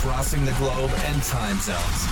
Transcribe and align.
crossing 0.00 0.42
the 0.46 0.52
globe 0.52 0.90
and 1.04 1.22
time 1.24 1.58
zones. 1.58 2.06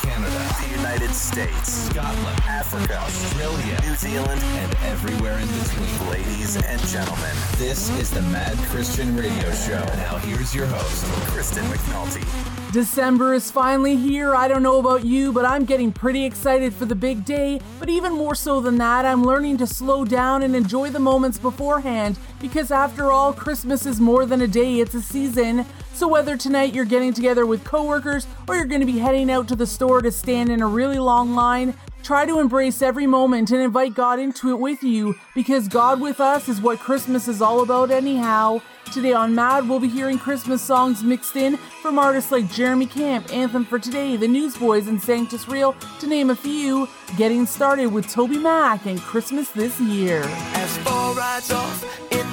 Canada, 0.00 0.56
the 0.62 0.76
United 0.76 1.10
States, 1.10 1.70
Scotland, 1.70 2.40
Africa, 2.46 2.96
Australia, 2.96 3.78
New 3.82 3.94
Zealand, 3.96 4.40
and 4.42 4.74
everywhere 4.86 5.38
in 5.38 5.46
between. 5.46 6.10
Ladies 6.10 6.56
and 6.56 6.80
gentlemen, 6.86 7.36
this 7.58 7.90
is 8.00 8.10
the 8.10 8.22
Mad 8.22 8.56
Christian 8.70 9.14
Radio 9.14 9.52
Show. 9.52 9.84
Now 9.96 10.16
here's 10.16 10.54
your 10.54 10.64
host, 10.64 11.04
Kristen 11.32 11.64
McNulty. 11.64 12.72
December 12.72 13.34
is 13.34 13.50
finally 13.50 13.96
here. 13.96 14.34
I 14.34 14.48
don't 14.48 14.62
know 14.62 14.78
about 14.78 15.04
you, 15.04 15.32
but 15.32 15.44
I'm 15.44 15.66
getting 15.66 15.92
pretty 15.92 16.24
excited 16.24 16.72
for 16.72 16.86
the 16.86 16.94
big 16.94 17.26
day. 17.26 17.60
But 17.78 17.90
even 17.90 18.12
more 18.12 18.34
so 18.34 18.60
than 18.60 18.78
that, 18.78 19.04
I'm 19.04 19.22
learning 19.22 19.58
to 19.58 19.66
slow 19.66 20.06
down 20.06 20.42
and 20.42 20.56
enjoy 20.56 20.88
the 20.90 20.98
moments 20.98 21.36
beforehand 21.38 22.18
because 22.40 22.70
after 22.70 23.10
all, 23.12 23.32
Christmas 23.32 23.86
is 23.86 24.00
more 24.00 24.24
than 24.24 24.40
a 24.40 24.48
day, 24.48 24.80
it's 24.80 24.94
a 24.94 25.02
season. 25.02 25.66
So 25.96 26.06
whether 26.06 26.36
tonight 26.36 26.74
you're 26.74 26.84
getting 26.84 27.14
together 27.14 27.46
with 27.46 27.64
coworkers 27.64 28.26
or 28.46 28.54
you're 28.54 28.66
going 28.66 28.82
to 28.82 28.86
be 28.86 28.98
heading 28.98 29.30
out 29.30 29.48
to 29.48 29.56
the 29.56 29.66
store 29.66 30.02
to 30.02 30.12
stand 30.12 30.50
in 30.50 30.60
a 30.60 30.66
really 30.66 30.98
long 30.98 31.34
line, 31.34 31.72
try 32.02 32.26
to 32.26 32.38
embrace 32.38 32.82
every 32.82 33.06
moment 33.06 33.50
and 33.50 33.62
invite 33.62 33.94
God 33.94 34.18
into 34.18 34.50
it 34.50 34.58
with 34.58 34.82
you 34.82 35.14
because 35.34 35.68
God 35.68 35.98
with 35.98 36.20
us 36.20 36.50
is 36.50 36.60
what 36.60 36.80
Christmas 36.80 37.28
is 37.28 37.40
all 37.40 37.62
about 37.62 37.90
anyhow. 37.90 38.60
Today 38.92 39.14
on 39.14 39.34
Mad, 39.34 39.66
we'll 39.66 39.80
be 39.80 39.88
hearing 39.88 40.18
Christmas 40.18 40.60
songs 40.60 41.02
mixed 41.02 41.34
in 41.34 41.56
from 41.56 41.98
artists 41.98 42.30
like 42.30 42.52
Jeremy 42.52 42.84
Camp, 42.84 43.32
Anthem 43.32 43.64
for 43.64 43.78
Today, 43.78 44.16
The 44.16 44.28
Newsboys, 44.28 44.88
and 44.88 45.00
Sanctus 45.00 45.48
Real, 45.48 45.74
to 46.00 46.06
name 46.06 46.28
a 46.28 46.36
few. 46.36 46.90
Getting 47.16 47.46
started 47.46 47.86
with 47.86 48.06
TobyMac 48.06 48.84
and 48.84 49.00
Christmas 49.00 49.48
This 49.48 49.80
Year. 49.80 50.22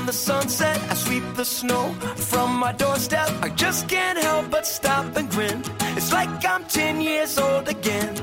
The 0.06 0.12
sunset, 0.12 0.80
I 0.92 0.96
sweep 0.96 1.24
the 1.36 1.46
snow 1.46 1.94
from 2.16 2.58
my 2.58 2.74
doorstep. 2.74 3.30
I 3.42 3.50
just 3.50 3.88
can't 3.88 4.18
help 4.18 4.52
but 4.52 4.68
stop 4.68 5.16
and 5.16 5.30
grin. 5.30 5.64
It's 5.98 6.12
like 6.12 6.30
I'm 6.46 6.66
10 6.66 7.00
years 7.00 7.38
old 7.38 7.70
again. 7.70 8.14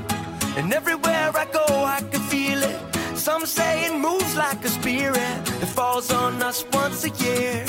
And 0.56 0.72
everywhere 0.74 1.32
I 1.34 1.46
go, 1.46 1.64
I 1.68 2.00
can 2.10 2.20
feel 2.20 2.62
it. 2.62 2.78
Some 3.16 3.46
say 3.46 3.86
it 3.86 3.94
moves 3.96 4.36
like 4.36 4.62
a 4.64 4.68
spirit 4.68 5.36
that 5.60 5.72
falls 5.74 6.12
on 6.12 6.42
us 6.42 6.64
once 6.72 7.04
a 7.04 7.10
year 7.24 7.64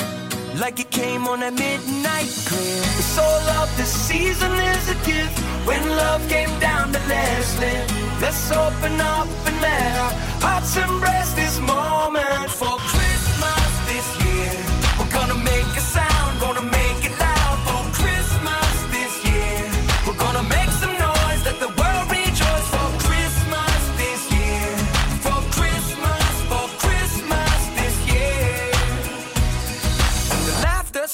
like 0.58 0.78
it 0.78 0.90
came 0.90 1.26
on 1.26 1.42
a 1.42 1.50
midnight 1.50 2.30
clear. 2.46 2.82
The 2.98 3.06
soul 3.16 3.42
of 3.62 3.76
the 3.76 3.84
season 3.84 4.52
is 4.52 4.88
a 4.90 4.94
gift. 5.06 5.38
When 5.66 5.82
love 5.88 6.28
came 6.28 6.52
down 6.60 6.92
to 6.92 7.00
let's 7.08 7.58
live. 7.58 8.20
Let's 8.20 8.52
open 8.52 9.00
up 9.00 9.28
and 9.46 9.60
let 9.60 9.96
our 10.04 10.12
hearts 10.44 10.76
embrace 10.76 11.32
this 11.32 11.58
moment 11.60 12.50
for 12.50 12.76
Christmas 12.78 13.01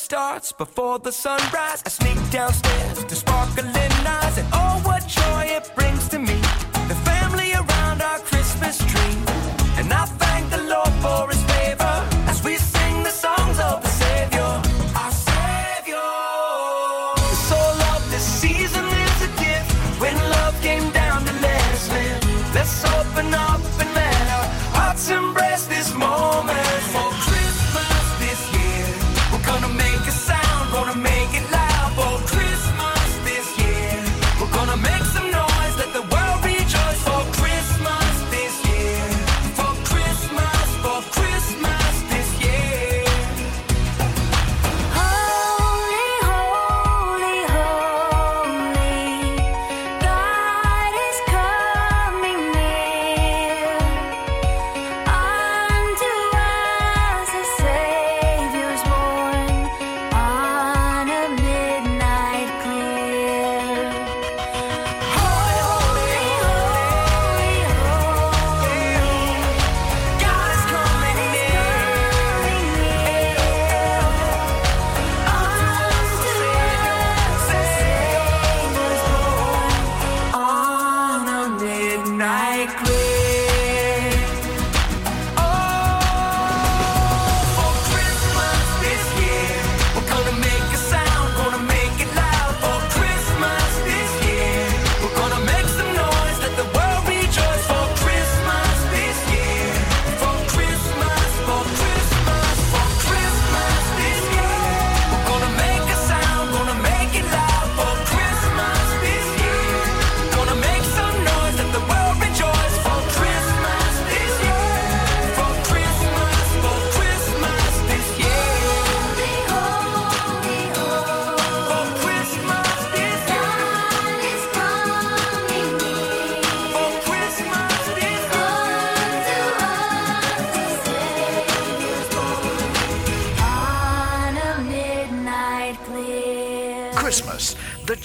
starts 0.08 0.52
before 0.52 0.98
the 0.98 1.12
sunrise. 1.12 1.82
I 1.84 1.90
sneak 1.90 2.18
downstairs 2.30 3.04
to 3.04 3.14
sparkling 3.14 3.76
eyes, 4.16 4.38
and 4.38 4.48
oh, 4.54 4.80
what 4.82 5.06
joy 5.06 5.42
it 5.56 5.70
brings 5.76 6.08
to 6.08 6.18
me. 6.18 6.38
The 6.92 6.98
family 7.10 7.52
around 7.52 8.00
our 8.00 8.18
Christmas 8.30 8.78
tree, 8.90 9.16
and 9.78 9.92
I 9.92 10.06
thank 10.22 10.48
the 10.48 10.62
Lord 10.72 10.94
for 11.04 11.28
His 11.28 11.37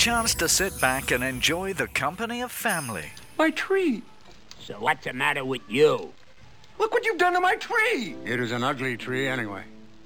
chance 0.03 0.35
to 0.35 0.49
sit 0.49 0.77
back 0.81 1.11
and 1.11 1.23
enjoy 1.23 1.71
the 1.71 1.87
company 1.87 2.41
of 2.41 2.51
family. 2.51 3.05
My 3.37 3.51
tree. 3.51 4.01
So 4.59 4.73
what's 4.73 5.05
the 5.05 5.13
matter 5.13 5.45
with 5.45 5.61
you? 5.69 6.11
Look 6.77 6.91
what 6.91 7.05
you've 7.05 7.17
done 7.17 7.31
to 7.31 7.39
my 7.39 7.55
tree. 7.55 8.13
It 8.25 8.41
is 8.41 8.51
an 8.51 8.65
ugly 8.65 8.97
tree 8.97 9.29
anyway. 9.29 9.63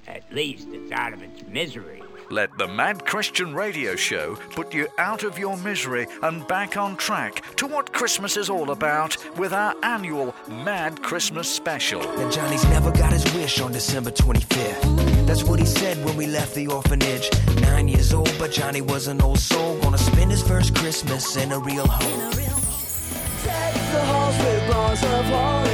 At 0.08 0.32
least 0.32 0.68
it's 0.72 0.92
out 0.92 1.14
of 1.14 1.24
its 1.24 1.42
misery. 1.48 1.97
Let 2.30 2.58
the 2.58 2.68
Mad 2.68 3.06
Christian 3.06 3.54
Radio 3.54 3.96
Show 3.96 4.36
put 4.52 4.74
you 4.74 4.88
out 4.98 5.24
of 5.24 5.40
your 5.40 5.56
misery 5.58 6.08
and 6.24 6.46
back 6.48 6.76
on 6.76 6.98
track 6.98 7.42
to 7.56 7.66
what 7.66 7.94
Christmas 7.94 8.36
is 8.36 8.50
all 8.50 8.72
about 8.72 9.16
with 9.38 9.54
our 9.54 9.74
annual 9.82 10.36
Mad 10.50 11.02
Christmas 11.02 11.48
Special. 11.50 12.02
Now 12.02 12.30
Johnny's 12.30 12.66
never 12.66 12.92
got 12.92 13.14
his 13.14 13.24
wish 13.34 13.62
on 13.62 13.72
December 13.72 14.12
25th. 14.12 15.26
That's 15.26 15.44
what 15.46 15.60
he 15.60 15.66
said 15.66 16.04
when 16.04 16.18
we 16.18 16.28
left 16.28 16.54
the 16.54 16.68
orphanage. 16.68 17.30
Nine 17.62 17.88
years 17.88 18.14
old, 18.14 18.34
but 18.38 18.52
Johnny 18.52 18.82
was 18.82 19.08
an 19.08 19.22
old 19.22 19.40
soul. 19.40 19.80
Gonna 19.80 19.98
spend 19.98 20.32
his 20.32 20.44
first 20.44 20.76
Christmas 20.76 21.38
in 21.38 21.54
a 21.54 21.60
real 21.60 21.88
home. 21.88 22.32
the 22.32 24.06
halls 24.06 24.38
with 24.38 24.70
bars 24.70 25.04
of 25.04 25.26
holly. 25.26 25.70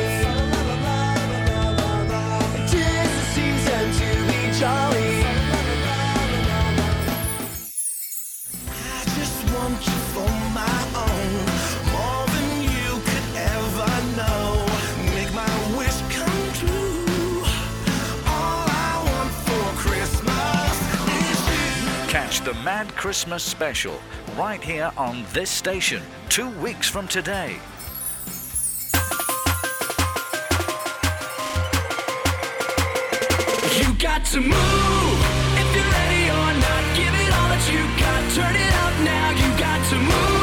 Tis 2.68 3.10
the 3.16 3.26
season 3.34 3.92
to 4.00 4.32
be 4.32 4.60
jolly. 4.60 5.13
the 22.44 22.54
Mad 22.56 22.94
Christmas 22.98 23.42
special 23.42 23.98
right 24.38 24.62
here 24.62 24.92
on 24.98 25.24
this 25.32 25.50
station 25.50 26.04
two 26.28 26.50
weeks 26.60 26.90
from 26.90 27.08
today. 27.08 27.58
You 33.78 33.94
got 33.98 34.26
to 34.26 34.42
move 34.42 35.20
if 35.56 35.68
you're 35.74 35.92
ready 35.92 36.26
or 36.30 36.52
not. 36.60 36.84
Give 36.98 37.14
it 37.16 37.32
all 37.32 37.48
that 37.48 37.64
you 37.72 37.84
got. 38.02 38.22
Turn 38.36 38.56
it 38.56 38.74
up 38.84 38.96
now. 39.06 39.30
You 39.32 39.60
got 39.60 39.90
to 39.90 39.96
move. 39.96 40.43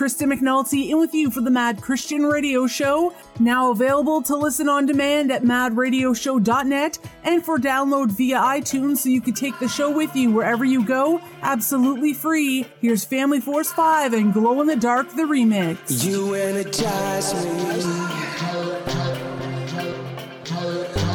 Krista 0.00 0.26
McNulty 0.26 0.88
in 0.88 0.98
with 0.98 1.12
you 1.12 1.30
for 1.30 1.42
the 1.42 1.50
Mad 1.50 1.82
Christian 1.82 2.24
Radio 2.24 2.66
Show, 2.66 3.12
now 3.38 3.70
available 3.70 4.22
to 4.22 4.34
listen 4.34 4.66
on 4.66 4.86
demand 4.86 5.30
at 5.30 5.42
madradioshow.net 5.42 6.98
and 7.22 7.44
for 7.44 7.58
download 7.58 8.10
via 8.12 8.38
iTunes 8.38 8.96
so 8.96 9.10
you 9.10 9.20
can 9.20 9.34
take 9.34 9.58
the 9.58 9.68
show 9.68 9.90
with 9.90 10.16
you 10.16 10.30
wherever 10.30 10.64
you 10.64 10.86
go, 10.86 11.20
absolutely 11.42 12.14
free. 12.14 12.64
Here's 12.80 13.04
Family 13.04 13.42
Force 13.42 13.74
5 13.74 14.14
and 14.14 14.32
Glow 14.32 14.62
in 14.62 14.68
the 14.68 14.76
Dark 14.76 15.10
the 15.10 15.24
remix. 15.24 16.02
You 16.02 16.32
energize 16.32 17.34
me. 17.34 17.50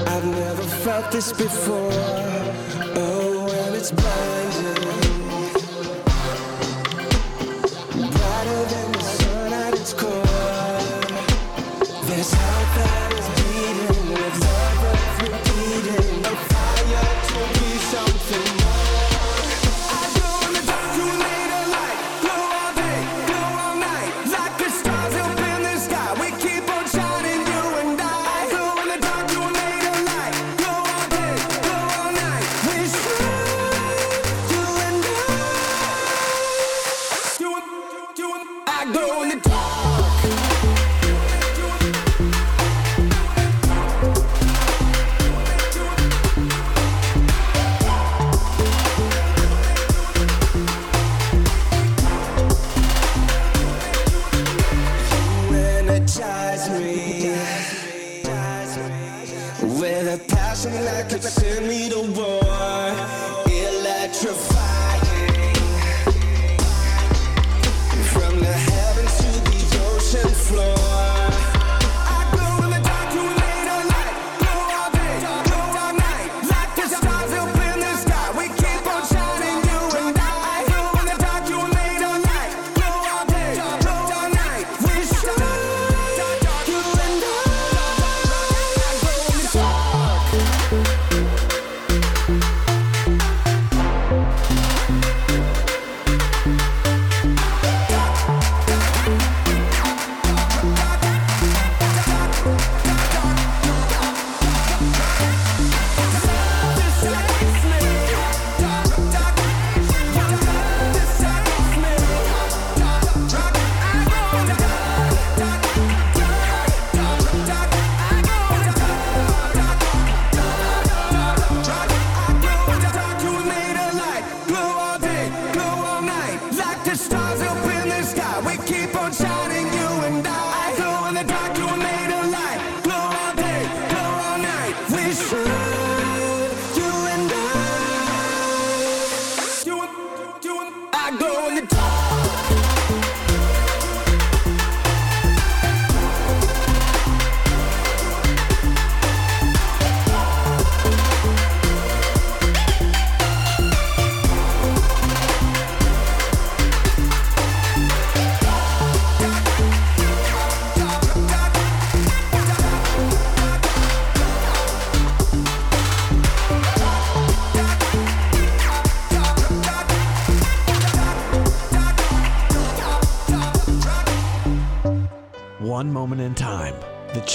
I've 0.05 0.25
never 0.25 0.61
felt 0.61 1.11
this 1.11 1.33
before. 1.33 1.89
Oh, 2.97 3.49
and 3.65 3.75
it's 3.75 3.89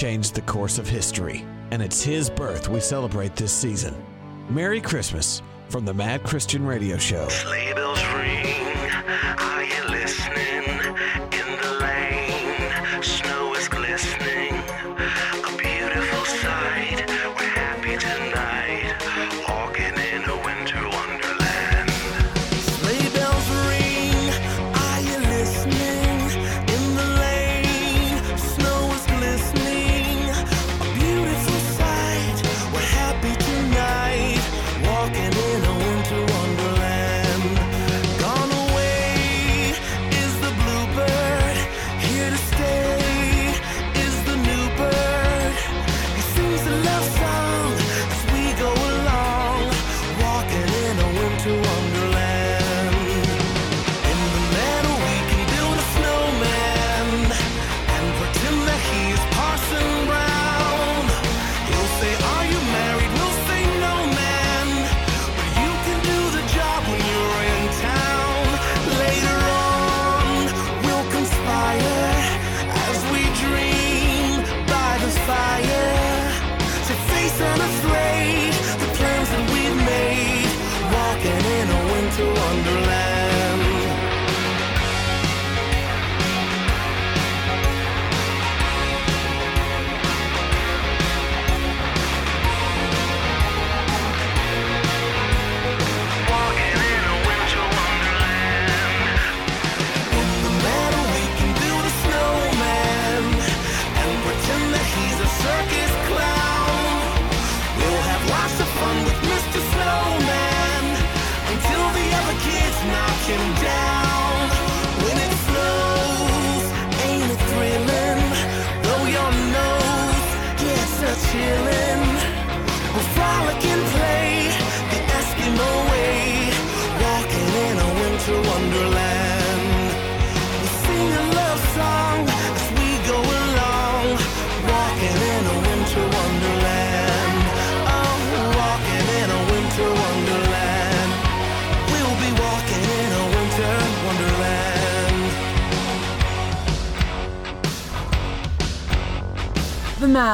changed 0.00 0.34
the 0.34 0.40
course 0.42 0.78
of 0.78 0.88
history. 0.88 1.44
And 1.72 1.82
it's 1.82 2.02
his 2.02 2.30
birth 2.30 2.70
we 2.70 2.80
celebrate 2.80 3.36
this 3.36 3.52
season. 3.52 3.94
Merry 4.48 4.80
Christmas 4.80 5.42
from 5.68 5.84
the 5.84 5.92
Mad 5.92 6.22
Christian 6.22 6.64
Radio 6.64 6.96
Show. 6.96 7.28
Sleigh 7.28 7.69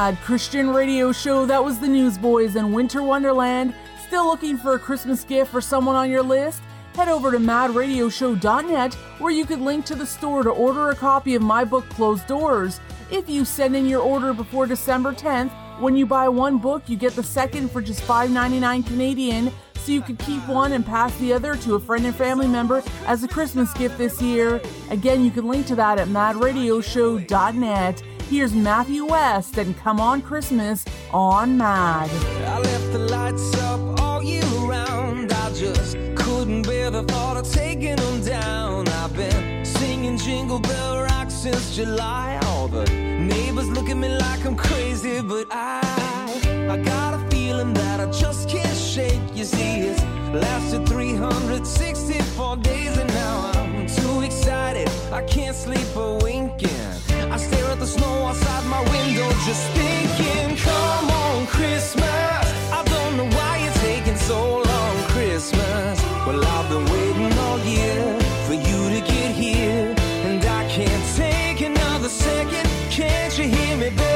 Mad 0.07 0.23
Christian 0.23 0.69
Radio 0.69 1.11
Show. 1.11 1.45
That 1.45 1.61
was 1.61 1.79
the 1.79 1.87
Newsboys 1.89 2.55
in 2.55 2.71
Winter 2.71 3.03
Wonderland. 3.03 3.75
Still 4.07 4.25
looking 4.25 4.57
for 4.57 4.75
a 4.75 4.79
Christmas 4.79 5.25
gift 5.25 5.51
for 5.51 5.59
someone 5.59 5.97
on 5.97 6.09
your 6.09 6.23
list? 6.23 6.61
Head 6.95 7.09
over 7.09 7.29
to 7.29 7.39
madradioshow.net 7.39 8.93
where 9.19 9.33
you 9.33 9.45
can 9.45 9.65
link 9.65 9.83
to 9.87 9.95
the 9.95 10.05
store 10.05 10.43
to 10.43 10.49
order 10.49 10.91
a 10.91 10.95
copy 10.95 11.35
of 11.35 11.41
my 11.41 11.65
book 11.65 11.89
Closed 11.89 12.25
Doors. 12.25 12.79
If 13.11 13.29
you 13.29 13.43
send 13.43 13.75
in 13.75 13.85
your 13.85 13.99
order 13.99 14.31
before 14.31 14.65
December 14.65 15.11
10th, 15.11 15.51
when 15.81 15.97
you 15.97 16.05
buy 16.05 16.29
one 16.29 16.57
book, 16.57 16.83
you 16.87 16.95
get 16.95 17.11
the 17.11 17.21
second 17.21 17.69
for 17.69 17.81
just 17.81 18.01
$5.99 18.03 18.87
Canadian, 18.87 19.51
so 19.75 19.91
you 19.91 20.01
could 20.01 20.19
keep 20.19 20.47
one 20.47 20.71
and 20.71 20.85
pass 20.85 21.13
the 21.17 21.33
other 21.33 21.57
to 21.57 21.75
a 21.75 21.79
friend 21.81 22.05
and 22.05 22.15
family 22.15 22.47
member 22.47 22.81
as 23.07 23.25
a 23.25 23.27
Christmas 23.27 23.73
gift 23.73 23.97
this 23.97 24.21
year. 24.21 24.61
Again, 24.89 25.25
you 25.25 25.31
can 25.31 25.49
link 25.49 25.67
to 25.67 25.75
that 25.75 25.99
at 25.99 26.07
madradioshow.net. 26.07 28.03
Here's 28.29 28.53
Matthew 28.53 29.05
West 29.05 29.57
and 29.57 29.75
Come 29.77 30.01
On 30.01 30.21
Christmas 30.21 30.83
on 31.13 31.57
Mad. 31.57 32.09
I 32.45 32.59
left 32.59 32.91
the 32.91 32.99
lights 32.99 33.55
up 33.61 34.01
all 34.01 34.21
year 34.21 34.43
round. 34.43 35.31
I 35.31 35.53
just 35.53 35.95
couldn't 36.15 36.63
bear 36.63 36.91
the 36.91 37.03
thought 37.03 37.37
of 37.37 37.49
taking 37.49 37.95
them 37.95 38.21
down. 38.21 38.89
I've 38.89 39.15
been 39.15 39.63
singing 39.63 40.17
Jingle 40.17 40.59
Bell 40.59 41.03
Rock 41.03 41.31
since 41.31 41.73
July. 41.73 42.37
All 42.47 42.67
the 42.67 42.83
neighbors 42.91 43.69
look 43.69 43.89
at 43.89 43.95
me 43.95 44.09
like 44.09 44.45
I'm 44.45 44.57
crazy, 44.57 45.21
but 45.21 45.47
I, 45.49 46.67
I 46.69 46.77
got 46.83 47.13
a 47.13 47.29
feeling 47.31 47.73
that 47.75 48.01
I 48.01 48.11
just 48.11 48.49
can't 48.49 48.77
shake. 48.77 49.21
You 49.33 49.45
see, 49.45 49.87
it's 49.87 50.01
lasted 50.33 50.85
364 50.89 52.57
days, 52.57 52.97
and 52.97 53.07
now 53.07 53.51
I'm 53.53 53.87
too 53.87 54.19
excited. 54.19 54.89
I 55.13 55.23
can't 55.23 55.55
sleep 55.55 55.95
a. 55.95 56.17
I 57.29 57.37
stare 57.37 57.65
at 57.65 57.79
the 57.79 57.85
snow 57.85 58.27
outside 58.27 58.65
my 58.65 58.81
window, 58.95 59.29
just 59.45 59.63
thinking, 59.71 60.55
come 60.57 61.09
on, 61.09 61.45
Christmas. 61.47 62.45
I 62.71 62.83
don't 62.85 63.17
know 63.17 63.29
why 63.37 63.57
you're 63.63 63.79
taking 63.89 64.15
so 64.15 64.39
long, 64.61 64.95
Christmas. 65.13 66.01
Well, 66.25 66.43
I've 66.43 66.69
been 66.69 66.85
waiting 66.85 67.37
all 67.39 67.59
year 67.59 68.19
for 68.47 68.53
you 68.53 68.79
to 68.95 69.01
get 69.13 69.31
here, 69.35 69.93
and 70.27 70.43
I 70.43 70.67
can't 70.69 71.05
take 71.15 71.61
another 71.61 72.09
second. 72.09 72.65
Can't 72.89 73.37
you 73.37 73.45
hear 73.45 73.77
me 73.77 73.89
begging? 73.89 74.06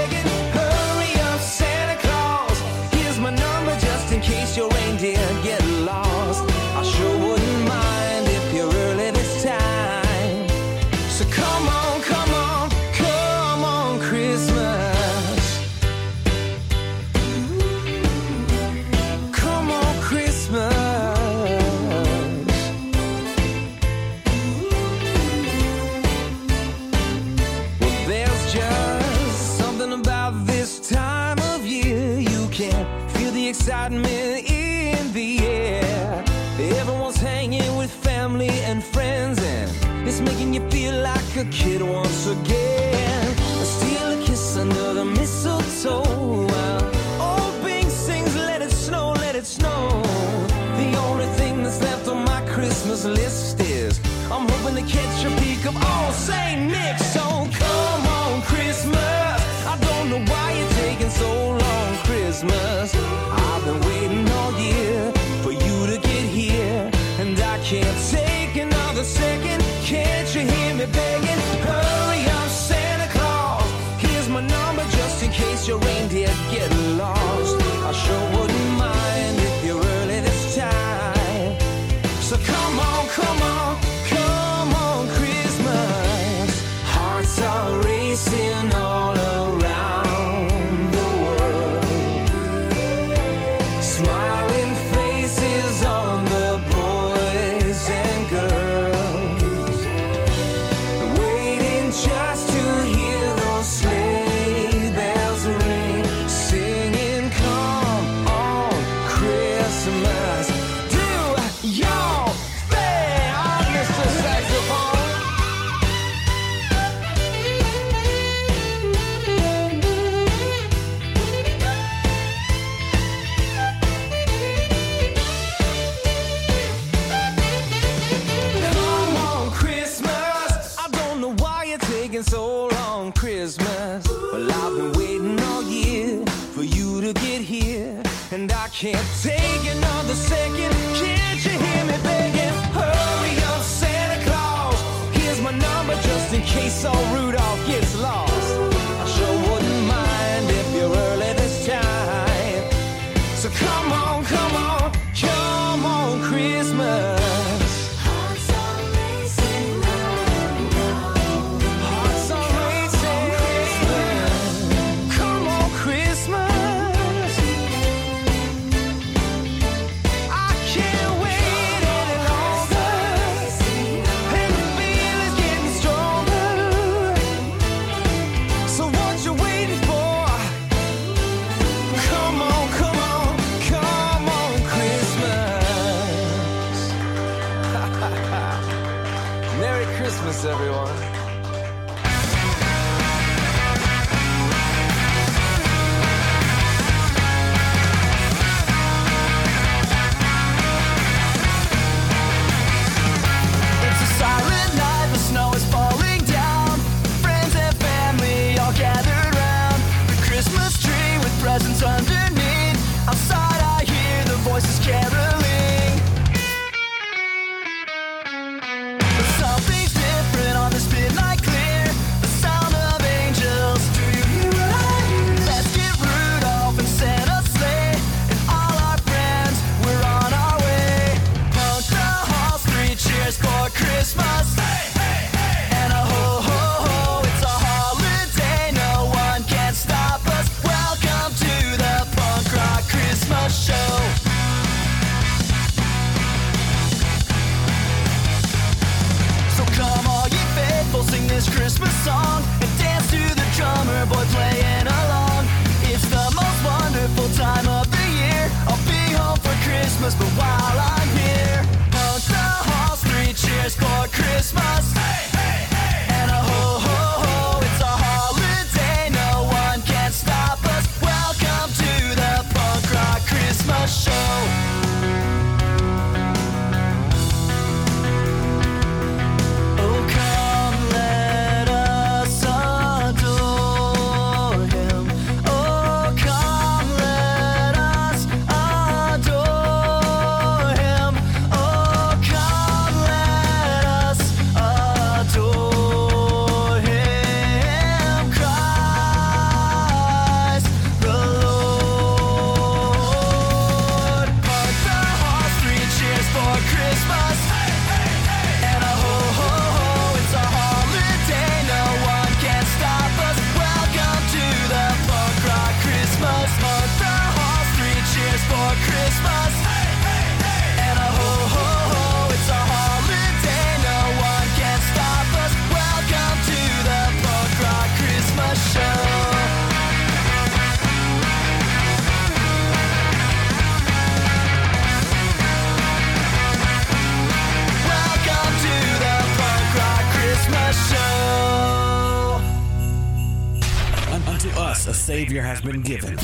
The 344.92 344.98
Savior 344.98 345.42
has 345.42 345.62
been 345.62 345.82
given. 345.84 346.18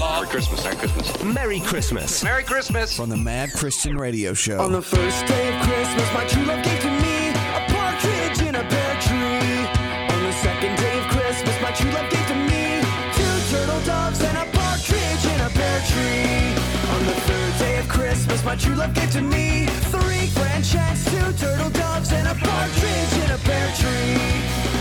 Merry 0.00 0.26
Christmas, 0.28 0.64
Merry 0.64 0.76
Christmas. 0.76 1.22
Merry 1.22 1.60
Christmas. 1.60 2.24
Merry 2.24 2.42
Christmas. 2.42 2.96
From 2.96 3.10
the 3.10 3.16
Mad 3.18 3.52
Christian 3.52 3.98
Radio 3.98 4.32
Show. 4.32 4.58
On 4.58 4.72
the 4.72 4.80
first 4.80 5.26
day 5.26 5.54
of 5.54 5.60
Christmas, 5.60 6.14
my 6.14 6.24
true 6.24 6.42
love 6.46 6.64
gave 6.64 6.80
to 6.80 6.88
me 6.88 7.28
a 7.28 7.68
partridge 7.68 8.40
in 8.48 8.54
a 8.54 8.64
pear 8.64 8.94
tree. 9.04 9.68
On 10.08 10.22
the 10.24 10.32
second 10.40 10.74
day 10.80 10.98
of 11.00 11.06
Christmas, 11.12 11.60
my 11.60 11.70
true 11.72 11.90
love 11.90 12.08
gave 12.08 12.26
to 12.28 12.34
me 12.48 12.80
two 13.12 13.36
turtle 13.52 13.84
doves 13.84 14.22
and 14.22 14.38
a 14.38 14.46
partridge 14.56 15.24
in 15.28 15.38
a 15.44 15.50
pear 15.52 15.80
tree. 15.84 16.56
On 16.96 17.04
the 17.04 17.16
third 17.28 17.58
day 17.58 17.78
of 17.78 17.88
Christmas, 17.90 18.42
my 18.42 18.56
true 18.56 18.74
love 18.74 18.94
gave 18.94 19.10
to 19.12 19.20
me 19.20 19.66
three 19.92 20.32
grand 20.32 20.64
two 20.64 21.32
turtle 21.36 21.68
doves, 21.76 22.10
and 22.10 22.26
a 22.26 22.34
partridge 22.34 23.12
in 23.22 23.30
a 23.30 23.38
pear 23.44 23.68
tree. 23.76 24.47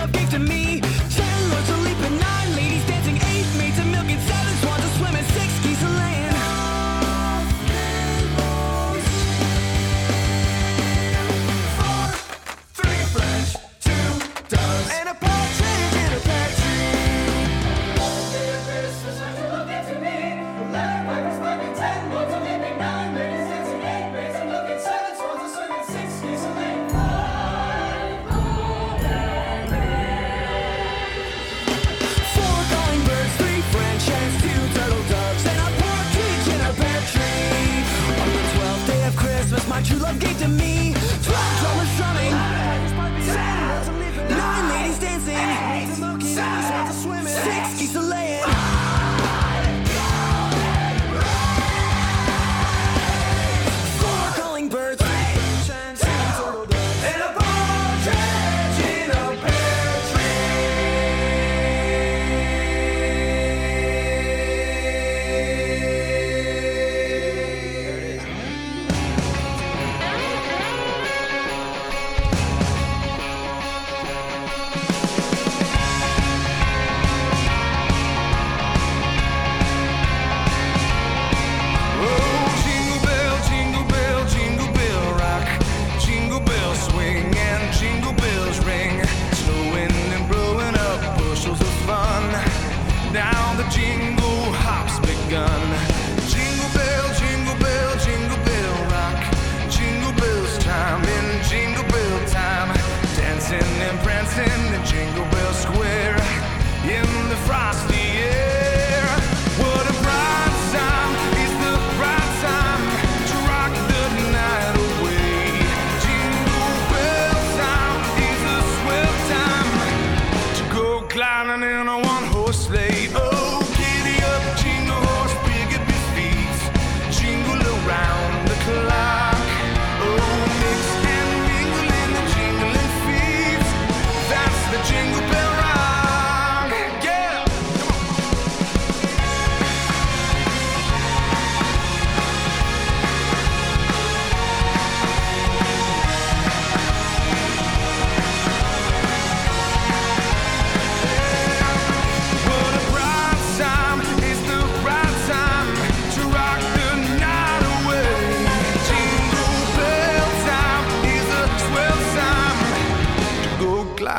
love 0.00 0.12
gave 0.12 0.30
to 0.30 0.38
me 0.38 0.69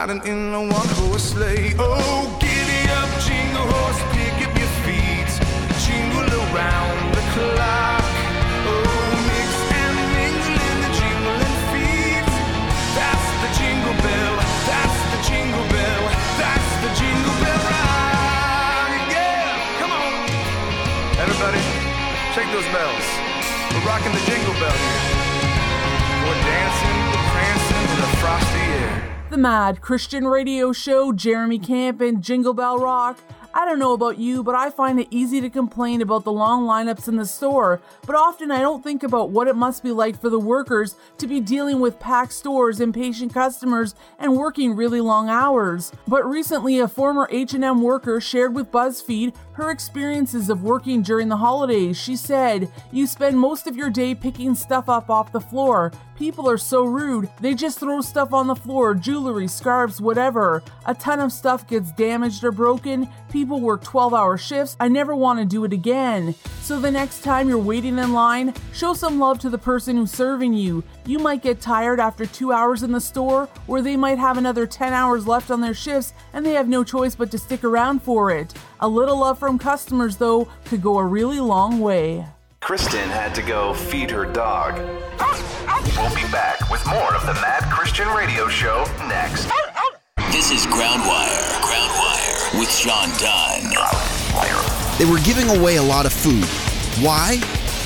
go 0.07 0.13
gliding 0.13 0.31
in 0.31 0.53
a 0.53 0.61
one-horse 0.61 1.33
sleigh. 1.33 1.73
Oh, 1.77 2.37
giddy 2.39 2.89
up, 2.91 3.09
jingle 3.21 3.65
horse, 3.65 4.01
pick 4.13 4.47
up 4.47 4.53
your 4.57 4.71
feet, 4.85 5.29
jingle 5.85 6.25
around 6.25 7.13
the 7.13 7.23
clock. 7.33 8.03
Oh, 8.65 8.81
mix 9.29 9.49
and 9.81 9.97
mingle 10.15 10.57
in 10.57 10.75
the 10.81 10.91
jingling 10.97 11.57
feet. 11.71 12.27
That's 12.97 13.27
the 13.41 13.49
jingle 13.59 13.95
bell. 14.01 14.35
That's 14.69 14.99
the 15.13 15.19
jingle 15.29 15.65
bell. 15.69 16.03
That's 16.37 16.71
the 16.81 16.91
jingle 16.97 17.35
bell 17.41 17.61
rock. 17.69 18.91
Yeah, 19.09 19.53
come 19.79 19.91
on, 19.91 20.13
everybody, 21.21 21.61
shake 22.33 22.49
those 22.49 22.69
bells. 22.73 23.05
We're 23.73 23.85
rocking 23.85 24.13
the 24.13 24.23
jingle 24.25 24.55
bell 24.57 24.73
here. 24.73 25.03
We're 26.25 26.41
dancing, 26.41 26.97
we're 27.11 27.27
prancing 27.33 27.83
in 27.91 27.99
the 28.01 28.11
frosty 28.21 28.65
air. 28.81 29.10
The 29.31 29.37
Mad 29.37 29.79
Christian 29.79 30.27
Radio 30.27 30.73
Show, 30.73 31.13
Jeremy 31.13 31.57
Camp 31.57 32.01
and 32.01 32.21
Jingle 32.21 32.53
Bell 32.53 32.77
Rock. 32.77 33.17
I 33.53 33.63
don't 33.63 33.79
know 33.79 33.93
about 33.93 34.17
you, 34.17 34.43
but 34.43 34.55
I 34.55 34.69
find 34.69 34.99
it 34.99 35.07
easy 35.09 35.39
to 35.39 35.49
complain 35.49 36.01
about 36.01 36.25
the 36.25 36.33
long 36.33 36.65
lineups 36.65 37.07
in 37.07 37.15
the 37.15 37.25
store, 37.25 37.79
but 38.05 38.17
often 38.17 38.51
I 38.51 38.59
don't 38.59 38.83
think 38.83 39.03
about 39.03 39.29
what 39.29 39.47
it 39.47 39.55
must 39.55 39.83
be 39.83 39.91
like 39.91 40.19
for 40.19 40.29
the 40.29 40.37
workers 40.37 40.95
to 41.17 41.27
be 41.27 41.39
dealing 41.39 41.79
with 41.79 41.97
packed 41.97 42.33
stores, 42.33 42.81
impatient 42.81 43.33
customers, 43.33 43.95
and 44.19 44.35
working 44.35 44.75
really 44.75 44.99
long 44.99 45.29
hours. 45.29 45.93
But 46.09 46.29
recently, 46.29 46.79
a 46.79 46.89
former 46.89 47.29
H&M 47.31 47.81
worker 47.81 48.19
shared 48.19 48.53
with 48.53 48.69
BuzzFeed 48.69 49.33
her 49.53 49.69
experiences 49.69 50.49
of 50.49 50.63
working 50.63 51.03
during 51.03 51.29
the 51.29 51.37
holidays. 51.37 51.95
She 51.95 52.17
said, 52.17 52.69
"You 52.91 53.07
spend 53.07 53.39
most 53.39 53.65
of 53.65 53.77
your 53.77 53.89
day 53.89 54.13
picking 54.13 54.55
stuff 54.55 54.89
up 54.89 55.09
off 55.09 55.31
the 55.31 55.39
floor. 55.39 55.93
People 56.21 56.47
are 56.47 56.55
so 56.59 56.83
rude. 56.83 57.27
They 57.39 57.55
just 57.55 57.79
throw 57.79 57.99
stuff 57.99 58.31
on 58.31 58.45
the 58.45 58.55
floor, 58.55 58.93
jewelry, 58.93 59.47
scarves, 59.47 59.99
whatever. 59.99 60.61
A 60.85 60.93
ton 60.93 61.19
of 61.19 61.31
stuff 61.31 61.67
gets 61.67 61.91
damaged 61.93 62.43
or 62.43 62.51
broken. 62.51 63.09
People 63.31 63.59
work 63.59 63.83
12 63.83 64.13
hour 64.13 64.37
shifts. 64.37 64.77
I 64.79 64.87
never 64.87 65.15
want 65.15 65.39
to 65.39 65.45
do 65.45 65.65
it 65.65 65.73
again. 65.73 66.35
So 66.61 66.79
the 66.79 66.91
next 66.91 67.23
time 67.23 67.49
you're 67.49 67.57
waiting 67.57 67.97
in 67.97 68.13
line, 68.13 68.53
show 68.71 68.93
some 68.93 69.17
love 69.17 69.39
to 69.39 69.49
the 69.49 69.57
person 69.57 69.95
who's 69.95 70.11
serving 70.11 70.53
you. 70.53 70.83
You 71.07 71.17
might 71.17 71.41
get 71.41 71.59
tired 71.59 71.99
after 71.99 72.27
two 72.27 72.51
hours 72.51 72.83
in 72.83 72.91
the 72.91 73.01
store, 73.01 73.49
or 73.67 73.81
they 73.81 73.97
might 73.97 74.19
have 74.19 74.37
another 74.37 74.67
10 74.67 74.93
hours 74.93 75.25
left 75.25 75.49
on 75.49 75.59
their 75.59 75.73
shifts 75.73 76.13
and 76.33 76.45
they 76.45 76.53
have 76.53 76.69
no 76.69 76.83
choice 76.83 77.15
but 77.15 77.31
to 77.31 77.39
stick 77.39 77.63
around 77.63 78.03
for 78.03 78.29
it. 78.29 78.53
A 78.81 78.87
little 78.87 79.17
love 79.17 79.39
from 79.39 79.57
customers, 79.57 80.17
though, 80.17 80.47
could 80.65 80.83
go 80.83 80.99
a 80.99 81.03
really 81.03 81.39
long 81.39 81.79
way. 81.79 82.27
Kristen 82.61 83.09
had 83.09 83.33
to 83.33 83.41
go 83.41 83.73
feed 83.73 84.11
her 84.11 84.23
dog. 84.23 84.77
We'll 85.97 86.13
be 86.13 86.29
back 86.31 86.69
with 86.69 86.85
more 86.85 87.13
of 87.15 87.25
the 87.25 87.33
Mad 87.41 87.63
Christian 87.73 88.07
Radio 88.09 88.47
Show 88.47 88.85
next. 89.07 89.49
This 90.31 90.51
is 90.51 90.67
Groundwire. 90.67 91.41
Groundwire 91.59 92.59
with 92.59 92.71
Sean 92.71 93.09
Dunn. 93.17 93.73
They 94.99 95.05
were 95.05 95.19
giving 95.25 95.49
away 95.57 95.77
a 95.77 95.83
lot 95.83 96.05
of 96.05 96.13
food. 96.13 96.45
Why? 97.03 97.39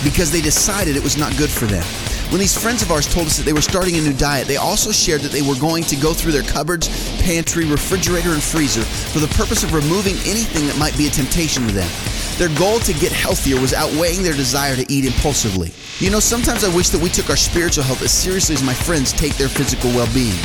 Because 0.06 0.32
they 0.32 0.39
decided 0.39 0.96
it 0.96 1.04
was 1.04 1.18
not 1.18 1.36
good 1.36 1.50
for 1.50 1.65
them. 1.65 1.84
When 2.32 2.39
these 2.39 2.56
friends 2.58 2.82
of 2.82 2.91
ours 2.91 3.12
told 3.12 3.28
us 3.28 3.38
that 3.38 3.44
they 3.44 3.54
were 3.54 3.62
starting 3.62 3.98
a 3.98 4.02
new 4.02 4.13
diet, 4.13 4.48
they 4.48 4.56
also 4.56 4.91
shared 4.91 5.22
that 5.22 5.32
they 5.32 5.41
were 5.41 5.60
going 5.60 5.84
to 5.84 5.96
go 5.96 6.13
through 6.13 6.32
their 6.32 6.44
cupboards, 6.44 6.88
pantry, 7.22 7.65
refrigerator, 7.65 8.32
and 8.34 8.41
freezer 8.41 8.84
for 8.84 9.20
the 9.20 9.28
purpose 9.36 9.63
of 9.63 9.74
removing 9.74 10.13
anything 10.30 10.68
that 10.68 10.78
might 10.78 10.96
be 10.98 11.08
a 11.08 11.10
temptation 11.10 11.68
to 11.68 11.74
them. 11.74 11.89
Their 12.38 12.54
goal 12.58 12.80
to 12.80 12.94
get 12.94 13.12
healthier 13.12 13.60
was 13.60 13.74
outweighing 13.74 14.22
their 14.22 14.34
desire 14.34 14.76
to 14.76 14.86
eat 14.94 15.06
impulsively. 15.06 15.72
You 16.00 16.10
know, 16.10 16.20
sometimes 16.20 16.66
I 16.66 16.76
wish 16.76 16.90
that 16.90 17.02
we 17.02 17.08
took 17.08 17.30
our 17.30 17.38
spiritual 17.38 17.86
health 17.86 18.02
as 18.02 18.12
seriously 18.12 18.54
as 18.54 18.62
my 18.62 18.74
friends 18.74 19.14
take 19.14 19.38
their 19.38 19.48
physical 19.48 19.90
well 19.92 20.14
being. 20.14 20.36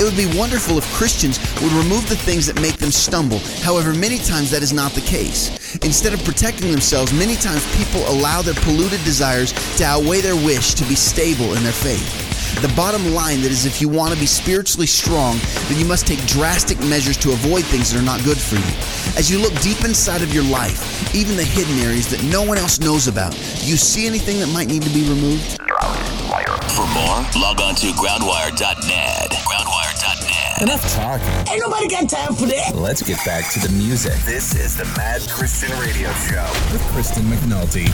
It 0.00 0.04
would 0.04 0.16
be 0.16 0.24
wonderful 0.38 0.78
if 0.78 0.90
Christians 0.94 1.38
would 1.60 1.72
remove 1.72 2.08
the 2.08 2.16
things 2.16 2.46
that 2.46 2.58
make 2.62 2.78
them 2.78 2.90
stumble. 2.90 3.40
However, 3.60 3.92
many 3.92 4.16
times 4.16 4.50
that 4.52 4.62
is 4.62 4.72
not 4.72 4.92
the 4.92 5.02
case. 5.02 5.52
Instead 5.84 6.14
of 6.14 6.24
protecting 6.24 6.70
themselves, 6.70 7.12
many 7.12 7.36
times 7.36 7.60
people 7.76 8.08
allow 8.08 8.40
their 8.40 8.54
polluted 8.64 9.04
desires 9.04 9.52
to 9.76 9.84
outweigh 9.84 10.22
their 10.22 10.34
wish 10.34 10.72
to 10.72 10.84
be 10.86 10.94
stable 10.94 11.52
in 11.52 11.62
their 11.62 11.76
faith. 11.76 12.35
The 12.62 12.72
bottom 12.74 13.12
line 13.12 13.42
that 13.42 13.52
is 13.52 13.66
if 13.66 13.82
you 13.82 13.88
want 13.88 14.14
to 14.14 14.18
be 14.18 14.24
spiritually 14.24 14.86
strong, 14.86 15.36
then 15.68 15.78
you 15.78 15.84
must 15.84 16.06
take 16.06 16.24
drastic 16.24 16.80
measures 16.80 17.18
to 17.18 17.32
avoid 17.32 17.64
things 17.64 17.92
that 17.92 18.00
are 18.00 18.04
not 18.04 18.24
good 18.24 18.38
for 18.38 18.56
you. 18.56 18.72
As 19.18 19.30
you 19.30 19.38
look 19.38 19.52
deep 19.60 19.84
inside 19.84 20.22
of 20.22 20.32
your 20.32 20.44
life, 20.44 21.14
even 21.14 21.36
the 21.36 21.44
hidden 21.44 21.78
areas 21.80 22.08
that 22.08 22.24
no 22.24 22.42
one 22.42 22.56
else 22.56 22.80
knows 22.80 23.08
about, 23.08 23.32
do 23.32 23.68
you 23.68 23.76
see 23.76 24.06
anything 24.06 24.40
that 24.40 24.48
might 24.48 24.68
need 24.68 24.82
to 24.82 24.90
be 24.90 25.06
removed? 25.06 25.60
For 26.72 26.88
more, 26.96 27.20
log 27.36 27.60
on 27.60 27.74
to 27.76 27.92
groundwire.net. 27.92 29.30
Groundwire.net. 29.44 30.62
Enough 30.62 30.94
talking. 30.94 31.52
Ain't 31.52 31.60
nobody 31.60 31.88
got 31.88 32.08
time 32.08 32.34
for 32.34 32.46
that. 32.46 32.74
Let's 32.74 33.02
get 33.02 33.22
back 33.26 33.52
to 33.52 33.60
the 33.60 33.68
music. 33.76 34.14
This 34.24 34.54
is 34.54 34.76
the 34.76 34.86
Mad 34.96 35.20
Christian 35.28 35.78
Radio 35.78 36.10
Show. 36.24 36.48
With 36.72 36.82
Kristen 36.92 37.24
McNulty. 37.24 37.92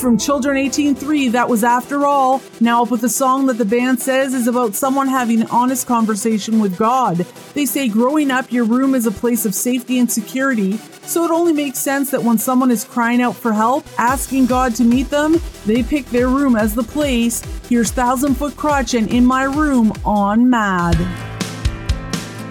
From 0.00 0.16
Children 0.16 0.56
18:3, 0.56 1.28
that 1.32 1.50
was 1.50 1.62
After 1.62 2.06
All. 2.06 2.40
Now 2.58 2.84
up 2.84 2.90
with 2.90 3.04
a 3.04 3.08
song 3.10 3.44
that 3.46 3.58
the 3.58 3.66
band 3.66 4.00
says 4.00 4.32
is 4.32 4.48
about 4.48 4.74
someone 4.74 5.08
having 5.08 5.42
an 5.42 5.46
honest 5.48 5.86
conversation 5.86 6.58
with 6.58 6.78
God. 6.78 7.26
They 7.52 7.66
say 7.66 7.86
growing 7.86 8.30
up, 8.30 8.50
your 8.50 8.64
room 8.64 8.94
is 8.94 9.04
a 9.04 9.10
place 9.10 9.44
of 9.44 9.54
safety 9.54 9.98
and 9.98 10.10
security, 10.10 10.78
so 11.04 11.26
it 11.26 11.30
only 11.30 11.52
makes 11.52 11.80
sense 11.80 12.10
that 12.12 12.24
when 12.24 12.38
someone 12.38 12.70
is 12.70 12.82
crying 12.82 13.20
out 13.20 13.36
for 13.36 13.52
help, 13.52 13.84
asking 13.98 14.46
God 14.46 14.74
to 14.76 14.84
meet 14.84 15.10
them, 15.10 15.38
they 15.66 15.82
pick 15.82 16.06
their 16.06 16.28
room 16.28 16.56
as 16.56 16.74
the 16.74 16.82
place. 16.82 17.42
Here's 17.68 17.90
Thousand 17.90 18.36
Foot 18.36 18.54
Krutch 18.54 18.96
and 18.96 19.06
In 19.12 19.26
My 19.26 19.42
Room 19.42 19.92
on 20.06 20.48
Mad. 20.48 20.96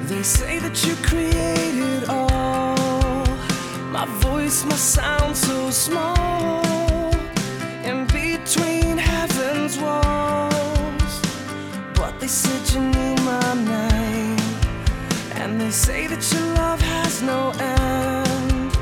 They 0.03 0.21
say 0.21 0.59
that 0.59 0.85
you 0.85 0.93
created 1.01 2.09
all. 2.09 3.25
My 3.89 4.05
voice 4.19 4.63
must 4.65 4.93
sound 4.93 5.35
so 5.35 5.71
small 5.71 6.68
between 8.49 8.97
heaven's 8.97 9.77
walls. 9.77 11.21
But 11.93 12.19
they 12.19 12.27
said 12.27 12.61
you 12.73 12.81
knew 12.81 13.15
my 13.23 13.53
name. 13.53 14.39
And 15.35 15.61
they 15.61 15.69
say 15.69 16.07
that 16.07 16.23
your 16.33 16.47
love 16.55 16.81
has 16.81 17.21
no 17.21 17.51
end. 17.59 18.75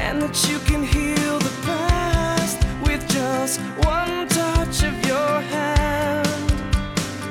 And 0.00 0.20
that 0.22 0.36
you 0.48 0.58
can 0.60 0.82
heal 0.82 1.38
the 1.38 1.54
past 1.62 2.58
with 2.84 3.06
just 3.08 3.60
one 3.86 4.26
touch 4.26 4.82
of 4.82 4.94
your 5.06 5.40
hand. 5.56 6.52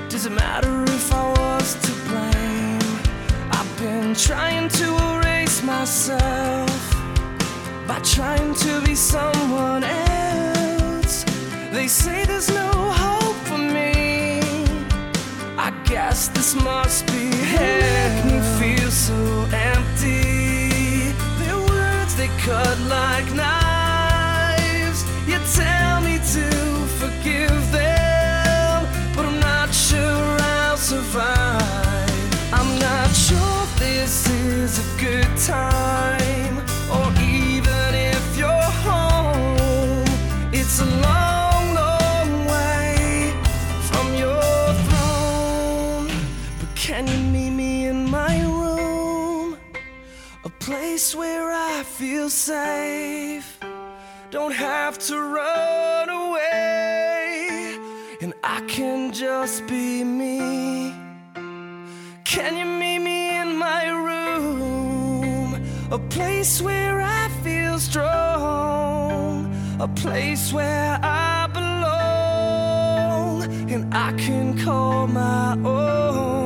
Does 0.09 0.25
it 0.25 0.31
matter 0.31 0.83
if 0.83 1.13
I 1.13 1.27
was 1.39 1.75
to 1.85 1.91
blame? 2.07 2.89
I've 3.51 3.77
been 3.79 4.15
trying 4.15 4.69
to 4.79 4.87
erase 5.11 5.61
myself 5.61 6.71
by 7.85 7.99
trying 7.99 8.55
to 8.55 8.81
be 8.85 8.95
someone 8.95 9.83
else. 9.83 10.12
They 11.73 11.87
say 11.87 12.23
there's 12.25 12.49
no 12.49 12.69
hope 12.71 13.35
for 13.47 13.57
me. 13.57 14.39
I 15.57 15.71
guess 15.85 16.27
this 16.27 16.53
must 16.53 17.07
be 17.07 17.35
hell. 17.35 18.25
Make 18.25 18.25
me 18.31 18.39
feel 18.59 18.91
so 18.91 19.15
empty. 19.51 21.13
Their 21.39 21.57
words 21.57 22.15
they 22.15 22.27
cut 22.45 22.79
like 22.81 23.25
knives. 23.33 23.52
Feel 52.23 52.29
safe. 52.29 53.59
Don't 54.31 54.53
have 54.53 54.97
to 55.07 55.19
run 55.19 56.09
away, 56.09 57.77
and 58.21 58.33
I 58.41 58.61
can 58.61 59.11
just 59.11 59.67
be 59.67 60.05
me. 60.05 60.93
Can 62.23 62.55
you 62.55 62.65
meet 62.65 62.99
me 62.99 63.37
in 63.41 63.57
my 63.57 63.89
room? 63.89 65.61
A 65.91 65.99
place 65.99 66.61
where 66.61 67.01
I 67.01 67.27
feel 67.43 67.77
strong, 67.77 69.53
a 69.81 69.87
place 69.89 70.53
where 70.53 70.97
I 71.03 71.47
belong, 71.59 73.43
and 73.69 73.93
I 73.93 74.13
can 74.13 74.57
call 74.63 75.07
my 75.07 75.57
own. 75.65 76.42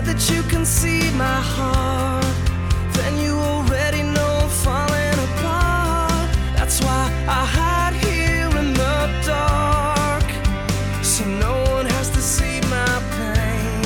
Said 0.00 0.16
that 0.16 0.30
you 0.34 0.42
can 0.44 0.64
see 0.64 1.10
my 1.10 1.40
heart. 1.54 2.24
Then 2.94 3.20
you 3.22 3.34
already 3.36 4.02
know 4.02 4.32
I'm 4.44 4.48
falling 4.48 5.18
apart. 5.28 6.30
That's 6.56 6.80
why 6.80 7.02
I 7.28 7.44
hide 7.44 7.94
here 8.06 8.48
in 8.60 8.72
the 8.72 8.98
dark. 9.26 10.24
So 11.04 11.26
no 11.26 11.52
one 11.74 11.84
has 11.84 12.08
to 12.16 12.22
see 12.22 12.62
my 12.76 12.94
pain. 13.18 13.84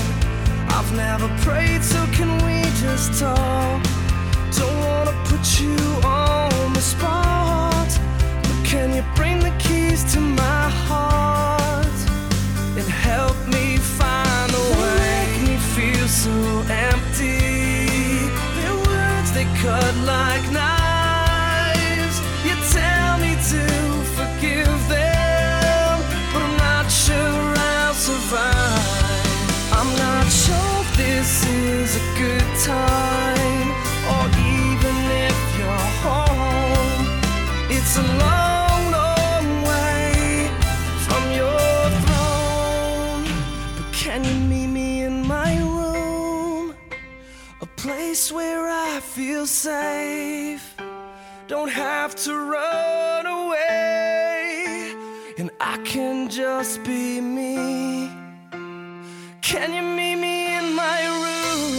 I've 0.68 0.92
never 0.94 1.28
prayed, 1.42 1.82
so 1.82 2.06
can 2.12 2.30
we 2.46 2.62
just 2.80 3.18
talk? 3.18 3.53
Feel 49.45 49.47
safe. 49.47 50.74
Don't 51.49 51.70
have 51.70 52.14
to 52.14 52.32
run 52.34 53.26
away, 53.26 54.95
and 55.38 55.51
I 55.61 55.76
can 55.84 56.28
just 56.30 56.82
be 56.84 57.20
me. 57.20 58.11
Can 59.42 59.74
you 59.74 59.82
meet 59.82 60.16
me 60.16 60.57
in 60.57 60.74
my 60.74 61.01
room? 61.24 61.74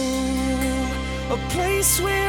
A 1.32 1.36
place 1.50 2.00
where 2.00 2.25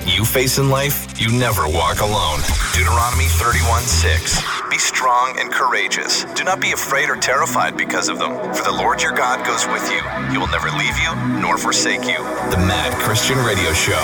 what 0.00 0.16
you 0.16 0.24
face 0.24 0.58
in 0.58 0.70
life, 0.70 1.20
you 1.20 1.30
never 1.38 1.68
walk 1.68 2.00
alone. 2.00 2.40
Deuteronomy 2.72 3.26
31 3.26 3.82
6. 3.82 4.42
Be 4.70 4.78
strong 4.78 5.36
and 5.38 5.52
courageous. 5.52 6.24
Do 6.34 6.44
not 6.44 6.60
be 6.60 6.72
afraid 6.72 7.08
or 7.08 7.16
terrified 7.16 7.76
because 7.76 8.08
of 8.08 8.18
them, 8.18 8.32
for 8.54 8.62
the 8.62 8.72
Lord 8.72 9.02
your 9.02 9.12
God 9.12 9.44
goes 9.44 9.66
with 9.66 9.90
you. 9.90 10.00
He 10.30 10.38
will 10.38 10.48
never 10.48 10.70
leave 10.70 10.96
you 10.98 11.40
nor 11.40 11.58
forsake 11.58 12.04
you. 12.04 12.18
The 12.50 12.58
Mad 12.58 12.92
Christian 12.98 13.38
Radio 13.38 13.72
Show. 13.72 14.00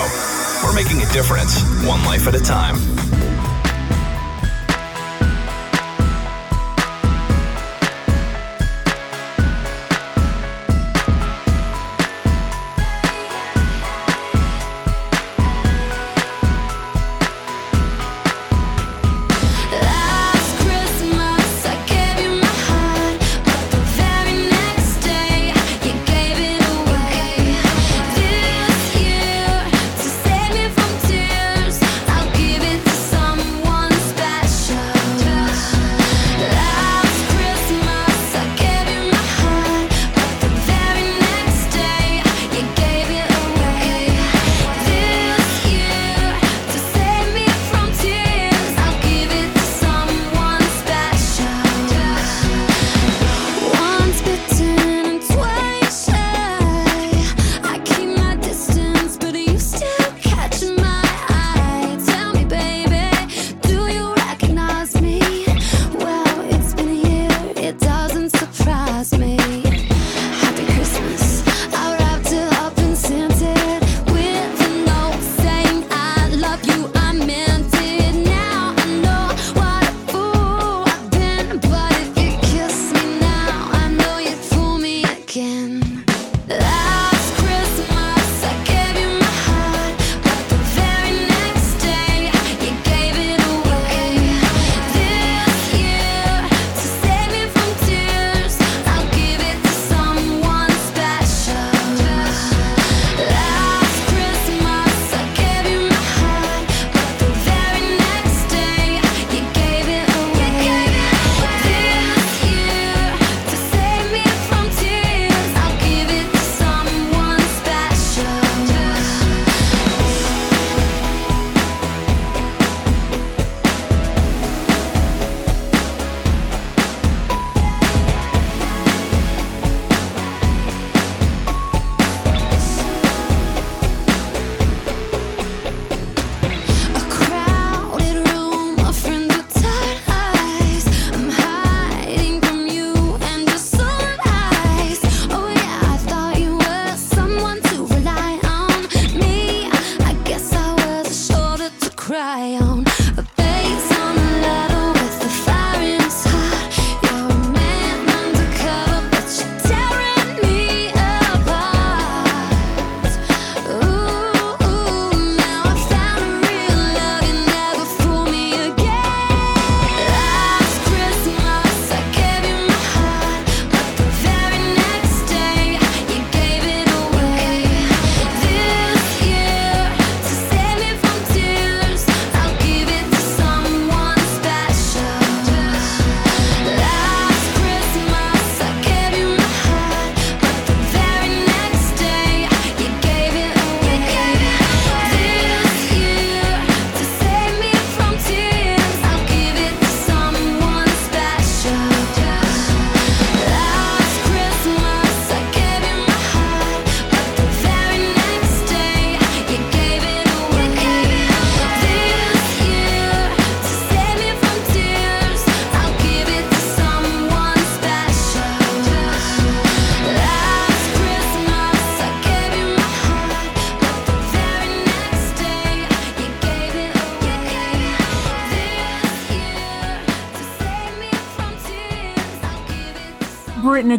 We're 0.63 0.75
making 0.75 1.01
a 1.01 1.11
difference, 1.13 1.61
one 1.85 2.03
life 2.05 2.27
at 2.27 2.35
a 2.35 2.39
time. 2.39 2.77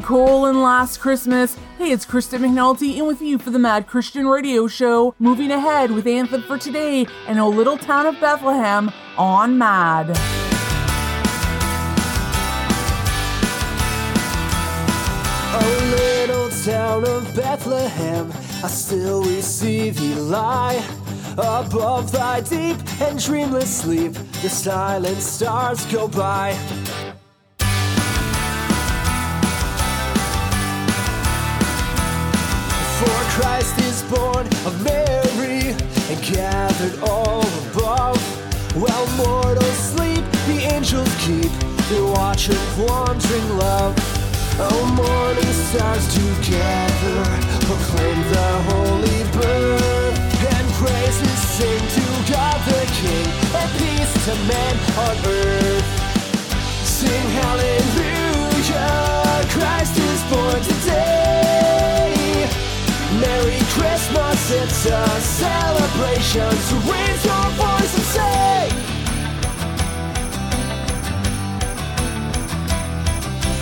Nicole 0.09 0.47
and 0.47 0.63
Last 0.63 1.01
Christmas. 1.01 1.55
Hey, 1.77 1.91
it's 1.91 2.07
Kristen 2.07 2.41
McNulty 2.41 2.97
and 2.97 3.07
with 3.07 3.21
you 3.21 3.37
for 3.37 3.51
the 3.51 3.59
Mad 3.59 3.87
Christian 3.87 4.27
Radio 4.27 4.67
Show, 4.67 5.15
moving 5.19 5.51
ahead 5.51 5.91
with 5.91 6.07
Anthem 6.07 6.41
for 6.45 6.57
Today 6.57 7.07
and 7.27 7.39
a 7.39 7.45
little 7.45 7.77
town 7.77 8.07
of 8.07 8.19
Bethlehem 8.19 8.91
on 9.19 9.59
Mad. 9.59 10.09
A 15.53 15.91
little 15.91 16.49
town 16.65 17.05
of 17.05 17.37
Bethlehem, 17.37 18.33
I 18.65 18.69
still 18.69 19.23
receive 19.25 20.01
thee 20.01 20.15
lie. 20.15 20.83
Above 21.33 22.11
thy 22.11 22.41
deep 22.41 22.79
and 23.03 23.23
dreamless 23.23 23.83
sleep, 23.83 24.15
the 24.41 24.49
silent 24.49 25.19
stars 25.19 25.85
go 25.93 26.09
by. 26.09 26.59
gathered 36.33 36.99
all 37.03 37.41
above. 37.71 38.21
While 38.77 39.07
mortals 39.17 39.79
sleep, 39.93 40.25
the 40.47 40.59
angels 40.75 41.09
keep 41.25 41.51
their 41.89 42.05
watch 42.05 42.49
of 42.49 42.79
wandering 42.79 43.49
love. 43.59 43.95
Oh, 44.61 44.85
morning 44.95 45.53
stars 45.71 46.07
together 46.13 47.25
proclaim 47.65 48.19
the 48.35 48.49
holy 48.69 49.23
birth 49.33 50.19
and 50.53 50.67
praises 50.83 51.39
sing 51.57 51.83
to 51.97 52.05
God 52.33 52.59
the 52.67 52.83
King 53.01 53.29
and 53.55 53.71
peace 53.79 54.13
to 54.27 54.35
men 54.51 54.75
on 55.07 55.17
earth. 55.27 55.89
Sing 56.85 57.27
hallelujah, 57.41 58.91
Christ 59.55 59.97
is 59.97 60.23
born 60.31 60.61
today. 60.63 62.49
Mary 63.21 63.58
celebration. 64.49 66.51
So 66.53 66.77
raise 66.91 67.25
your 67.25 67.51
voice 67.61 67.95
and 67.95 68.05
say. 68.17 68.71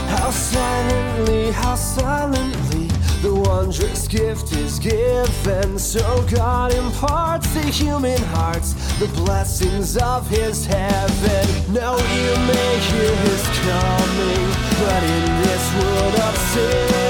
How 0.08 0.30
silently, 0.30 1.50
how 1.50 1.74
silently 1.74 2.86
the 3.22 3.34
wondrous 3.34 4.06
gift 4.06 4.52
is 4.52 4.78
given. 4.78 5.78
So 5.78 6.24
God 6.30 6.72
imparts 6.72 7.52
to 7.54 7.62
human 7.62 8.22
hearts 8.34 8.74
the 9.00 9.08
blessings 9.08 9.96
of 9.96 10.28
his 10.28 10.66
heaven. 10.66 11.72
Now 11.72 11.96
you 11.96 12.36
may 12.46 12.78
hear 12.90 13.16
his 13.16 13.42
coming, 13.66 14.50
but 14.80 15.02
in 15.02 15.42
this 15.42 15.64
world 15.74 16.14
of 16.14 16.36
sin, 16.52 17.05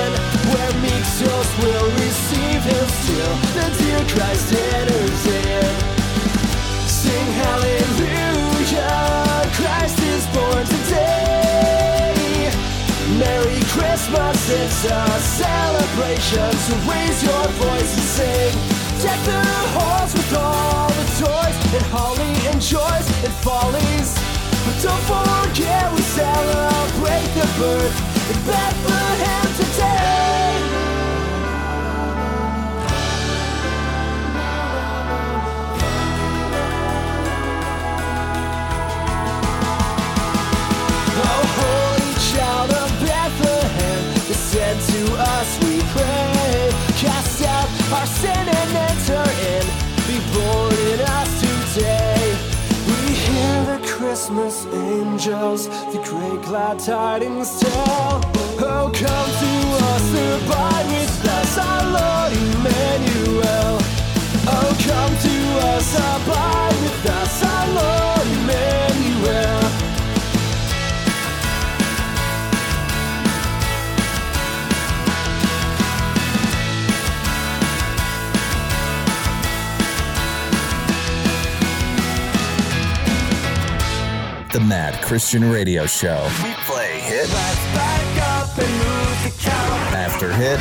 souls 1.05 1.51
will 1.59 1.91
receive 2.01 2.63
him 2.63 2.87
still, 2.89 3.35
the 3.57 3.67
dear 3.79 4.03
Christ 4.15 4.53
enters 4.55 5.27
in. 5.27 5.67
Sing 6.89 7.29
hallelujah, 7.43 8.95
Christ 9.59 9.99
is 10.01 10.27
born 10.35 10.65
today. 10.65 12.51
Merry 13.19 13.61
Christmas, 13.73 14.39
it's 14.51 14.85
a 14.85 15.05
celebration. 15.41 16.53
So 16.65 16.75
raise 16.89 17.23
your 17.23 17.47
voice 17.61 17.93
and 17.97 18.09
sing. 18.17 18.55
Deck 19.03 19.21
the 19.25 19.43
halls 19.77 20.13
with 20.15 20.33
all 20.37 20.89
the 20.89 21.07
toys 21.21 21.57
and 21.77 21.87
holly 21.93 22.33
and 22.49 22.61
joys 22.61 23.07
and 23.25 23.35
follies. 23.45 24.11
But 24.65 24.77
don't 24.83 25.05
forget 25.09 25.93
we 25.93 26.03
celebrate 26.03 27.31
the 27.39 27.47
birth 27.59 27.97
in 28.31 28.39
Bethlehem 28.47 29.46
our 47.93 48.07
sin 48.07 48.31
and 48.31 48.71
enter 48.91 49.25
in. 49.55 49.65
Be 50.07 50.19
born 50.35 50.75
in 50.93 51.01
us 51.01 51.31
today. 51.41 52.37
We 52.87 53.15
hear 53.15 53.65
the 53.65 53.87
Christmas 53.87 54.67
angels, 54.67 55.69
the 55.93 56.01
great 56.05 56.43
glad 56.43 56.79
tidings 56.79 57.61
tell. 57.61 58.21
Oh, 58.59 58.91
come 58.95 59.31
to 59.43 59.53
us, 59.91 60.07
abide 60.27 60.87
with 60.87 61.29
us, 61.29 61.59
our 61.59 61.83
Lord 61.97 62.33
Emmanuel. 62.33 63.79
Oh, 64.49 64.73
come 64.89 65.15
to 65.27 65.37
us, 65.75 65.95
abide 65.95 66.77
with 66.83 67.07
us, 67.11 67.43
our 67.45 67.67
Lord 67.81 68.27
Emmanuel. 68.39 69.66
The 84.57 84.65
Mad 84.65 85.03
Christian 85.03 85.51
Radio 85.51 85.85
Show. 85.85 86.27
We 86.43 86.55
play 86.65 86.99
hit 87.01 87.29
Back 87.29 88.17
up 88.41 88.57
and 88.57 88.73
move 88.73 89.23
the 89.23 89.31
count. 89.39 89.95
After 89.95 90.33
hit. 90.33 90.59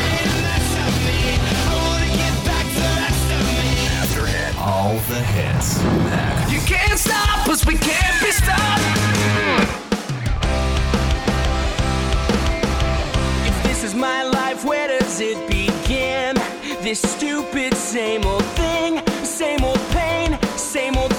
After 4.01 4.25
hit. 4.25 4.57
All 4.59 4.95
the 5.07 5.21
hits. 5.23 5.81
Mad. 5.81 6.51
You 6.51 6.59
can't 6.67 6.99
stop 6.99 7.47
us, 7.47 7.65
we 7.65 7.77
can't 7.77 8.21
be 8.21 8.31
stopped. 8.31 8.83
If 13.47 13.63
this 13.63 13.85
is 13.85 13.95
my 13.95 14.23
life, 14.23 14.65
where 14.65 14.89
does 14.89 15.21
it 15.21 15.47
begin? 15.47 16.35
This 16.81 17.01
stupid 17.01 17.73
same 17.73 18.25
old 18.25 18.43
thing, 18.57 19.01
same 19.23 19.63
old 19.63 19.79
pain, 19.91 20.37
same 20.57 20.97
old 20.97 21.14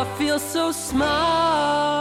I 0.00 0.04
feel 0.16 0.38
so 0.38 0.70
small. 0.70 1.98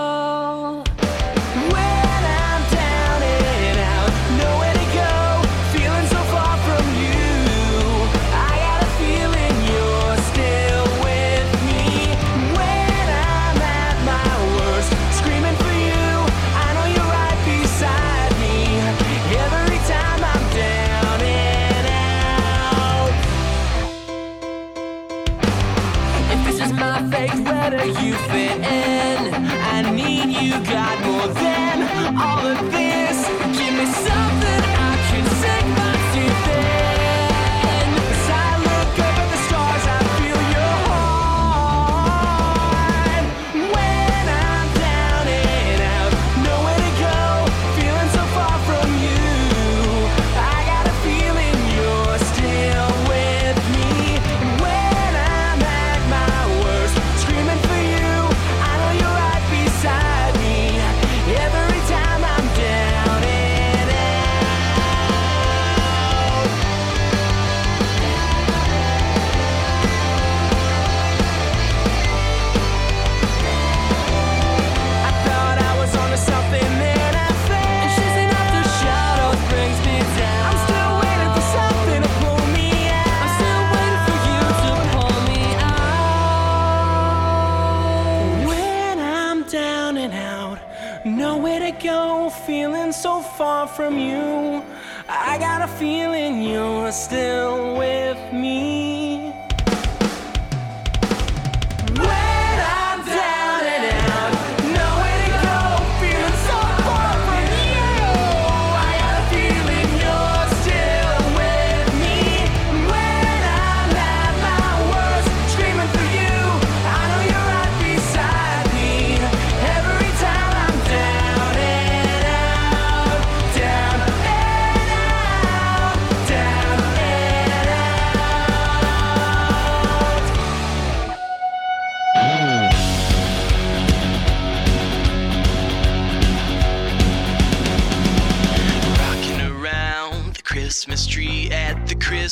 You're 96.87 96.93
still 96.93 97.36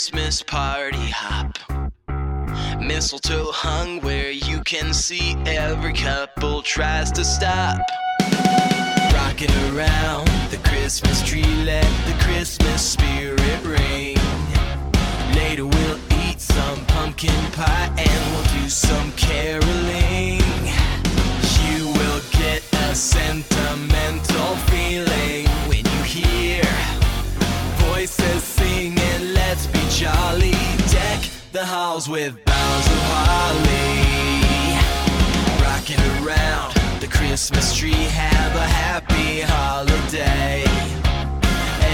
Christmas 0.05 0.43
party 0.43 1.09
hop. 1.09 1.57
Mistletoe 2.79 3.51
hung 3.51 4.01
where 4.01 4.29
you 4.29 4.61
can 4.61 4.93
see 4.93 5.33
every 5.47 5.93
couple 5.93 6.61
tries 6.61 7.11
to 7.13 7.25
stop. 7.25 7.79
Rocking 9.15 9.49
around 9.73 10.27
the 10.51 10.59
Christmas 10.63 11.23
tree, 11.27 11.41
let 11.63 11.89
the 12.05 12.13
Christmas 12.23 12.83
spirit 12.83 13.63
ring. 13.63 14.15
Later 15.33 15.65
we'll 15.65 15.99
eat 16.21 16.39
some 16.39 16.85
pumpkin 16.85 17.43
pie 17.53 17.91
and 17.97 18.21
we'll 18.31 18.61
do 18.61 18.69
some 18.69 19.11
caroling. 19.13 20.39
You 21.65 21.87
will 21.97 22.21
get 22.29 22.61
a 22.73 22.93
sentimental. 22.93 24.34
Charlie. 30.05 30.51
Deck 30.91 31.21
the 31.51 31.65
halls 31.65 32.07
with 32.07 32.33
boughs 32.45 32.87
of 32.95 33.01
holly. 33.09 34.77
Rocking 35.63 35.99
around 36.21 36.75
the 37.01 37.07
Christmas 37.07 37.75
tree. 37.75 38.05
Have 38.25 38.55
a 38.55 38.67
happy 38.67 39.41
holiday. 39.41 40.63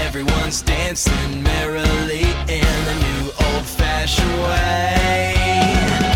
Everyone's 0.04 0.60
dancing 0.60 1.42
merrily 1.42 2.26
in 2.58 2.74
the 2.88 2.96
new 3.06 3.32
old 3.46 3.64
fashioned 3.64 4.38
way. 4.42 6.11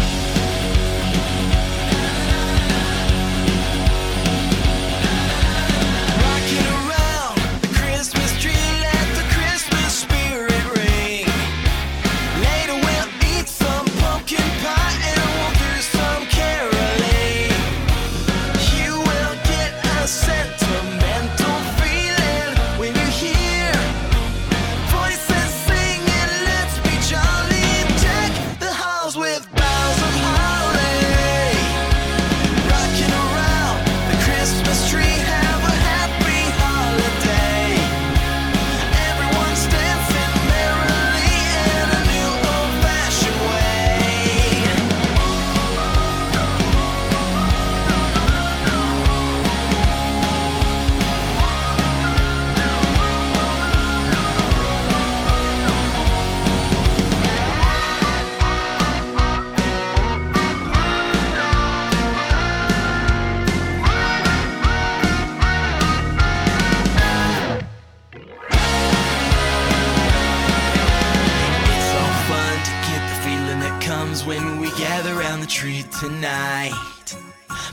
down 75.37 75.45
the 75.45 75.51
street 75.51 75.87
tonight. 75.93 76.73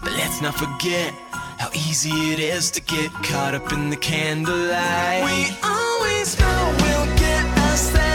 But 0.01 0.11
let's 0.13 0.41
not 0.41 0.55
forget 0.55 1.13
how 1.59 1.69
easy 1.73 2.33
it 2.33 2.39
is 2.39 2.69
to 2.71 2.81
get 2.81 3.11
caught 3.23 3.55
up 3.55 3.71
in 3.71 3.89
the 3.89 3.95
candlelight. 3.95 5.23
We 5.23 5.55
always 5.63 6.37
know 6.39 6.75
we'll 6.81 7.17
get 7.17 7.45
us 7.59 7.89
there. 7.91 8.12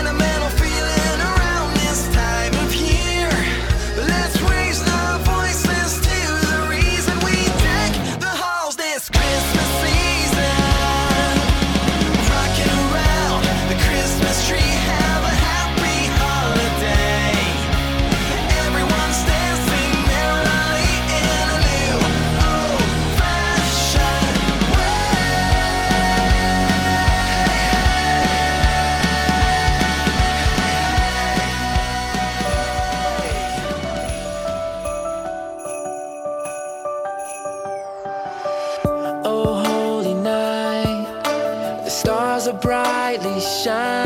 shine. 43.58 43.97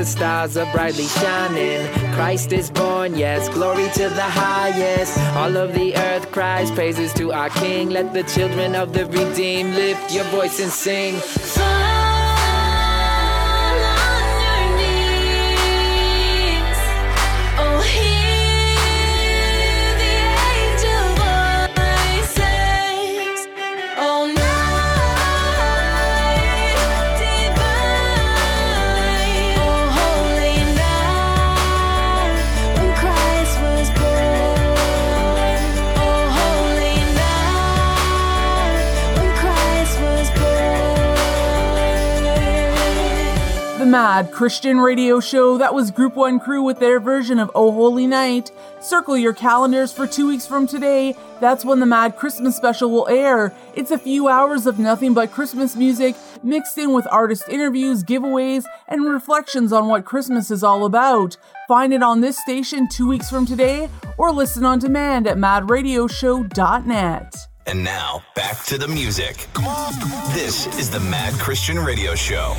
The 0.00 0.06
stars 0.06 0.56
are 0.56 0.72
brightly 0.72 1.04
shining. 1.04 1.86
Christ 2.14 2.54
is 2.54 2.70
born, 2.70 3.14
yes, 3.14 3.50
glory 3.50 3.86
to 3.90 4.08
the 4.08 4.22
highest. 4.22 5.18
All 5.36 5.54
of 5.58 5.74
the 5.74 5.94
earth 5.94 6.32
cries 6.32 6.70
praises 6.70 7.12
to 7.14 7.32
our 7.32 7.50
King. 7.50 7.90
Let 7.90 8.14
the 8.14 8.22
children 8.22 8.74
of 8.74 8.94
the 8.94 9.04
redeemed 9.04 9.74
lift 9.74 10.10
your 10.10 10.24
voice 10.36 10.58
and 10.58 10.72
sing. 10.72 11.20
Mad 43.90 44.30
Christian 44.30 44.78
Radio 44.78 45.18
Show. 45.18 45.58
That 45.58 45.74
was 45.74 45.90
Group 45.90 46.14
1 46.14 46.38
Crew 46.38 46.62
with 46.62 46.78
their 46.78 47.00
version 47.00 47.40
of 47.40 47.50
Oh 47.56 47.72
Holy 47.72 48.06
Night. 48.06 48.52
Circle 48.80 49.18
your 49.18 49.32
calendars 49.32 49.92
for 49.92 50.06
two 50.06 50.28
weeks 50.28 50.46
from 50.46 50.68
today. 50.68 51.16
That's 51.40 51.64
when 51.64 51.80
the 51.80 51.86
Mad 51.86 52.16
Christmas 52.16 52.54
special 52.54 52.92
will 52.92 53.08
air. 53.08 53.52
It's 53.74 53.90
a 53.90 53.98
few 53.98 54.28
hours 54.28 54.66
of 54.66 54.78
nothing 54.78 55.12
but 55.12 55.32
Christmas 55.32 55.74
music 55.74 56.14
mixed 56.44 56.78
in 56.78 56.92
with 56.92 57.08
artist 57.10 57.48
interviews, 57.48 58.04
giveaways, 58.04 58.64
and 58.86 59.04
reflections 59.04 59.72
on 59.72 59.88
what 59.88 60.04
Christmas 60.04 60.52
is 60.52 60.62
all 60.62 60.84
about. 60.84 61.36
Find 61.66 61.92
it 61.92 62.04
on 62.04 62.20
this 62.20 62.40
station 62.40 62.86
two 62.88 63.08
weeks 63.08 63.28
from 63.28 63.44
today 63.44 63.88
or 64.18 64.30
listen 64.30 64.64
on 64.64 64.78
demand 64.78 65.26
at 65.26 65.36
madradioshow.net. 65.36 67.34
And 67.66 67.82
now, 67.82 68.22
back 68.36 68.62
to 68.66 68.78
the 68.78 68.86
music. 68.86 69.48
This 70.32 70.68
is 70.78 70.90
the 70.90 71.00
Mad 71.00 71.34
Christian 71.34 71.80
Radio 71.80 72.14
Show. 72.14 72.54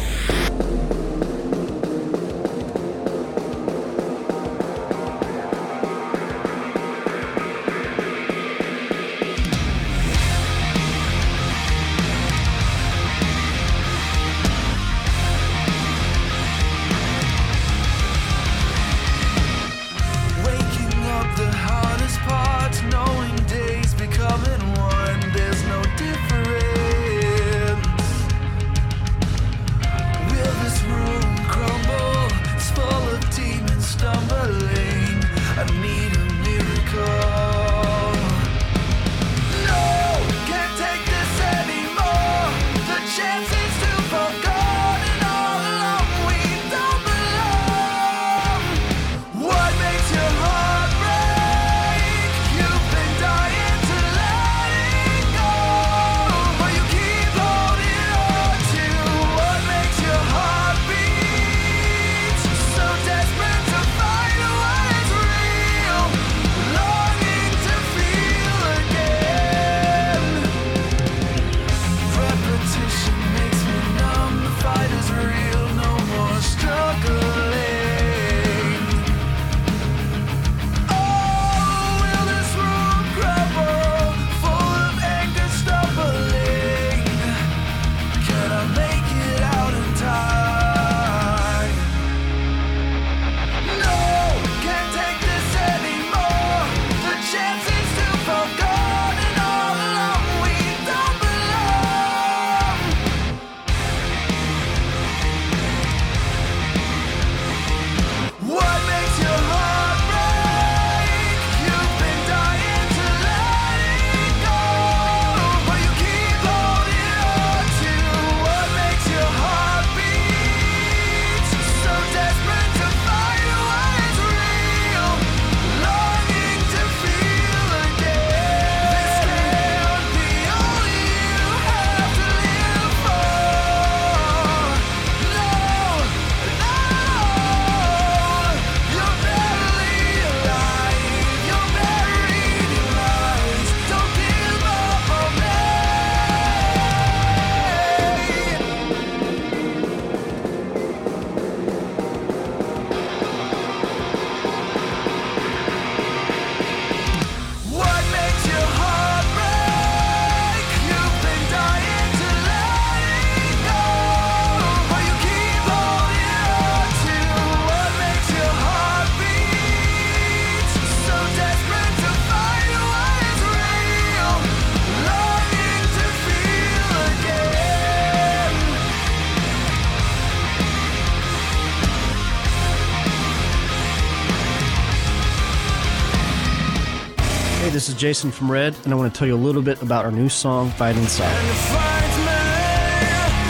Jason 188.02 188.32
from 188.32 188.52
Red, 188.52 188.76
and 188.84 188.92
I 188.92 188.96
want 188.96 189.14
to 189.14 189.20
tell 189.20 189.28
you 189.28 189.36
a 189.36 189.38
little 189.38 189.62
bit 189.62 189.84
about 189.84 190.06
our 190.06 190.12
new 190.12 190.28
song, 190.28 190.72
Fight 190.72 190.98
Inside. 190.98 191.32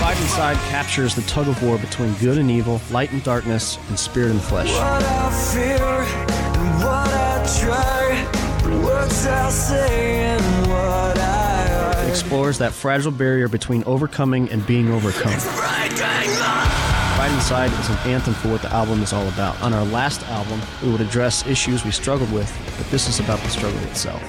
Fight 0.01 0.19
Inside 0.19 0.57
captures 0.69 1.15
the 1.15 1.21
tug 1.21 1.47
of 1.47 1.63
war 1.63 1.77
between 1.77 2.13
good 2.15 2.37
and 2.37 2.51
evil, 2.51 2.81
light 2.91 3.13
and 3.13 3.23
darkness, 3.23 3.77
and 3.87 3.97
spirit 3.97 4.31
and 4.31 4.41
flesh. 4.41 4.69
What 4.73 5.03
I 5.03 5.31
fear 5.53 5.77
and 5.77 6.83
what 6.83 7.13
I 7.13 7.45
try, 7.61 8.27
words 8.83 9.25
I 9.25 9.49
say 9.51 10.19
and 10.19 10.43
what 10.67 11.17
I 11.17 12.03
It 12.03 12.09
explores 12.09 12.57
that 12.57 12.73
fragile 12.73 13.13
barrier 13.13 13.47
between 13.47 13.85
overcoming 13.85 14.49
and 14.49 14.67
being 14.67 14.91
overcome. 14.91 15.31
Fight 15.31 15.93
Inside 17.31 17.71
is 17.79 17.89
an 17.89 17.97
anthem 17.99 18.33
for 18.33 18.49
what 18.49 18.61
the 18.61 18.69
album 18.73 19.01
is 19.01 19.13
all 19.13 19.25
about. 19.29 19.61
On 19.61 19.73
our 19.73 19.85
last 19.85 20.21
album, 20.23 20.59
we 20.83 20.91
would 20.91 20.99
address 20.99 21.47
issues 21.47 21.85
we 21.85 21.91
struggled 21.91 22.33
with, 22.33 22.53
but 22.77 22.85
this 22.91 23.07
is 23.07 23.21
about 23.21 23.39
the 23.39 23.49
struggle 23.49 23.79
itself. 23.83 24.21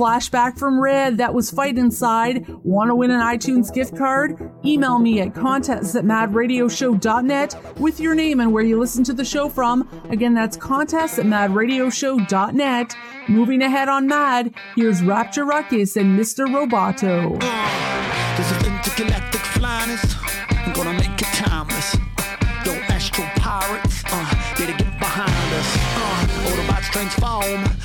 Flashback 0.00 0.58
from 0.58 0.80
Red 0.80 1.18
that 1.18 1.34
was 1.34 1.50
Fight 1.50 1.76
Inside. 1.76 2.48
Want 2.64 2.88
to 2.88 2.94
win 2.94 3.10
an 3.10 3.20
iTunes 3.20 3.70
gift 3.72 3.94
card? 3.98 4.50
Email 4.64 4.98
me 4.98 5.20
at 5.20 5.34
contests 5.34 5.94
at 5.94 6.04
madradioshow.net 6.06 7.78
with 7.78 8.00
your 8.00 8.14
name 8.14 8.40
and 8.40 8.50
where 8.50 8.64
you 8.64 8.80
listen 8.80 9.04
to 9.04 9.12
the 9.12 9.26
show 9.26 9.50
from. 9.50 9.86
Again, 10.08 10.32
that's 10.32 10.56
contests 10.56 11.18
at 11.18 11.26
madradioshow.net. 11.26 12.96
Moving 13.28 13.60
ahead 13.60 13.90
on 13.90 14.06
Mad, 14.06 14.54
here's 14.74 15.02
Rapture 15.02 15.44
Ruckus 15.44 15.96
and 15.96 16.18
Mr. 16.18 16.46
Roboto. 16.46 17.38
There's 17.38 18.52
an 18.52 18.74
intergalactic 18.74 19.42
flyness. 19.42 20.16
I'm 20.48 20.72
gonna 20.72 20.94
make 20.94 21.20
it 21.20 21.28
timeless. 21.34 21.94
Yo, 22.64 22.72
astro 22.88 23.24
pirates, 23.36 24.02
uh, 24.06 24.54
better 24.56 24.72
get 24.78 24.98
behind 24.98 25.54
us. 25.54 25.76
Uh, 25.76 26.48
Autobots 26.48 26.90
transform. 26.90 27.79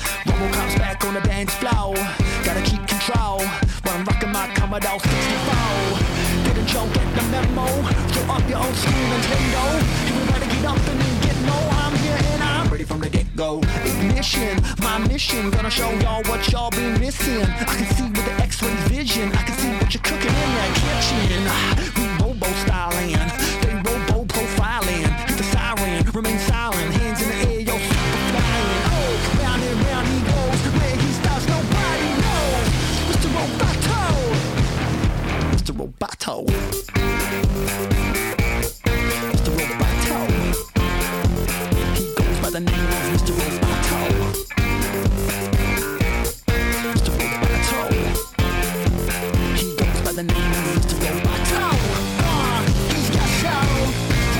Commodore 4.76 5.00
64. 5.00 6.44
Didn't 6.44 6.68
you 6.68 6.80
get 6.92 7.08
the 7.16 7.22
memo? 7.32 7.64
Throw 8.12 8.34
up 8.34 8.46
your 8.46 8.58
old 8.58 8.74
school 8.76 8.92
Nintendo. 8.92 9.62
You 10.04 10.12
better 10.30 10.50
get 10.54 10.64
up 10.66 10.76
and 10.76 11.22
get. 11.22 11.36
I'm 11.48 11.96
here 11.96 12.18
and 12.20 12.42
I'm 12.42 12.68
ready 12.68 12.84
from 12.84 13.00
the 13.00 13.08
get 13.08 13.34
go. 13.34 13.62
Ignition, 13.86 14.60
my 14.82 14.98
mission. 14.98 15.50
Gonna 15.50 15.70
show 15.70 15.90
y'all 16.00 16.22
what 16.24 16.52
y'all 16.52 16.68
been 16.70 17.00
missing. 17.00 17.42
I 17.42 17.64
can 17.64 17.86
see 17.96 18.04
with 18.04 18.24
the 18.26 18.32
X-ray 18.42 18.74
vision. 18.92 19.32
I 19.32 19.42
can 19.44 19.56
see 19.56 19.72
what 19.76 19.94
you're 19.94 20.02
cooking 20.02 20.34
in 20.44 20.50
that 20.58 20.72
kitchen. 20.76 22.02
We 22.02 22.05
Roboto. 36.26 36.44
Mr. 39.30 39.50
Roboto. 39.54 40.18
He 41.96 42.04
goes 42.14 42.38
by 42.40 42.50
the 42.50 42.60
name 42.60 42.86
of 42.86 43.02
Mr. 43.12 43.32
Roboto. 43.38 44.00
Mr. 46.94 47.10
Roboto. 47.18 47.80
He 49.56 49.66
goes 49.76 50.00
by 50.00 50.12
the 50.12 50.22
name 50.24 50.52
of 50.52 50.64
Mr. 50.74 50.94
Roboto. 50.98 51.62
Uh, 52.18 52.62
he's 52.90 53.10
got 53.10 53.28
show. 53.40 53.66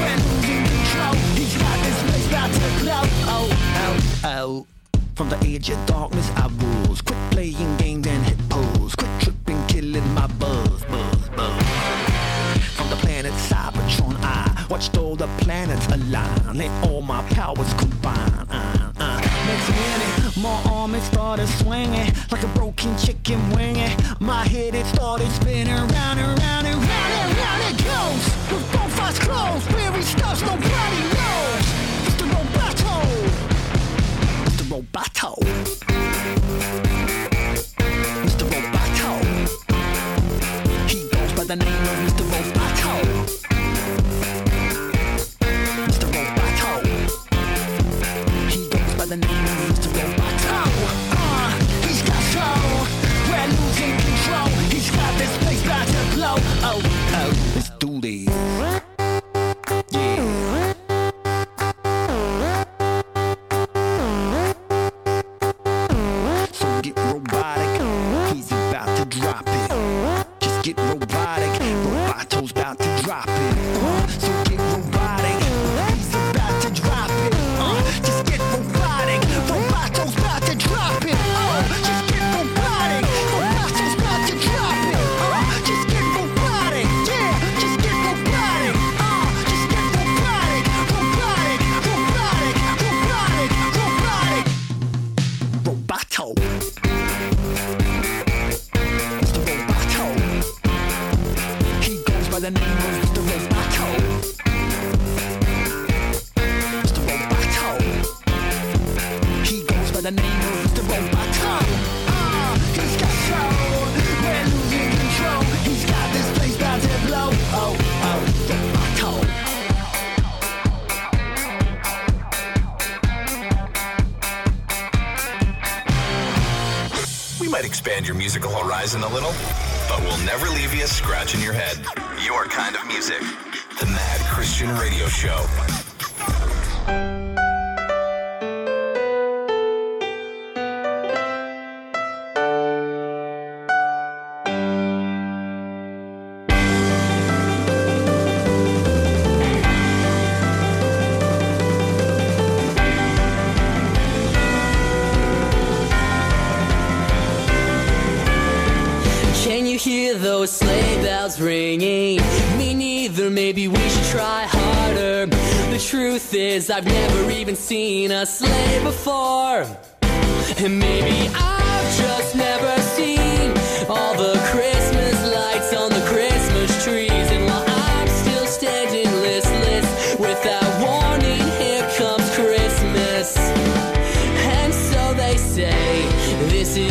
When 0.02 0.18
losing 0.34 0.64
control, 0.66 1.14
he's 1.36 1.54
got 1.56 1.76
this 1.84 1.98
place 2.10 2.26
about 2.28 2.50
to 2.52 2.68
blow. 2.82 3.04
Oh, 3.28 3.46
oh, 3.76 3.96
oh. 4.24 4.66
From 5.14 5.28
the 5.28 5.38
age 5.44 5.70
of 5.70 5.86
darkness, 5.86 6.30
I 6.34 6.48
rules. 6.48 7.00
Quit 7.00 7.18
playing 7.30 7.76
games 7.76 7.85
watched 14.76 14.98
all 14.98 15.16
the 15.16 15.26
planets 15.38 15.86
align 15.86 16.60
and 16.60 16.84
all 16.84 17.00
my 17.00 17.22
powers 17.30 17.72
combine. 17.78 18.46
Uh, 18.50 18.92
uh. 18.98 19.20
Next 19.48 19.70
minute, 19.70 20.36
my 20.36 20.62
arm 20.70 20.94
it 20.94 21.00
started 21.00 21.46
swinging 21.46 22.12
like 22.30 22.42
a 22.42 22.48
broken 22.48 22.94
chicken 22.98 23.40
wing. 23.52 23.78
My 24.20 24.44
head 24.44 24.74
it 24.74 24.84
started 24.84 25.30
spinning 25.30 25.72
round 25.72 26.20
and 26.20 26.38
round 26.42 26.66
and 26.66 26.76
round 26.76 27.12
and 27.20 27.38
round 27.38 27.62
it 27.70 27.76
goes. 27.90 28.24
With 28.52 28.70
both 28.70 29.00
eyes 29.00 29.18
closed, 29.18 29.66
where 29.72 29.92
he 29.92 30.02
stops 30.02 30.42
nobody 30.42 31.00
knows. 31.16 31.64
It's 32.06 32.16
the 32.20 32.26
roboto. 32.34 32.96
It's 34.46 34.56
the 34.60 34.66
roboto. 34.74 35.30
He 40.90 41.08
goes 41.08 41.32
by 41.32 41.44
the 41.44 41.56
name 41.56 41.82
of 41.92 41.95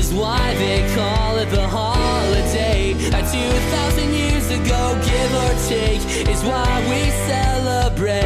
is 0.06 0.14
why 0.14 0.54
they 0.56 0.82
call 0.96 1.38
it 1.38 1.50
the 1.50 1.68
holiday. 1.68 2.92
A 2.92 3.22
two 3.34 3.54
thousand 3.74 4.14
years 4.14 4.50
ago, 4.50 5.00
give 5.04 5.34
or 5.44 5.54
take, 5.68 6.02
is 6.30 6.44
why 6.44 6.70
we 6.90 7.10
celebrate. 7.32 8.22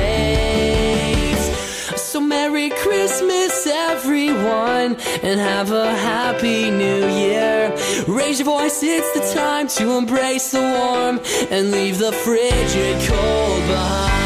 So 1.98 2.20
Merry 2.20 2.70
Christmas, 2.72 3.68
everyone, 3.68 4.98
and 5.24 5.40
have 5.40 5.72
a 5.72 5.94
happy 5.96 6.70
new 6.72 7.08
year. 7.08 7.76
Raise 8.08 8.40
your 8.40 8.46
voice, 8.46 8.82
it's 8.84 9.12
the 9.14 9.40
time 9.40 9.68
to 9.68 9.92
embrace 9.98 10.52
the 10.52 10.62
warm 10.62 11.20
and 11.52 11.72
leave 11.72 11.98
the 12.00 12.12
frigid 12.12 13.08
cold 13.08 13.68
behind. 13.68 14.19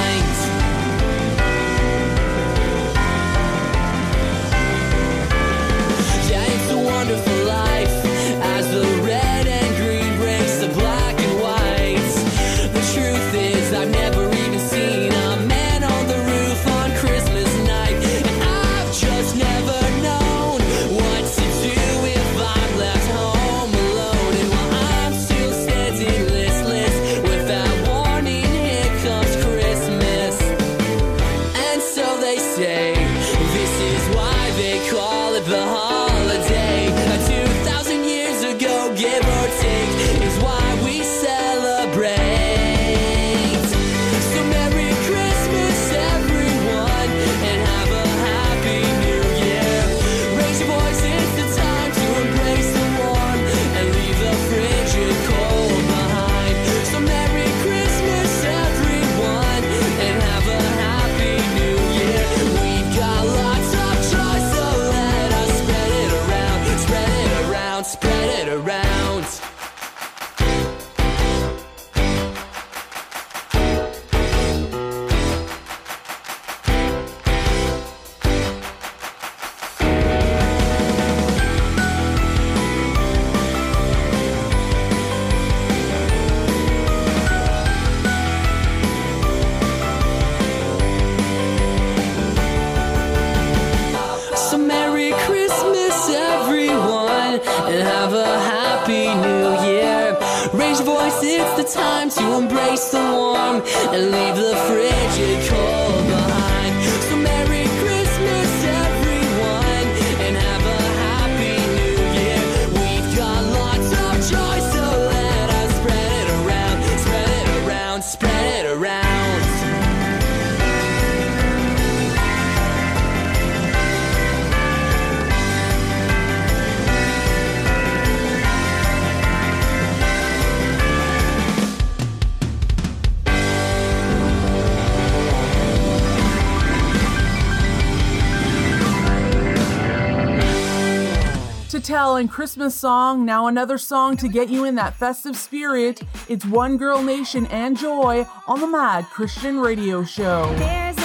Christmas 142.44 142.76
song, 142.76 143.24
now 143.24 143.48
another 143.48 143.78
song 143.78 144.18
to 144.18 144.28
get 144.28 144.50
you 144.50 144.66
in 144.66 144.76
that 144.76 144.94
festive 144.98 145.38
spirit. 145.38 146.02
It's 146.28 146.46
One 146.46 146.76
Girl 146.76 147.02
Nation 147.02 147.46
and 147.46 147.78
Joy 147.78 148.26
on 148.48 148.60
the 148.60 148.68
Mad 148.68 149.06
Christian 149.06 149.62
Radio 149.62 150.04
Show. 150.04 150.54
There's 150.58 151.03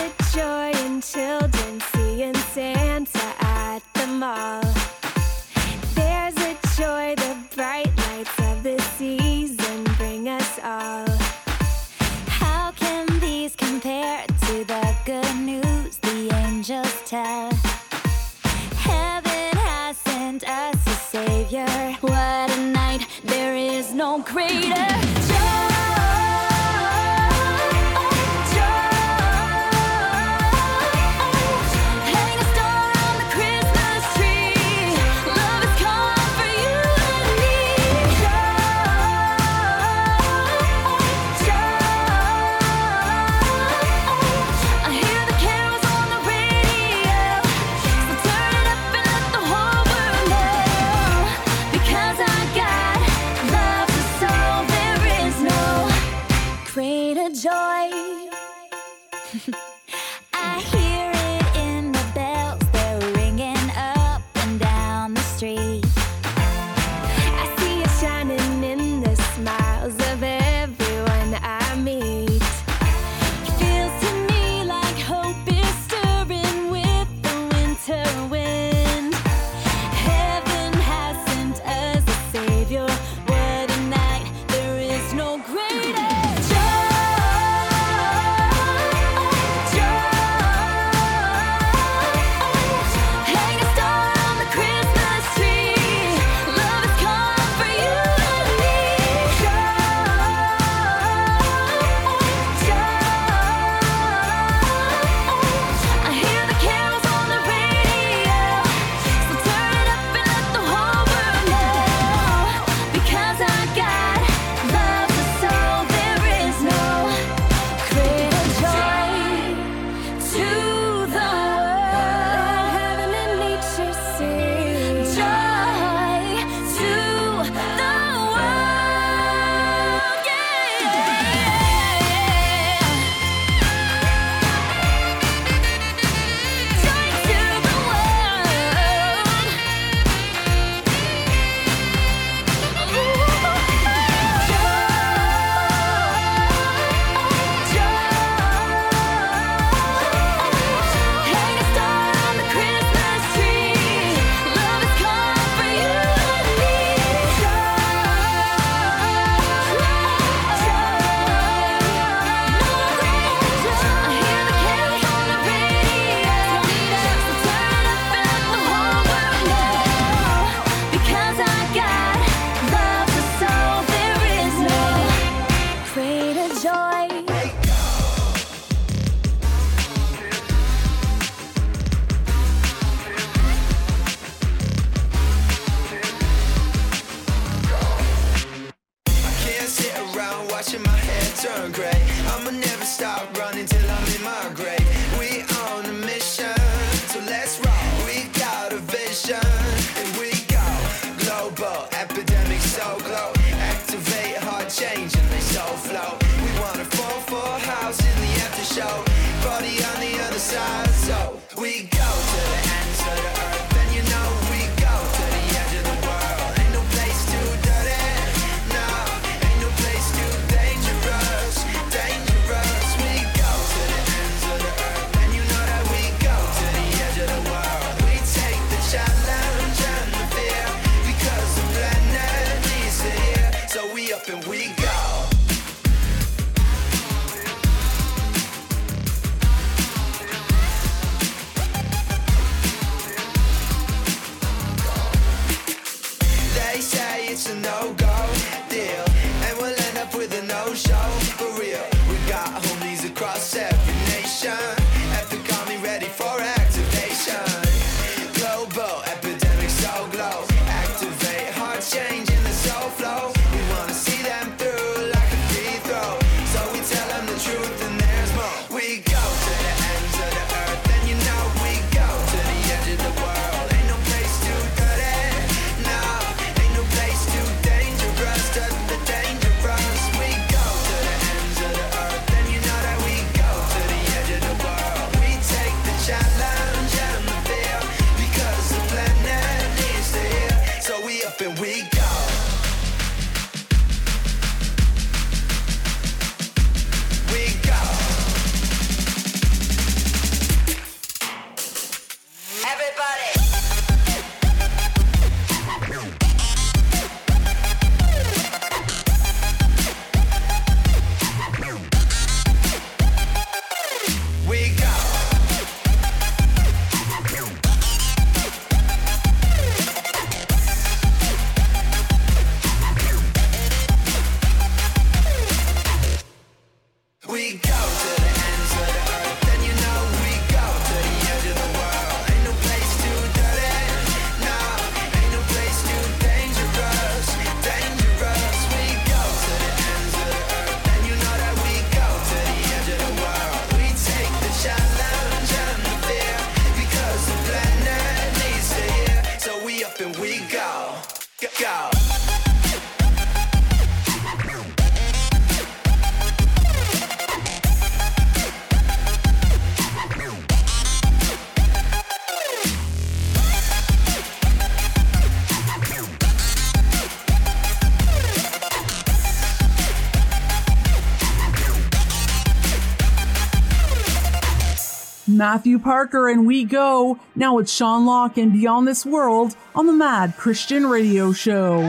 Matthew 375.38 375.78
Parker 375.78 376.28
and 376.28 376.44
we 376.44 376.64
go. 376.64 377.16
Now 377.36 377.58
it's 377.58 377.72
Shonlock 377.72 378.36
and 378.42 378.52
Beyond 378.52 378.88
This 378.88 379.06
World 379.06 379.54
on 379.72 379.86
the 379.86 379.92
Mad 379.92 380.36
Christian 380.36 380.84
Radio 380.88 381.32
Show. 381.32 381.80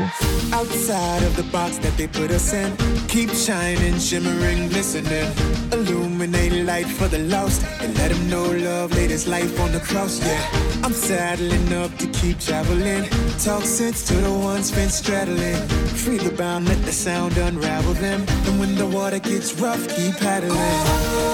Outside 0.54 1.24
of 1.24 1.36
the 1.36 1.48
box 1.52 1.80
that 1.80 1.98
they 1.98 2.06
put 2.06 2.30
us 2.30 2.54
in, 2.54 2.78
keep 3.08 3.32
shining, 3.32 3.98
shimmering, 3.98 4.70
glistening. 4.70 5.32
Illuminate 5.72 6.64
light 6.64 6.86
for 6.86 7.08
the 7.08 7.18
lost 7.18 7.66
and 7.82 7.98
let 7.98 8.12
them 8.12 8.30
know 8.30 8.46
love 8.52 8.92
laid 8.96 9.10
his 9.10 9.28
life 9.28 9.60
on 9.60 9.72
the 9.72 9.80
cross. 9.80 10.20
Yeah, 10.20 10.82
I'm 10.84 10.94
saddling 10.94 11.74
up 11.74 11.98
to 11.98 12.06
keep 12.08 12.40
traveling. 12.40 13.10
Talk 13.40 13.64
sense 13.64 14.08
to 14.10 14.14
the 14.14 14.32
ones 14.32 14.72
been 14.72 14.90
straddling. 14.90 15.58
Free 15.98 16.18
the 16.18 16.32
bound, 16.32 16.68
let 16.68 16.84
the 16.86 16.92
sound 16.92 17.36
unravel 17.36 17.94
them. 17.94 18.24
And 18.46 18.60
when 18.60 18.76
the 18.76 18.86
water 18.86 19.18
gets 19.18 19.60
rough, 19.60 19.88
keep 19.96 20.16
paddling. 20.18 21.29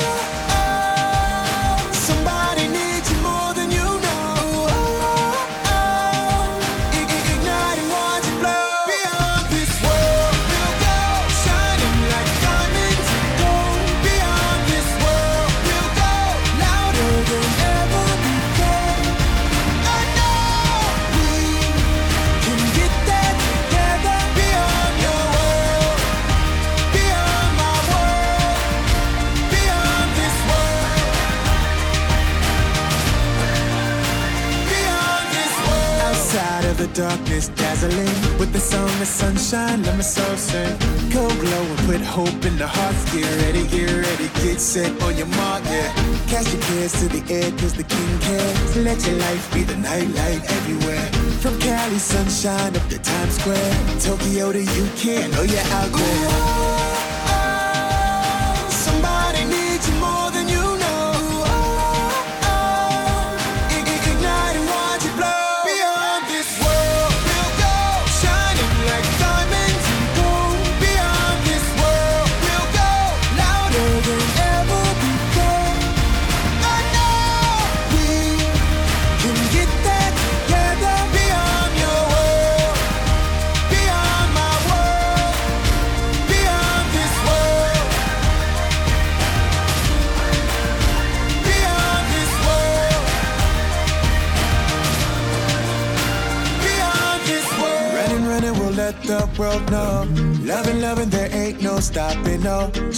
Sunshine, 39.55 39.83
let 39.83 39.95
my 39.95 40.01
soul 40.01 40.37
sing. 40.37 40.77
Go 41.09 41.27
glow 41.27 41.63
and 41.63 41.79
put 41.87 42.01
hope 42.01 42.45
in 42.45 42.57
the 42.57 42.67
hearts. 42.67 43.03
Get 43.13 43.25
ready, 43.43 43.63
get 43.67 43.89
ready, 43.91 44.29
get 44.43 44.59
set 44.59 44.91
on 45.03 45.15
your 45.17 45.27
mark, 45.27 45.63
yeah. 45.65 45.93
Cast 46.27 46.53
your 46.53 46.61
cares 46.63 46.93
to 46.99 47.07
the 47.07 47.21
air, 47.33 47.51
cause 47.51 47.73
the 47.73 47.83
king 47.83 48.19
cares. 48.19 48.75
Let 48.77 49.05
your 49.07 49.17
life 49.17 49.53
be 49.53 49.63
the 49.63 49.77
nightlight 49.77 50.41
everywhere. 50.57 51.05
From 51.41 51.59
Cali 51.59 51.99
sunshine 51.99 52.75
up 52.75 52.87
to 52.89 52.99
Times 52.99 53.35
Square, 53.39 53.73
Tokyo 53.99 54.51
to 54.51 54.61
UK, 54.61 55.23
I 55.23 55.27
know 55.27 55.43
you're 55.43 55.69
out 55.79 55.91
there. 55.91 56.25
Somebody 56.35 56.74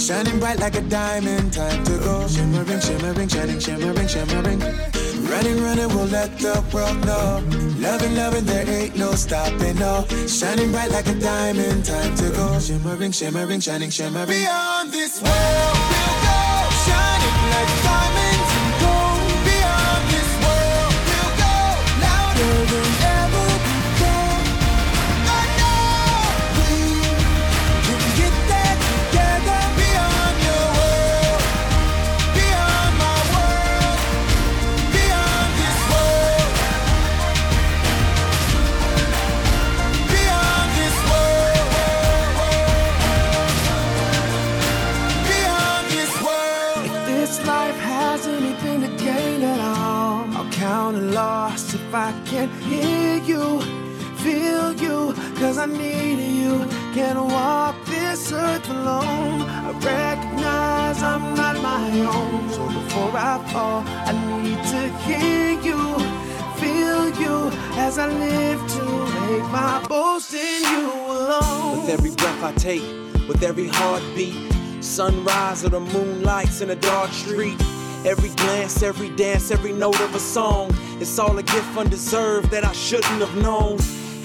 Shining 0.08 0.40
bright 0.40 0.58
like 0.58 0.74
a 0.74 0.80
diamond, 0.80 1.52
time 1.52 1.84
to 1.84 1.98
go. 1.98 2.26
Shimmering, 2.26 2.80
shimmering, 2.80 3.28
shining, 3.28 3.60
shimmering, 3.60 4.08
shimmering. 4.08 4.58
Running, 5.28 5.62
running, 5.62 5.88
we'll 5.88 6.06
let 6.06 6.38
the 6.38 6.64
world 6.72 7.04
know. 7.04 7.44
Loving, 7.76 8.16
loving, 8.16 8.46
there 8.46 8.66
ain't 8.66 8.96
no 8.96 9.12
stopping, 9.12 9.76
no. 9.76 10.06
Shining 10.26 10.70
bright 10.72 10.90
like 10.92 11.08
a 11.08 11.14
diamond, 11.14 11.84
time 11.84 12.14
to 12.16 12.30
go. 12.30 12.58
Shimmering, 12.58 13.12
shimmering, 13.12 13.60
shining, 13.60 13.90
shimmering. 13.90 14.28
Beyond 14.28 14.90
this 14.90 15.20
world, 15.20 15.77
cause 55.48 55.56
I 55.56 55.64
need 55.64 56.20
you. 56.42 56.58
Can't 56.92 57.18
walk 57.18 57.74
this 57.86 58.32
earth 58.32 58.68
alone. 58.68 59.40
I 59.40 59.70
recognize 59.80 61.02
I'm 61.02 61.34
not 61.34 61.56
my 61.62 61.88
own. 62.16 62.50
So 62.50 62.66
before 62.66 63.16
I 63.16 63.34
fall, 63.50 63.82
I 64.10 64.12
need 64.42 64.60
to 64.74 64.82
hear 65.06 65.52
you, 65.68 65.80
feel 66.60 67.02
you, 67.22 67.36
as 67.84 67.96
I 67.98 68.08
live 68.08 68.60
to 68.76 68.84
make 69.20 69.46
my 69.50 69.82
boast 69.88 70.34
in 70.34 70.62
you 70.72 70.86
alone. 71.16 71.80
With 71.80 71.90
every 71.96 72.10
breath 72.10 72.42
I 72.44 72.52
take, 72.52 72.86
with 73.26 73.42
every 73.42 73.68
heartbeat, 73.68 74.52
sunrise 74.84 75.64
or 75.64 75.70
the 75.70 75.80
moonlights 75.80 76.60
in 76.60 76.68
a 76.68 76.76
dark 76.76 77.10
street. 77.10 77.58
Every 78.04 78.30
glance, 78.40 78.82
every 78.82 79.10
dance, 79.16 79.50
every 79.50 79.72
note 79.72 80.00
of 80.00 80.14
a 80.14 80.20
song. 80.20 80.70
It's 81.00 81.18
all 81.18 81.36
a 81.38 81.42
gift 81.42 81.76
undeserved 81.76 82.50
that 82.50 82.64
I 82.64 82.72
shouldn't 82.72 83.20
have 83.26 83.36
known. 83.42 83.78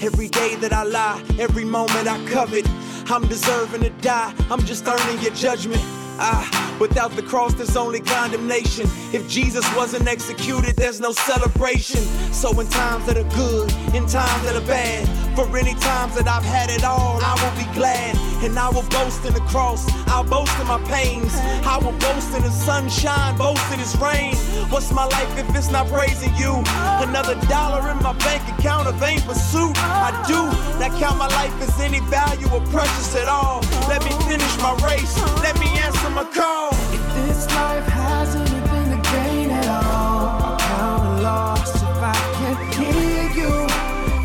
Every 0.04 0.28
day 0.28 0.54
that 0.56 0.70
I 0.74 0.82
lie, 0.82 1.24
every 1.38 1.64
moment 1.64 2.06
I 2.06 2.22
covet. 2.28 2.68
I'm 3.10 3.26
deserving 3.26 3.80
to 3.84 3.90
die, 4.02 4.34
I'm 4.50 4.60
just 4.60 4.86
earning 4.86 5.18
your 5.22 5.32
judgment. 5.32 5.80
Ah, 6.20 6.44
without 6.78 7.10
the 7.12 7.22
cross, 7.22 7.54
there's 7.54 7.76
only 7.76 8.00
condemnation. 8.00 8.86
If 9.12 9.28
Jesus 9.28 9.64
wasn't 9.76 10.08
executed, 10.08 10.76
there's 10.76 11.00
no 11.00 11.12
celebration. 11.12 12.00
So, 12.32 12.58
in 12.60 12.68
times 12.68 13.06
that 13.06 13.16
are 13.16 13.30
good, 13.34 13.70
in 13.94 14.06
times 14.06 14.42
that 14.44 14.56
are 14.56 14.66
bad, 14.66 15.08
for 15.34 15.44
any 15.56 15.74
times 15.74 16.14
that 16.14 16.28
I've 16.28 16.44
had 16.44 16.70
it 16.70 16.84
all, 16.84 17.18
I 17.22 17.34
will 17.42 17.56
be 17.58 17.68
glad. 17.74 18.16
And 18.44 18.58
I 18.58 18.68
will 18.68 18.86
boast 18.90 19.24
in 19.24 19.32
the 19.32 19.40
cross, 19.40 19.90
I'll 20.08 20.24
boast 20.24 20.52
in 20.60 20.66
my 20.66 20.78
pains. 20.84 21.32
I 21.64 21.78
will 21.78 21.96
boast 21.98 22.34
in 22.36 22.42
the 22.42 22.50
sunshine, 22.50 23.36
boast 23.36 23.64
in 23.72 23.78
His 23.78 23.96
rain. 23.96 24.36
What's 24.70 24.92
my 24.92 25.04
life 25.04 25.38
if 25.38 25.48
it's 25.56 25.70
not 25.70 25.88
praising 25.88 26.34
you? 26.36 26.62
Another 27.02 27.34
dollar 27.48 27.90
in 27.90 27.98
my 28.02 28.12
bank 28.18 28.42
account, 28.58 28.88
a 28.88 28.92
vain 28.92 29.20
pursuit. 29.22 29.72
I 29.78 30.12
do 30.28 30.44
not 30.78 30.92
count 31.00 31.18
my 31.18 31.28
life 31.28 31.54
as 31.62 31.80
any 31.80 32.00
value 32.10 32.48
or 32.52 32.60
precious 32.68 33.16
at 33.16 33.28
all. 33.28 33.60
Let 33.88 34.04
me 34.04 34.10
finish 34.28 34.54
my 34.58 34.74
race, 34.84 35.16
let 35.42 35.58
me 35.58 35.68
answer 35.78 36.10
my 36.10 36.24
call. 36.24 36.73
If 36.94 37.14
this 37.16 37.46
life 37.56 37.86
has 37.86 38.36
anything 38.36 38.86
to 38.94 39.10
gain 39.10 39.50
at 39.50 39.66
all, 39.66 40.30
I'll 40.44 40.58
count 40.58 41.02
a 41.02 41.22
loss 41.22 41.74
if 41.74 42.00
I 42.00 42.14
can 42.38 42.56
hear 42.78 43.22
you, 43.40 43.52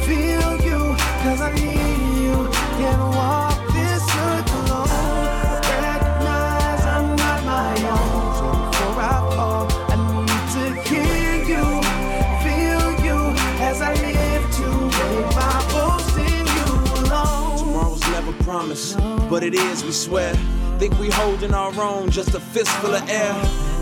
feel 0.05 0.51
you, 0.67 0.79
cause 1.23 1.41
I 1.41 1.51
need 1.55 2.21
you. 2.25 2.35
Can't 2.77 3.05
walk 3.17 3.57
this 3.73 4.03
earth 4.27 4.49
alone. 4.59 4.87
I 4.87 5.75
recognize 5.89 6.83
I'm 6.95 7.15
not 7.15 7.39
my 7.43 7.73
own. 7.89 8.21
So 8.37 8.47
before 8.65 9.01
I 9.01 9.17
fall, 9.35 9.65
I 9.89 9.95
need 10.27 10.47
to 10.57 10.65
hear 10.89 11.33
you, 11.51 11.65
feel 12.45 12.85
you, 13.03 13.19
as 13.65 13.81
I 13.81 13.93
live 13.95 14.43
to 14.59 14.67
make 14.97 15.29
my 15.41 15.57
boast 15.73 16.15
in 16.19 16.45
you 16.55 16.69
alone's 17.01 18.05
never 18.11 18.33
promise, 18.43 18.93
but 19.27 19.43
it 19.43 19.55
is, 19.55 19.83
we 19.83 19.91
swear. 19.91 20.35
Think 20.79 20.97
we 20.97 21.09
holding 21.09 21.53
our 21.53 21.73
own, 21.81 22.09
just 22.09 22.33
a 22.35 22.39
fistful 22.39 22.95
of 22.95 23.09
air. 23.09 23.33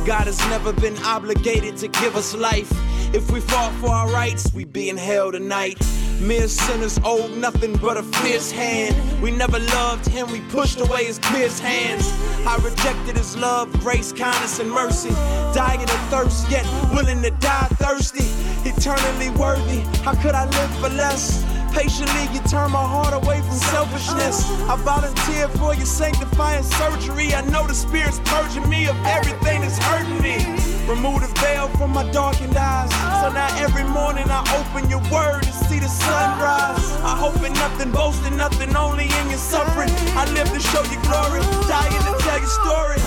God 0.04 0.26
has 0.26 0.40
never 0.50 0.74
been 0.74 0.98
obligated 1.04 1.78
to 1.78 1.90
give 1.90 2.16
us 2.16 2.34
life. 2.34 2.72
If 3.14 3.30
we 3.30 3.40
fought 3.40 3.72
for 3.74 3.90
our 3.90 4.10
rights, 4.10 4.52
we'd 4.52 4.74
be 4.74 4.90
in 4.90 4.98
hell 4.98 5.32
tonight. 5.32 5.78
Mere 6.20 6.48
sinners 6.48 7.00
owed 7.06 7.38
nothing 7.38 7.78
but 7.78 7.98
a 7.98 8.02
fierce 8.02 8.50
hand. 8.50 8.96
We 9.22 9.30
never 9.30 9.60
loved 9.60 10.08
him, 10.08 10.32
we 10.32 10.42
pushed 10.50 10.80
away 10.80 11.06
his 11.06 11.20
pierced 11.20 11.60
hands. 11.60 12.12
I 12.48 12.56
rejected 12.64 13.16
his 13.16 13.38
love, 13.38 13.72
grace, 13.80 14.12
kindness, 14.12 14.58
and 14.58 14.72
mercy. 14.72 15.12
Dying 15.54 15.84
of 15.84 15.90
thirst, 16.10 16.50
yet 16.50 16.66
willing 16.92 17.22
to 17.22 17.30
die 17.30 17.68
thirsty. 17.74 18.26
Eternally 18.68 19.30
worthy, 19.38 19.82
how 20.02 20.16
could 20.16 20.34
I 20.34 20.46
live 20.46 20.76
for 20.78 20.90
less? 20.90 21.44
Patiently, 21.78 22.26
you 22.34 22.42
turn 22.50 22.72
my 22.72 22.82
heart 22.82 23.14
away 23.14 23.40
from 23.40 23.54
selfishness. 23.54 24.50
I 24.66 24.76
volunteer 24.78 25.48
for 25.62 25.76
your 25.76 25.86
sanctifying 25.86 26.64
surgery. 26.64 27.36
I 27.36 27.42
know 27.54 27.68
the 27.68 27.76
Spirit's 27.76 28.20
purging 28.26 28.68
me 28.68 28.88
of 28.88 28.98
everything 29.06 29.62
that's 29.62 29.78
hurting 29.78 30.20
me. 30.20 30.42
Remove 30.90 31.22
the 31.22 31.30
veil 31.40 31.68
from 31.78 31.92
my 31.92 32.10
darkened 32.10 32.58
eyes. 32.58 32.90
So 33.22 33.30
now 33.30 33.46
every 33.62 33.84
morning 33.84 34.26
I 34.28 34.42
open 34.58 34.90
your 34.90 35.06
word 35.14 35.46
and 35.46 35.54
see 35.70 35.78
the 35.78 35.88
sunrise. 35.88 36.82
I 37.06 37.14
hope 37.14 37.38
in 37.46 37.54
nothing, 37.54 37.92
boasting 37.92 38.38
nothing, 38.38 38.76
only 38.76 39.06
in 39.06 39.30
your 39.30 39.38
suffering. 39.38 39.92
I 40.18 40.26
live 40.34 40.50
to 40.50 40.60
show 40.60 40.82
you 40.90 40.98
glory, 41.06 41.46
dying 41.70 42.02
to 42.10 42.14
tell 42.26 42.40
your 42.42 42.54
story. 42.58 42.98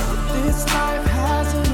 This 0.46 0.62
life 0.70 1.04
hasn't 1.10 1.66
a 1.66 1.69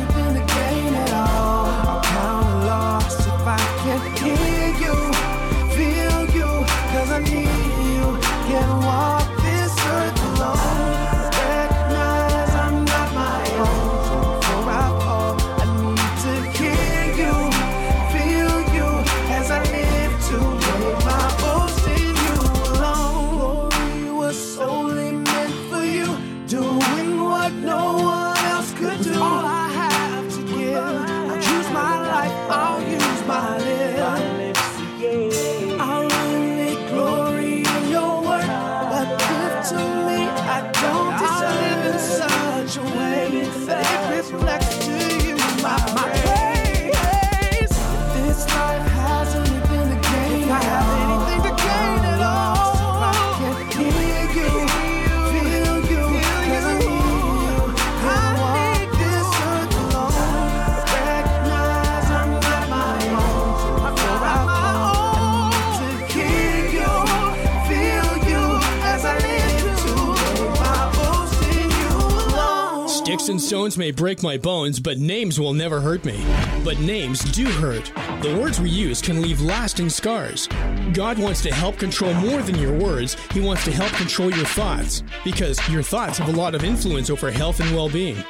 Sticks 73.26 73.42
and 73.42 73.42
stones 73.42 73.76
may 73.76 73.90
break 73.90 74.22
my 74.22 74.38
bones, 74.38 74.78
but 74.78 74.98
names 74.98 75.40
will 75.40 75.52
never 75.52 75.80
hurt 75.80 76.04
me. 76.04 76.24
But 76.62 76.78
names 76.78 77.24
do 77.32 77.44
hurt. 77.44 77.90
The 78.22 78.38
words 78.40 78.60
we 78.60 78.70
use 78.70 79.02
can 79.02 79.20
leave 79.20 79.40
lasting 79.40 79.88
scars. 79.88 80.46
God 80.92 81.18
wants 81.18 81.42
to 81.42 81.52
help 81.52 81.76
control 81.76 82.14
more 82.14 82.40
than 82.42 82.56
your 82.56 82.72
words, 82.72 83.16
He 83.32 83.40
wants 83.40 83.64
to 83.64 83.72
help 83.72 83.90
control 83.94 84.30
your 84.30 84.46
thoughts. 84.46 85.02
Because 85.24 85.58
your 85.68 85.82
thoughts 85.82 86.18
have 86.18 86.28
a 86.28 86.38
lot 86.38 86.54
of 86.54 86.62
influence 86.62 87.10
over 87.10 87.32
health 87.32 87.58
and 87.58 87.74
well 87.74 87.88
being. 87.88 88.22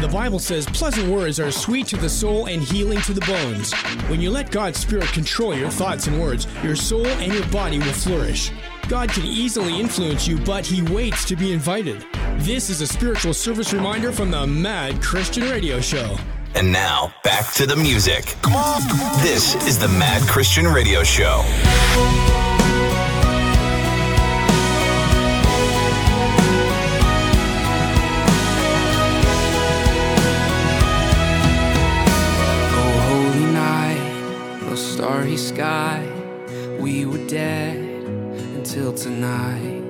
The 0.00 0.06
Bible 0.06 0.38
says 0.38 0.66
pleasant 0.66 1.08
words 1.08 1.40
are 1.40 1.50
sweet 1.50 1.88
to 1.88 1.96
the 1.96 2.08
soul 2.08 2.46
and 2.46 2.62
healing 2.62 3.00
to 3.02 3.12
the 3.12 3.26
bones. 3.26 3.72
When 4.08 4.20
you 4.20 4.30
let 4.30 4.52
God's 4.52 4.78
Spirit 4.78 5.08
control 5.08 5.56
your 5.56 5.70
thoughts 5.70 6.06
and 6.06 6.20
words, 6.20 6.46
your 6.62 6.76
soul 6.76 7.08
and 7.08 7.32
your 7.32 7.46
body 7.48 7.78
will 7.78 7.86
flourish. 7.86 8.52
God 8.86 9.08
can 9.08 9.24
easily 9.24 9.80
influence 9.80 10.28
you, 10.28 10.38
but 10.38 10.64
He 10.64 10.82
waits 10.82 11.24
to 11.24 11.34
be 11.34 11.52
invited. 11.52 12.06
This 12.38 12.68
is 12.68 12.80
a 12.82 12.86
spiritual 12.86 13.32
service 13.32 13.72
reminder 13.72 14.12
from 14.12 14.30
the 14.30 14.46
Mad 14.46 15.00
Christian 15.02 15.44
Radio 15.44 15.80
Show. 15.80 16.16
And 16.54 16.70
now, 16.70 17.14
back 17.24 17.52
to 17.54 17.66
the 17.66 17.74
music. 17.74 18.36
This 19.22 19.54
is 19.66 19.78
the 19.78 19.88
Mad 19.88 20.22
Christian 20.28 20.68
Radio 20.68 21.02
Show. 21.02 21.42
Oh, 32.76 32.98
holy 33.08 33.52
night, 33.52 34.60
no 34.68 34.74
starry 34.74 35.36
sky. 35.36 36.06
We 36.78 37.06
were 37.06 37.26
dead 37.26 37.78
until 38.56 38.92
tonight. 38.92 39.82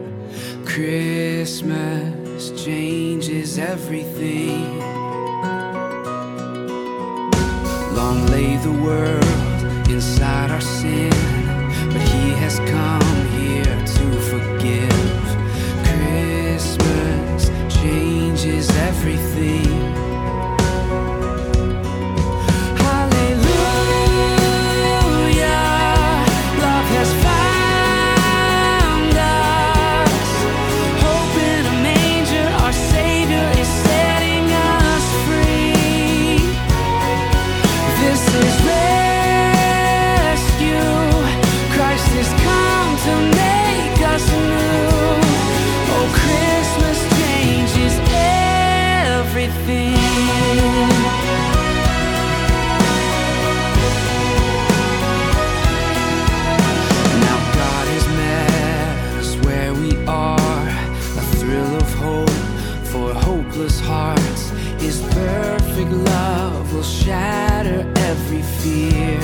Christmas 0.65 2.24
changes 2.57 3.59
everything. 3.59 4.79
Long 7.95 8.27
lay 8.27 8.57
the 8.57 8.73
world 8.73 9.89
inside 9.89 10.51
our 10.51 10.61
sin, 10.61 11.11
but 11.93 12.03
He 12.03 12.31
has 12.43 12.59
come 12.59 13.27
here 13.39 13.77
to 13.97 14.07
forgive. 14.31 15.25
Christmas 15.85 17.51
changes 17.69 18.69
everything. 18.71 20.14
Shatter 66.85 67.81
every 67.97 68.43
fear. 68.43 69.19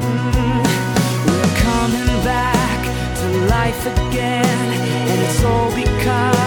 Mm, 0.00 0.62
We're 1.26 1.54
coming 1.68 2.24
back 2.24 2.80
to 3.20 3.26
life 3.56 3.82
again, 3.86 4.68
and 5.10 5.20
it's 5.22 5.42
all 5.44 5.70
because 5.74 6.43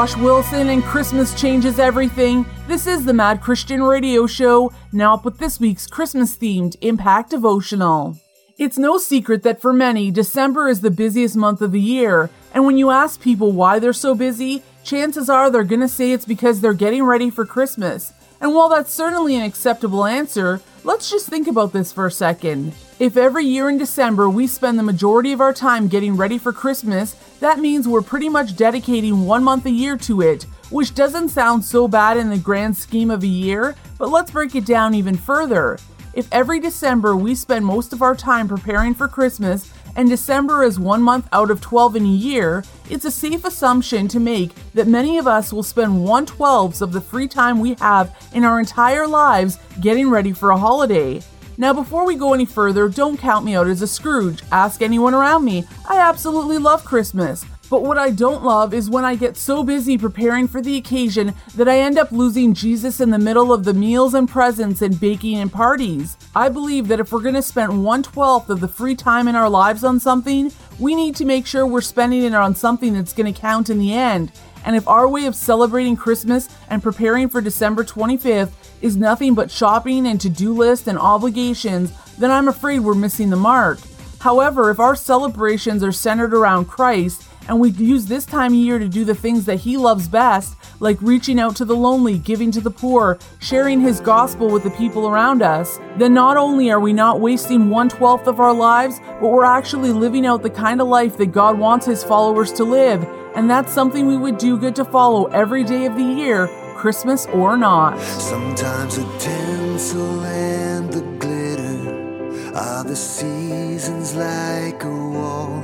Josh 0.00 0.16
Wilson 0.16 0.70
and 0.70 0.82
Christmas 0.82 1.38
Changes 1.38 1.78
Everything. 1.78 2.46
This 2.66 2.86
is 2.86 3.04
the 3.04 3.12
Mad 3.12 3.42
Christian 3.42 3.82
Radio 3.82 4.26
Show, 4.26 4.72
now 4.92 5.12
up 5.12 5.26
with 5.26 5.36
this 5.36 5.60
week's 5.60 5.86
Christmas 5.86 6.34
themed 6.38 6.74
Impact 6.80 7.28
Devotional. 7.28 8.16
It's 8.56 8.78
no 8.78 8.96
secret 8.96 9.42
that 9.42 9.60
for 9.60 9.74
many, 9.74 10.10
December 10.10 10.68
is 10.68 10.80
the 10.80 10.90
busiest 10.90 11.36
month 11.36 11.60
of 11.60 11.72
the 11.72 11.80
year, 11.82 12.30
and 12.54 12.64
when 12.64 12.78
you 12.78 12.88
ask 12.88 13.20
people 13.20 13.52
why 13.52 13.78
they're 13.78 13.92
so 13.92 14.14
busy, 14.14 14.62
chances 14.84 15.28
are 15.28 15.50
they're 15.50 15.64
gonna 15.64 15.86
say 15.86 16.12
it's 16.12 16.24
because 16.24 16.62
they're 16.62 16.72
getting 16.72 17.04
ready 17.04 17.28
for 17.28 17.44
Christmas. 17.44 18.14
And 18.40 18.54
while 18.54 18.70
that's 18.70 18.94
certainly 18.94 19.36
an 19.36 19.42
acceptable 19.42 20.06
answer, 20.06 20.62
let's 20.82 21.10
just 21.10 21.28
think 21.28 21.46
about 21.46 21.74
this 21.74 21.92
for 21.92 22.06
a 22.06 22.10
second. 22.10 22.72
If 22.98 23.18
every 23.18 23.44
year 23.44 23.68
in 23.68 23.76
December 23.76 24.30
we 24.30 24.46
spend 24.46 24.78
the 24.78 24.82
majority 24.82 25.32
of 25.32 25.42
our 25.42 25.52
time 25.52 25.88
getting 25.88 26.16
ready 26.16 26.38
for 26.38 26.54
Christmas, 26.54 27.16
that 27.40 27.58
means 27.58 27.88
we're 27.88 28.02
pretty 28.02 28.28
much 28.28 28.56
dedicating 28.56 29.24
one 29.24 29.42
month 29.42 29.66
a 29.66 29.70
year 29.70 29.96
to 29.96 30.20
it, 30.20 30.44
which 30.70 30.94
doesn't 30.94 31.30
sound 31.30 31.64
so 31.64 31.88
bad 31.88 32.16
in 32.16 32.28
the 32.28 32.38
grand 32.38 32.76
scheme 32.76 33.10
of 33.10 33.22
a 33.22 33.26
year, 33.26 33.74
but 33.98 34.10
let's 34.10 34.30
break 34.30 34.54
it 34.54 34.66
down 34.66 34.94
even 34.94 35.16
further. 35.16 35.78
If 36.12 36.28
every 36.32 36.60
December 36.60 37.16
we 37.16 37.34
spend 37.34 37.64
most 37.64 37.92
of 37.92 38.02
our 38.02 38.14
time 38.14 38.46
preparing 38.46 38.94
for 38.94 39.08
Christmas, 39.08 39.72
and 39.96 40.08
December 40.08 40.62
is 40.62 40.78
one 40.78 41.02
month 41.02 41.28
out 41.32 41.50
of 41.50 41.60
12 41.60 41.96
in 41.96 42.04
a 42.04 42.08
year, 42.08 42.62
it's 42.88 43.04
a 43.04 43.10
safe 43.10 43.44
assumption 43.44 44.06
to 44.08 44.20
make 44.20 44.54
that 44.74 44.86
many 44.86 45.18
of 45.18 45.26
us 45.26 45.52
will 45.52 45.62
spend 45.62 46.04
1 46.04 46.26
12th 46.26 46.82
of 46.82 46.92
the 46.92 47.00
free 47.00 47.26
time 47.26 47.58
we 47.58 47.74
have 47.74 48.14
in 48.34 48.44
our 48.44 48.60
entire 48.60 49.06
lives 49.06 49.58
getting 49.80 50.10
ready 50.10 50.32
for 50.32 50.50
a 50.50 50.58
holiday. 50.58 51.20
Now, 51.60 51.74
before 51.74 52.06
we 52.06 52.14
go 52.14 52.32
any 52.32 52.46
further, 52.46 52.88
don't 52.88 53.18
count 53.18 53.44
me 53.44 53.54
out 53.54 53.66
as 53.66 53.82
a 53.82 53.86
Scrooge. 53.86 54.42
Ask 54.50 54.80
anyone 54.80 55.12
around 55.12 55.44
me. 55.44 55.66
I 55.86 55.98
absolutely 55.98 56.56
love 56.56 56.86
Christmas. 56.86 57.44
But 57.68 57.82
what 57.82 57.98
I 57.98 58.08
don't 58.08 58.42
love 58.42 58.72
is 58.72 58.88
when 58.88 59.04
I 59.04 59.14
get 59.14 59.36
so 59.36 59.62
busy 59.62 59.98
preparing 59.98 60.48
for 60.48 60.62
the 60.62 60.78
occasion 60.78 61.34
that 61.56 61.68
I 61.68 61.80
end 61.80 61.98
up 61.98 62.12
losing 62.12 62.54
Jesus 62.54 62.98
in 62.98 63.10
the 63.10 63.18
middle 63.18 63.52
of 63.52 63.64
the 63.64 63.74
meals 63.74 64.14
and 64.14 64.26
presents 64.26 64.80
and 64.80 64.98
baking 64.98 65.36
and 65.36 65.52
parties. 65.52 66.16
I 66.34 66.48
believe 66.48 66.88
that 66.88 66.98
if 66.98 67.12
we're 67.12 67.20
going 67.20 67.34
to 67.34 67.42
spend 67.42 67.84
1 67.84 68.02
12th 68.04 68.48
of 68.48 68.60
the 68.60 68.66
free 68.66 68.96
time 68.96 69.28
in 69.28 69.36
our 69.36 69.50
lives 69.50 69.84
on 69.84 70.00
something, 70.00 70.50
we 70.78 70.94
need 70.94 71.14
to 71.16 71.26
make 71.26 71.46
sure 71.46 71.66
we're 71.66 71.82
spending 71.82 72.22
it 72.22 72.34
on 72.34 72.54
something 72.54 72.94
that's 72.94 73.12
going 73.12 73.30
to 73.30 73.38
count 73.38 73.68
in 73.68 73.78
the 73.78 73.92
end. 73.92 74.32
And 74.64 74.76
if 74.76 74.88
our 74.88 75.08
way 75.08 75.26
of 75.26 75.34
celebrating 75.34 75.96
Christmas 75.96 76.48
and 76.68 76.82
preparing 76.82 77.28
for 77.28 77.40
December 77.40 77.84
25th 77.84 78.52
is 78.80 78.96
nothing 78.96 79.34
but 79.34 79.50
shopping 79.50 80.06
and 80.06 80.20
to 80.20 80.28
do 80.28 80.52
lists 80.52 80.86
and 80.86 80.98
obligations, 80.98 81.92
then 82.18 82.30
I'm 82.30 82.48
afraid 82.48 82.80
we're 82.80 82.94
missing 82.94 83.30
the 83.30 83.36
mark. 83.36 83.78
However, 84.20 84.70
if 84.70 84.78
our 84.78 84.96
celebrations 84.96 85.82
are 85.82 85.92
centered 85.92 86.34
around 86.34 86.66
Christ 86.66 87.26
and 87.48 87.58
we 87.58 87.70
use 87.70 88.06
this 88.06 88.26
time 88.26 88.52
of 88.52 88.58
year 88.58 88.78
to 88.78 88.88
do 88.88 89.04
the 89.04 89.14
things 89.14 89.46
that 89.46 89.60
He 89.60 89.76
loves 89.76 90.08
best, 90.08 90.56
like 90.78 91.00
reaching 91.00 91.40
out 91.40 91.56
to 91.56 91.64
the 91.64 91.76
lonely, 91.76 92.18
giving 92.18 92.50
to 92.52 92.60
the 92.60 92.70
poor, 92.70 93.18
sharing 93.38 93.80
His 93.80 94.00
gospel 94.00 94.50
with 94.50 94.62
the 94.62 94.70
people 94.70 95.08
around 95.08 95.42
us, 95.42 95.78
then 95.96 96.14
not 96.14 96.36
only 96.36 96.70
are 96.70 96.80
we 96.80 96.92
not 96.92 97.20
wasting 97.20 97.70
one 97.70 97.88
twelfth 97.88 98.26
of 98.26 98.40
our 98.40 98.52
lives, 98.52 99.00
but 99.20 99.30
we're 99.30 99.44
actually 99.44 99.92
living 99.92 100.26
out 100.26 100.42
the 100.42 100.50
kind 100.50 100.80
of 100.80 100.88
life 100.88 101.16
that 101.16 101.32
God 101.32 101.58
wants 101.58 101.86
His 101.86 102.04
followers 102.04 102.52
to 102.52 102.64
live. 102.64 103.06
And 103.34 103.48
that's 103.48 103.72
something 103.72 104.06
we 104.06 104.16
would 104.16 104.38
do 104.38 104.58
good 104.58 104.76
to 104.76 104.84
follow 104.84 105.26
every 105.26 105.64
day 105.64 105.86
of 105.86 105.96
the 105.96 106.02
year, 106.02 106.46
Christmas 106.80 107.26
or 107.26 107.58
not. 107.58 108.00
Sometimes 108.00 108.96
the 108.96 109.04
tinsel 109.18 110.24
and 110.24 110.90
the 110.90 111.02
glitter 111.18 112.54
are 112.56 112.84
the 112.84 112.96
seasons 112.96 114.14
like 114.14 114.82
a 114.82 114.88
wall. 114.88 115.62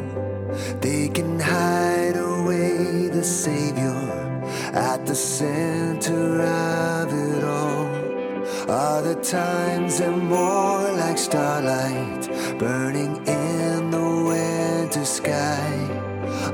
They 0.83 1.09
can 1.09 1.41
hide 1.41 2.19
away 2.19 3.09
the 3.09 3.25
Savior 3.25 3.97
at 4.75 5.07
the 5.07 5.15
center 5.15 6.43
of 6.43 7.09
it 7.11 7.45
all. 7.45 7.89
Other 8.71 9.15
times 9.15 9.97
they're 9.99 10.11
more 10.11 10.83
like 11.01 11.17
starlight 11.17 12.29
burning 12.59 13.17
in 13.27 13.91
the 13.91 14.07
winter 14.29 15.07
sky. 15.07 15.96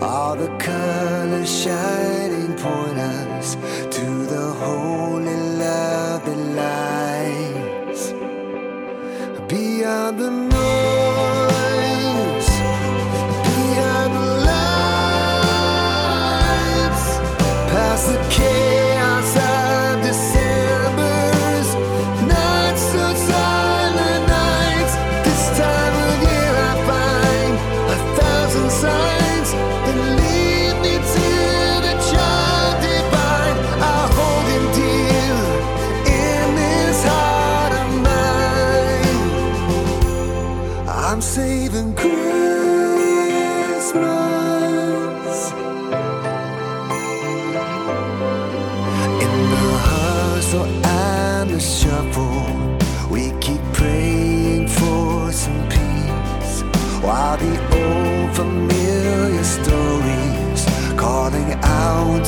All 0.01 0.37
the 0.37 0.49
colors 0.59 1.51
shining 1.63 2.55
point 2.57 2.99
us 2.99 3.57
to 3.97 4.07
the 4.27 4.53
holy 4.63 5.37
love 5.59 6.25
that 6.25 6.39
lies 6.61 8.13
beyond 9.49 10.19
the 10.19 10.31
noise, 10.31 10.82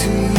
to 0.05 0.11
you 0.11 0.34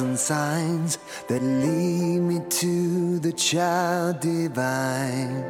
thousand 0.00 0.18
signs 0.18 0.98
that 1.28 1.42
lead 1.42 2.20
me 2.20 2.40
to 2.48 3.18
the 3.18 3.32
child 3.32 4.18
divine. 4.20 5.42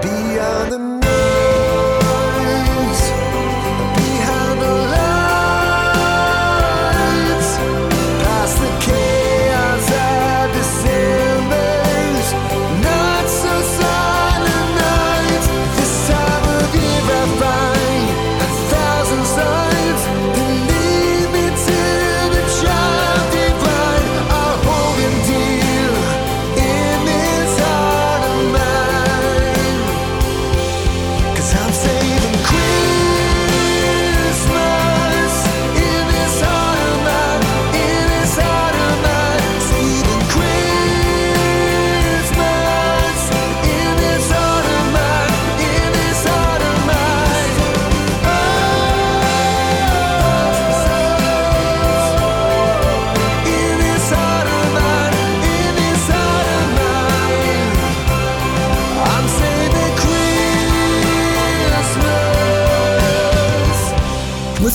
Beyond 0.00 0.72
the 0.72 0.99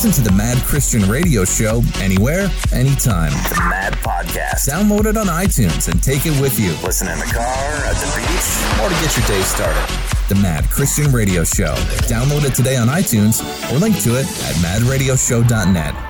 Listen 0.05 0.23
to 0.23 0.29
the 0.29 0.37
Mad 0.37 0.59
Christian 0.59 1.09
Radio 1.09 1.43
Show 1.45 1.81
anywhere, 1.99 2.47
anytime. 2.71 3.31
The 3.49 3.59
Mad 3.67 3.93
Podcast. 3.93 4.69
Download 4.69 5.07
it 5.07 5.17
on 5.17 5.25
iTunes 5.25 5.91
and 5.91 6.03
take 6.03 6.27
it 6.27 6.39
with 6.39 6.59
you. 6.59 6.73
Listen 6.83 7.07
in 7.07 7.17
the 7.17 7.25
car, 7.25 7.43
at 7.43 7.95
the 7.95 8.05
beach, 8.15 8.83
or 8.83 8.89
to 8.89 8.95
get 9.03 9.17
your 9.17 9.25
day 9.25 9.41
started. 9.41 9.83
The 10.29 10.35
Mad 10.35 10.69
Christian 10.69 11.11
Radio 11.11 11.43
Show. 11.43 11.73
Download 12.05 12.45
it 12.45 12.53
today 12.53 12.77
on 12.77 12.87
iTunes 12.87 13.41
or 13.73 13.79
link 13.79 13.99
to 14.03 14.11
it 14.19 14.27
at 14.27 14.55
madradioshow.net. 14.57 16.04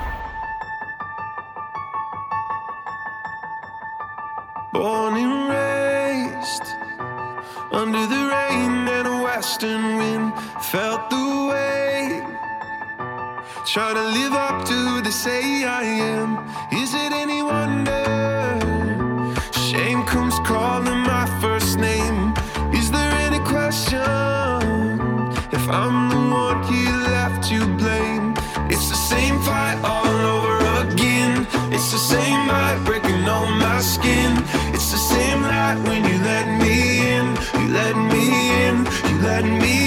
I'm 25.67 26.09
the 26.09 26.15
one 26.15 26.61
you 26.71 26.91
left 27.09 27.47
to 27.49 27.65
blame. 27.77 28.35
It's 28.69 28.87
the 28.89 28.95
same 28.95 29.39
fight 29.39 29.79
all 29.83 30.05
over 30.05 30.87
again. 30.87 31.47
It's 31.73 31.91
the 31.91 31.97
same 31.97 32.47
light 32.47 32.81
breaking 32.85 33.27
on 33.27 33.57
my 33.57 33.81
skin. 33.81 34.37
It's 34.75 34.91
the 34.91 34.97
same 34.97 35.41
light 35.41 35.79
when 35.87 36.03
you 36.03 36.17
let 36.23 36.45
me 36.61 36.99
in. 37.13 37.25
You 37.59 37.73
let 37.73 37.95
me 37.95 38.65
in. 38.67 38.85
You 39.09 39.21
let 39.21 39.43
me 39.43 39.79
in. 39.79 39.84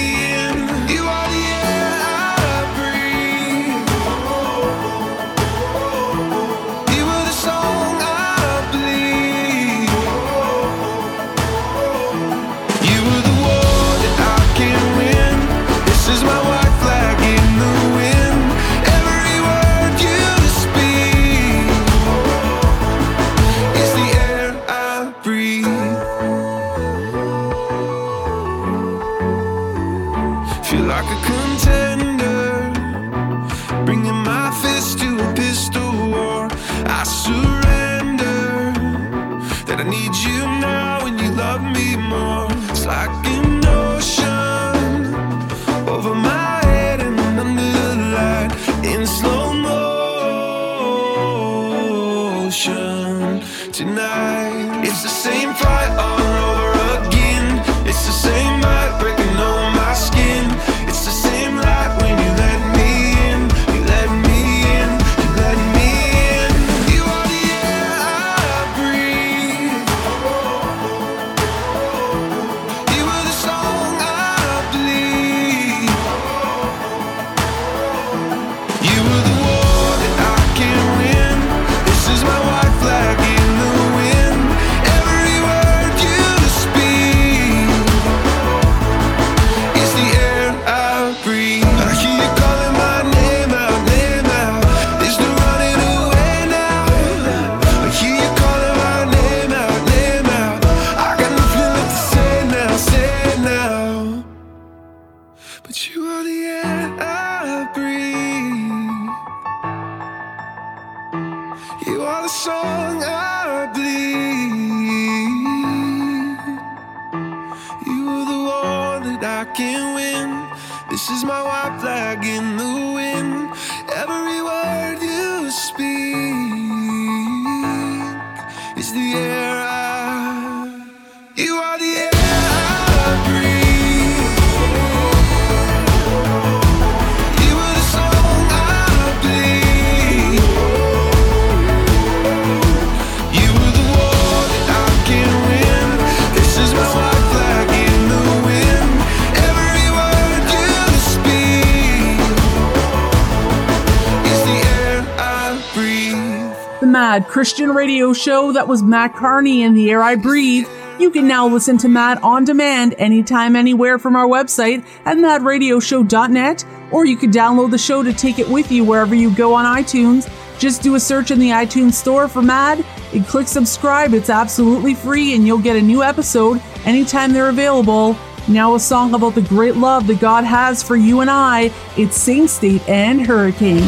radio 157.99 158.13
show. 158.13 158.53
That 158.53 158.69
was 158.69 158.81
Mat 158.81 159.13
Kearney 159.13 159.63
in 159.63 159.73
The 159.73 159.91
Air 159.91 160.01
I 160.01 160.15
Breathe. 160.15 160.65
You 160.99 161.11
can 161.11 161.27
now 161.27 161.49
listen 161.49 161.77
to 161.79 161.89
Mad 161.89 162.17
on 162.19 162.45
demand 162.45 162.95
anytime, 162.97 163.57
anywhere 163.57 163.99
from 163.99 164.15
our 164.15 164.25
website 164.25 164.85
at 165.03 165.17
madradioshow.net, 165.17 166.65
or 166.93 167.05
you 167.05 167.17
can 167.17 167.29
download 167.29 167.71
the 167.71 167.77
show 167.77 168.01
to 168.01 168.13
take 168.13 168.39
it 168.39 168.47
with 168.47 168.71
you 168.71 168.85
wherever 168.85 169.13
you 169.13 169.35
go 169.35 169.53
on 169.53 169.65
iTunes. 169.65 170.31
Just 170.57 170.81
do 170.81 170.95
a 170.95 170.99
search 170.99 171.29
in 171.29 171.39
the 171.39 171.49
iTunes 171.49 171.95
store 171.95 172.29
for 172.29 172.41
Mad 172.41 172.85
and 173.13 173.27
click 173.27 173.49
subscribe. 173.49 174.13
It's 174.13 174.29
absolutely 174.29 174.93
free, 174.93 175.35
and 175.35 175.45
you'll 175.45 175.57
get 175.57 175.75
a 175.75 175.81
new 175.81 176.01
episode 176.01 176.61
anytime 176.85 177.33
they're 177.33 177.49
available. 177.49 178.15
Now, 178.47 178.75
a 178.75 178.79
song 178.79 179.13
about 179.13 179.35
the 179.35 179.41
great 179.41 179.75
love 179.75 180.07
that 180.07 180.21
God 180.21 180.45
has 180.45 180.81
for 180.81 180.95
you 180.95 181.19
and 181.19 181.29
I. 181.29 181.69
It's 181.97 182.15
Sing 182.15 182.47
State 182.47 182.87
and 182.87 183.27
Hurricane. 183.27 183.83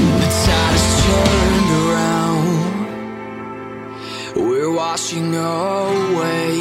away 5.17 6.55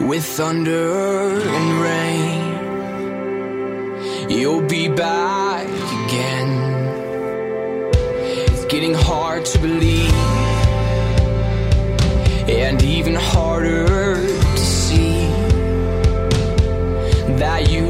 with 0.00 0.24
thunder 0.24 1.40
and 1.40 1.80
rain. 1.82 2.54
You'll 4.30 4.62
be 4.62 4.88
back 4.88 5.66
again. 6.06 6.50
It's 8.46 8.64
getting 8.66 8.94
hard 8.94 9.44
to 9.46 9.58
believe, 9.58 10.12
and 12.48 12.80
even 12.84 13.16
harder 13.16 14.14
to 14.16 14.58
see 14.58 15.26
that 17.36 17.68
you 17.68 17.87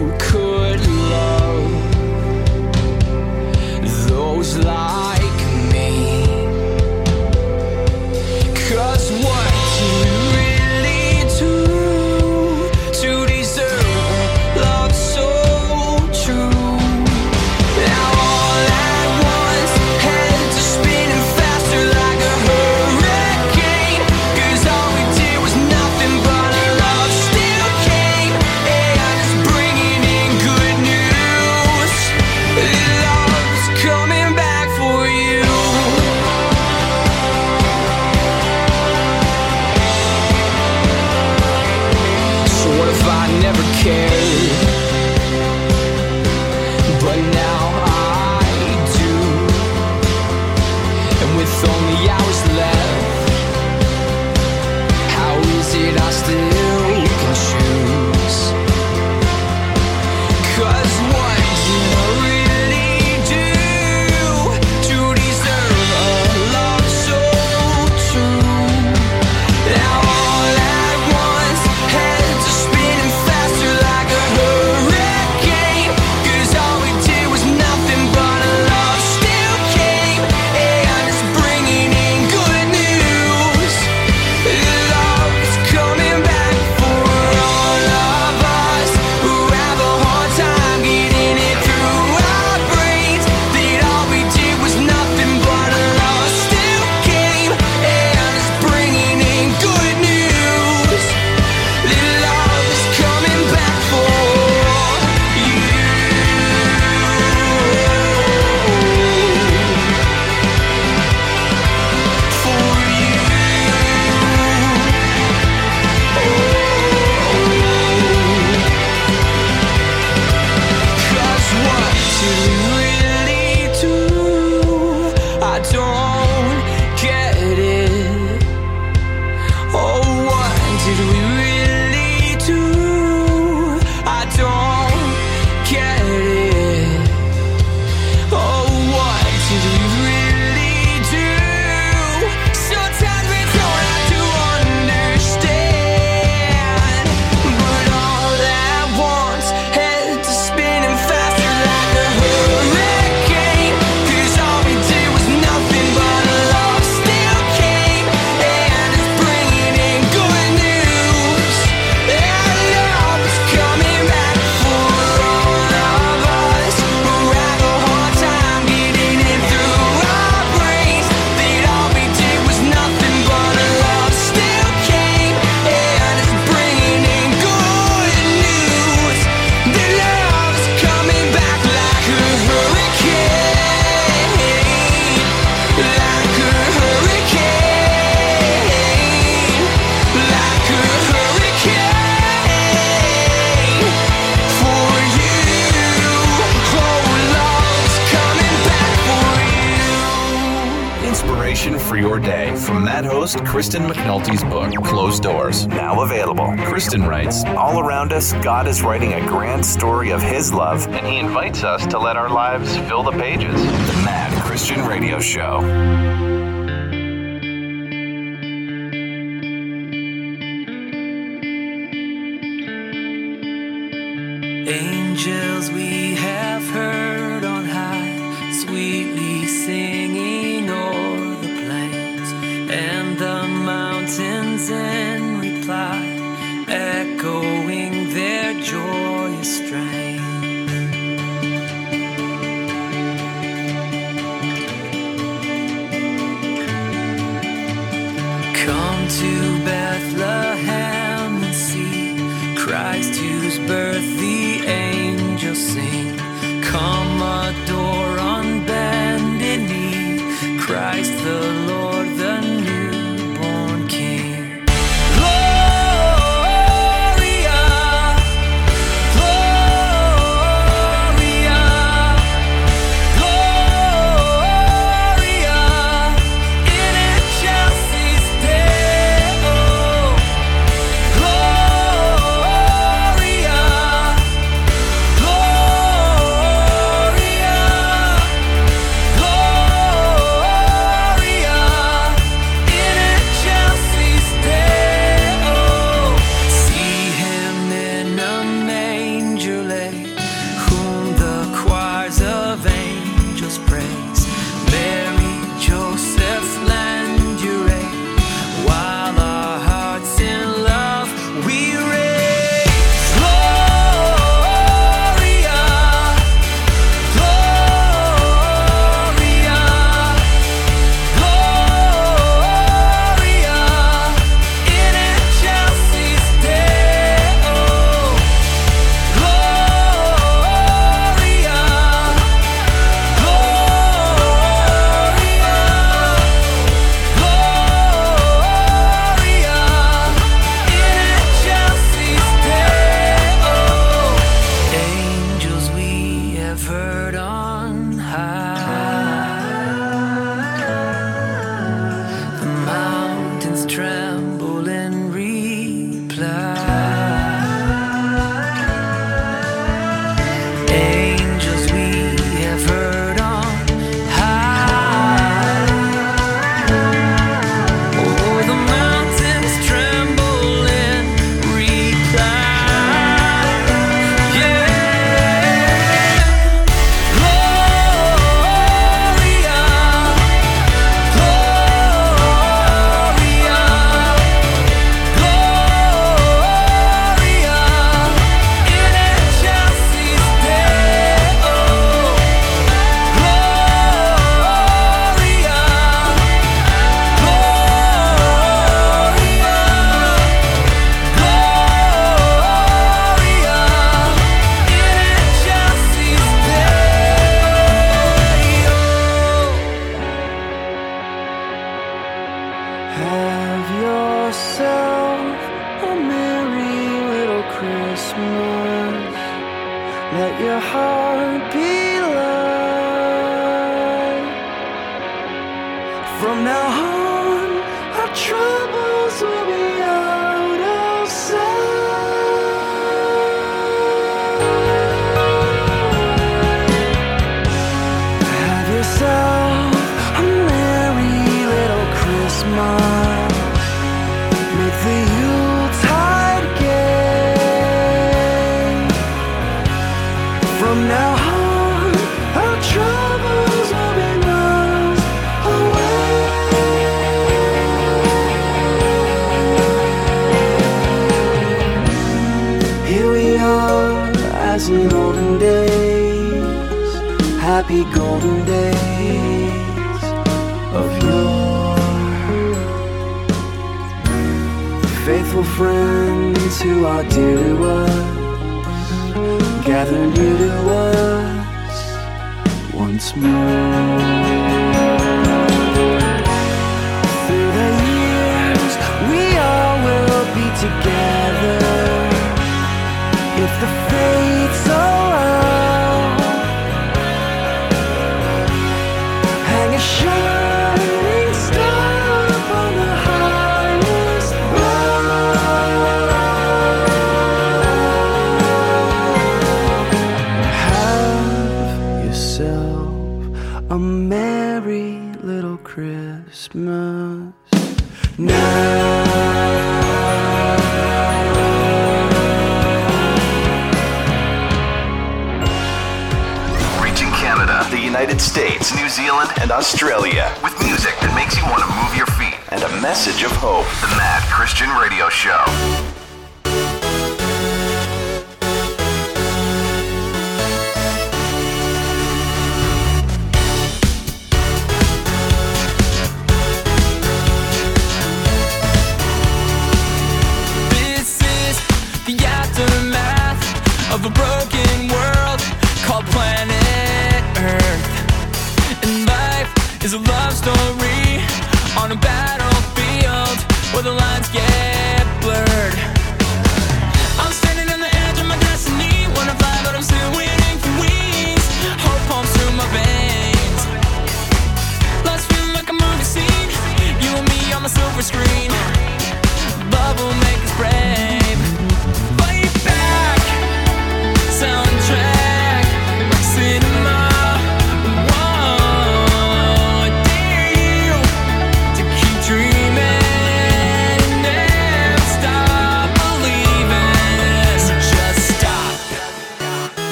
Book, 204.18 204.74
Closed 204.84 205.22
Doors, 205.22 205.68
now 205.68 206.02
available. 206.02 206.52
Kristen 206.64 207.04
writes 207.04 207.44
All 207.44 207.78
around 207.78 208.12
us, 208.12 208.32
God 208.34 208.66
is 208.66 208.82
writing 208.82 209.12
a 209.12 209.20
grand 209.20 209.64
story 209.64 210.10
of 210.10 210.20
His 210.20 210.52
love, 210.52 210.88
and 210.88 211.06
He 211.06 211.18
invites 211.18 211.62
us 211.62 211.86
to 211.86 211.98
let 212.00 212.16
our 212.16 212.28
lives 212.28 212.76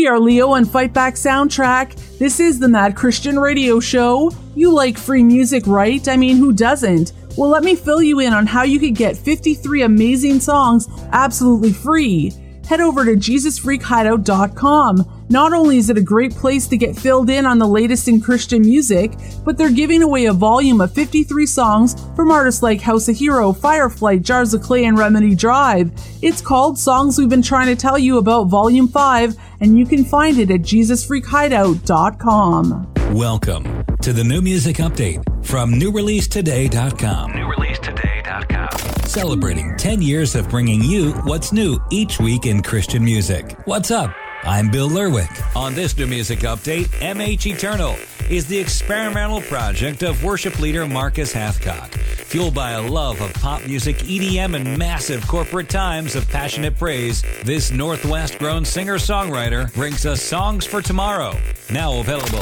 We 0.00 0.06
are 0.06 0.18
Leo 0.18 0.54
and 0.54 0.66
Fight 0.66 0.94
Back 0.94 1.12
Soundtrack. 1.12 2.16
This 2.16 2.40
is 2.40 2.58
the 2.58 2.70
Mad 2.70 2.96
Christian 2.96 3.38
Radio 3.38 3.80
Show. 3.80 4.32
You 4.54 4.72
like 4.72 4.96
free 4.96 5.22
music, 5.22 5.66
right? 5.66 6.08
I 6.08 6.16
mean, 6.16 6.38
who 6.38 6.54
doesn't? 6.54 7.12
Well, 7.36 7.50
let 7.50 7.64
me 7.64 7.74
fill 7.74 8.02
you 8.02 8.18
in 8.20 8.32
on 8.32 8.46
how 8.46 8.62
you 8.62 8.80
could 8.80 8.94
get 8.94 9.14
53 9.14 9.82
amazing 9.82 10.40
songs 10.40 10.88
absolutely 11.12 11.74
free. 11.74 12.32
Head 12.70 12.80
over 12.80 13.04
to 13.04 13.16
JesusFreakHideout.com. 13.16 15.26
Not 15.28 15.52
only 15.52 15.76
is 15.78 15.90
it 15.90 15.98
a 15.98 16.02
great 16.02 16.32
place 16.32 16.68
to 16.68 16.76
get 16.76 16.94
filled 16.94 17.28
in 17.28 17.44
on 17.44 17.58
the 17.58 17.66
latest 17.66 18.06
in 18.06 18.20
Christian 18.20 18.62
music, 18.62 19.10
but 19.44 19.58
they're 19.58 19.72
giving 19.72 20.04
away 20.04 20.26
a 20.26 20.32
volume 20.32 20.80
of 20.80 20.94
53 20.94 21.46
songs 21.46 21.96
from 22.14 22.30
artists 22.30 22.62
like 22.62 22.80
House 22.80 23.08
of 23.08 23.16
Heroes, 23.16 23.60
Fireflight, 23.60 24.22
Jars 24.22 24.54
of 24.54 24.62
Clay, 24.62 24.84
and 24.84 24.96
Remedy 24.96 25.34
Drive. 25.34 25.90
It's 26.22 26.40
called 26.40 26.78
Songs 26.78 27.18
We've 27.18 27.28
Been 27.28 27.42
Trying 27.42 27.74
to 27.74 27.76
Tell 27.82 27.98
You 27.98 28.18
About 28.18 28.44
Volume 28.44 28.86
5, 28.86 29.34
and 29.60 29.76
you 29.76 29.84
can 29.84 30.04
find 30.04 30.38
it 30.38 30.52
at 30.52 30.60
JesusFreakHideout.com. 30.60 32.94
Welcome 33.12 33.84
to 34.00 34.12
the 34.12 34.22
new 34.22 34.40
music 34.40 34.76
update 34.76 35.24
from 35.44 35.72
newreleasetoday.com. 35.72 37.32
Newreleasetoday.com. 37.32 38.89
Celebrating 39.10 39.76
10 39.76 40.00
years 40.00 40.36
of 40.36 40.48
bringing 40.48 40.84
you 40.84 41.10
what's 41.24 41.52
new 41.52 41.80
each 41.90 42.20
week 42.20 42.46
in 42.46 42.62
Christian 42.62 43.04
music. 43.04 43.56
What's 43.64 43.90
up? 43.90 44.14
I'm 44.44 44.70
Bill 44.70 44.88
Lerwick. 44.88 45.56
On 45.56 45.74
this 45.74 45.98
new 45.98 46.06
music 46.06 46.38
update, 46.40 46.86
MH 47.00 47.52
Eternal 47.52 47.96
is 48.30 48.46
the 48.46 48.56
experimental 48.56 49.40
project 49.40 50.04
of 50.04 50.22
worship 50.22 50.60
leader 50.60 50.86
Marcus 50.86 51.34
Hathcock. 51.34 51.92
Fueled 51.92 52.54
by 52.54 52.70
a 52.70 52.88
love 52.88 53.20
of 53.20 53.34
pop 53.34 53.66
music, 53.66 53.96
EDM, 53.96 54.54
and 54.54 54.78
massive 54.78 55.26
corporate 55.26 55.68
times 55.68 56.14
of 56.14 56.28
passionate 56.28 56.78
praise, 56.78 57.24
this 57.42 57.72
Northwest 57.72 58.38
grown 58.38 58.64
singer 58.64 58.94
songwriter 58.98 59.74
brings 59.74 60.06
us 60.06 60.22
songs 60.22 60.64
for 60.64 60.80
tomorrow. 60.80 61.36
Now 61.68 61.98
available. 61.98 62.38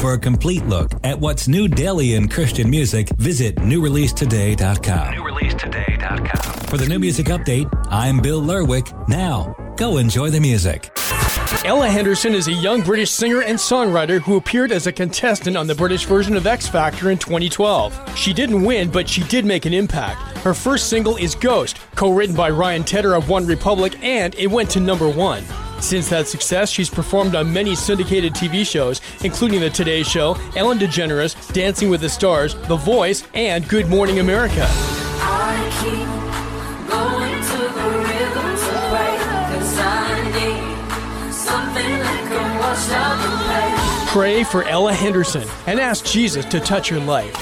For 0.00 0.14
a 0.14 0.18
complete 0.18 0.64
look 0.64 0.92
at 1.04 1.20
what's 1.20 1.46
new 1.46 1.68
daily 1.68 2.14
in 2.14 2.26
Christian 2.26 2.70
music, 2.70 3.10
visit 3.18 3.56
newreleasetoday.com. 3.56 5.14
Newreleasetoday.com. 5.14 6.68
For 6.68 6.78
the 6.78 6.86
new 6.88 6.98
music 6.98 7.26
update, 7.26 7.68
I'm 7.90 8.22
Bill 8.22 8.40
Lerwick. 8.40 8.86
Now, 9.08 9.54
go 9.76 9.98
enjoy 9.98 10.30
the 10.30 10.40
music. 10.40 10.90
Ella 11.66 11.90
Henderson 11.90 12.34
is 12.34 12.48
a 12.48 12.52
young 12.52 12.80
British 12.80 13.10
singer 13.10 13.42
and 13.42 13.58
songwriter 13.58 14.20
who 14.22 14.36
appeared 14.36 14.72
as 14.72 14.86
a 14.86 14.92
contestant 14.92 15.54
on 15.54 15.66
the 15.66 15.74
British 15.74 16.06
version 16.06 16.34
of 16.34 16.46
X 16.46 16.66
Factor 16.66 17.10
in 17.10 17.18
2012. 17.18 18.16
She 18.16 18.32
didn't 18.32 18.62
win, 18.62 18.90
but 18.90 19.06
she 19.06 19.22
did 19.24 19.44
make 19.44 19.66
an 19.66 19.74
impact. 19.74 20.22
Her 20.38 20.54
first 20.54 20.88
single 20.88 21.18
is 21.18 21.34
Ghost, 21.34 21.78
co 21.94 22.10
written 22.10 22.34
by 22.34 22.48
Ryan 22.48 22.84
Tedder 22.84 23.12
of 23.12 23.28
One 23.28 23.46
Republic, 23.46 24.02
and 24.02 24.34
it 24.36 24.46
went 24.46 24.70
to 24.70 24.80
number 24.80 25.10
one. 25.10 25.44
Since 25.80 26.08
that 26.10 26.28
success, 26.28 26.70
she's 26.70 26.88
performed 26.88 27.34
on 27.34 27.52
many 27.52 27.74
syndicated 27.74 28.34
TV 28.34 28.64
shows, 28.64 29.00
including 29.24 29.60
The 29.60 29.70
Today 29.70 30.02
Show, 30.02 30.36
Ellen 30.54 30.78
DeGeneres, 30.78 31.52
Dancing 31.52 31.90
with 31.90 32.00
the 32.00 32.08
Stars, 32.08 32.54
The 32.68 32.76
Voice, 32.76 33.24
and 33.34 33.66
Good 33.66 33.88
Morning 33.88 34.20
America. 34.20 34.66
I 34.68 35.56
keep 35.80 36.06
going 36.88 37.42
to 37.42 37.58
the 37.74 37.88
rhythm 37.98 38.56
to 38.56 38.72
pray, 38.90 39.18
'cause 39.18 39.78
I 39.78 39.88
need 40.30 41.34
something 41.34 41.92
like 41.98 42.30
a 42.30 42.42
washout 42.60 43.18
to. 43.22 44.10
Pray 44.12 44.44
for 44.44 44.64
Ella 44.64 44.92
Henderson 44.92 45.48
and 45.66 45.80
ask 45.80 46.04
Jesus 46.04 46.44
to 46.46 46.60
touch 46.60 46.90
your 46.90 47.00
life. 47.00 47.34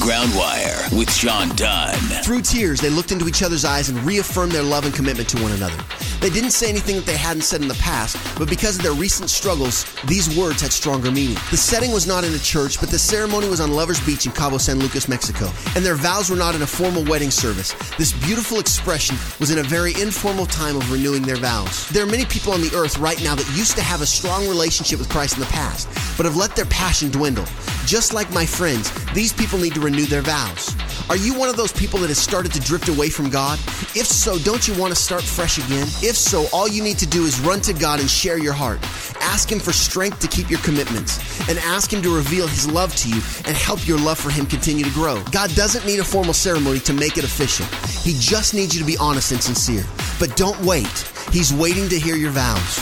Groundwire 0.00 0.96
with 0.96 1.10
Sean 1.10 1.48
Dunn. 1.56 1.94
Through 2.22 2.42
tears, 2.42 2.80
they 2.80 2.90
looked 2.90 3.12
into 3.12 3.26
each 3.26 3.42
other's 3.42 3.64
eyes 3.64 3.88
and 3.88 3.98
reaffirmed 4.04 4.52
their 4.52 4.62
love 4.62 4.84
and 4.84 4.94
commitment 4.94 5.28
to 5.30 5.42
one 5.42 5.52
another. 5.52 5.76
They 6.20 6.30
didn't 6.30 6.50
say 6.50 6.68
anything 6.68 6.96
that 6.96 7.06
they 7.06 7.16
hadn't 7.16 7.42
said 7.42 7.62
in 7.62 7.68
the 7.68 7.74
past, 7.74 8.16
but 8.38 8.48
because 8.48 8.76
of 8.76 8.82
their 8.82 8.92
recent 8.92 9.30
struggles, 9.30 9.86
these 10.06 10.36
words 10.36 10.60
had 10.60 10.72
stronger 10.72 11.10
meaning. 11.10 11.36
The 11.50 11.56
setting 11.56 11.92
was 11.92 12.06
not 12.06 12.24
in 12.24 12.34
a 12.34 12.38
church, 12.38 12.80
but 12.80 12.90
the 12.90 12.98
ceremony 12.98 13.48
was 13.48 13.60
on 13.60 13.72
Lovers 13.72 14.04
Beach 14.04 14.26
in 14.26 14.32
Cabo 14.32 14.58
San 14.58 14.78
Lucas, 14.78 15.08
Mexico, 15.08 15.50
and 15.74 15.84
their 15.84 15.96
vows 15.96 16.30
were 16.30 16.36
not 16.36 16.54
in 16.54 16.62
a 16.62 16.66
formal 16.66 17.04
wedding 17.04 17.30
service. 17.30 17.72
This 17.96 18.12
beautiful 18.24 18.58
expression 18.58 19.16
was 19.40 19.50
in 19.50 19.58
a 19.58 19.62
very 19.62 19.92
informal 20.00 20.46
time 20.46 20.76
of 20.76 20.90
renewing 20.90 21.22
their 21.22 21.36
vows. 21.36 21.88
There 21.88 22.02
are 22.02 22.10
many 22.10 22.24
people 22.24 22.52
on 22.52 22.60
the 22.60 22.74
earth 22.74 22.98
right 22.98 23.22
now 23.22 23.34
that 23.34 23.46
used 23.56 23.76
to 23.76 23.82
have 23.82 24.00
a 24.00 24.06
strong 24.06 24.48
relationship 24.48 24.98
with 24.98 25.08
Christ 25.08 25.34
in 25.34 25.40
the 25.40 25.46
past, 25.46 25.88
but 26.16 26.26
have 26.26 26.36
let 26.36 26.56
their 26.56 26.66
passion 26.66 27.10
dwindle. 27.10 27.46
Just 27.86 28.14
like 28.14 28.30
my 28.32 28.46
friends, 28.46 28.90
these 29.12 29.32
people 29.32 29.58
need 29.58 29.74
to 29.74 29.80
renew 29.84 30.06
their 30.06 30.22
vows. 30.22 30.74
Are 31.10 31.16
you 31.16 31.38
one 31.38 31.50
of 31.50 31.56
those 31.56 31.72
people 31.72 31.98
that 32.00 32.08
has 32.08 32.18
started 32.18 32.52
to 32.52 32.60
drift 32.60 32.88
away 32.88 33.10
from 33.10 33.28
God? 33.28 33.58
If 33.94 34.06
so, 34.06 34.38
don't 34.38 34.66
you 34.66 34.74
want 34.80 34.94
to 34.94 35.00
start 35.00 35.22
fresh 35.22 35.58
again? 35.58 35.86
If 36.02 36.16
so, 36.16 36.46
all 36.52 36.66
you 36.66 36.82
need 36.82 36.98
to 36.98 37.06
do 37.06 37.24
is 37.24 37.38
run 37.40 37.60
to 37.62 37.74
God 37.74 38.00
and 38.00 38.08
share 38.08 38.38
your 38.38 38.54
heart. 38.54 38.78
Ask 39.20 39.52
Him 39.52 39.60
for 39.60 39.72
strength 39.72 40.20
to 40.20 40.28
keep 40.28 40.50
your 40.50 40.60
commitments 40.60 41.18
and 41.48 41.58
ask 41.58 41.92
Him 41.92 42.02
to 42.02 42.14
reveal 42.14 42.46
His 42.46 42.66
love 42.70 42.96
to 42.96 43.08
you 43.08 43.20
and 43.46 43.56
help 43.56 43.86
your 43.86 43.98
love 43.98 44.18
for 44.18 44.30
Him 44.30 44.46
continue 44.46 44.84
to 44.84 44.90
grow. 44.92 45.22
God 45.30 45.54
doesn't 45.54 45.84
need 45.84 46.00
a 46.00 46.04
formal 46.04 46.34
ceremony 46.34 46.78
to 46.80 46.94
make 46.94 47.18
it 47.18 47.24
official. 47.24 47.66
He 48.00 48.18
just 48.18 48.54
needs 48.54 48.74
you 48.74 48.80
to 48.80 48.86
be 48.86 48.96
honest 48.96 49.32
and 49.32 49.42
sincere. 49.42 49.84
But 50.18 50.36
don't 50.36 50.58
wait. 50.62 51.10
He's 51.30 51.52
waiting 51.52 51.88
to 51.90 51.98
hear 51.98 52.16
your 52.16 52.30
vows. 52.30 52.78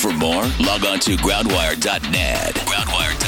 For 0.00 0.12
more, 0.12 0.44
log 0.60 0.84
on 0.84 0.98
to 1.00 1.16
groundwire.net. 1.16 2.54
Groundwire.net. 2.54 3.19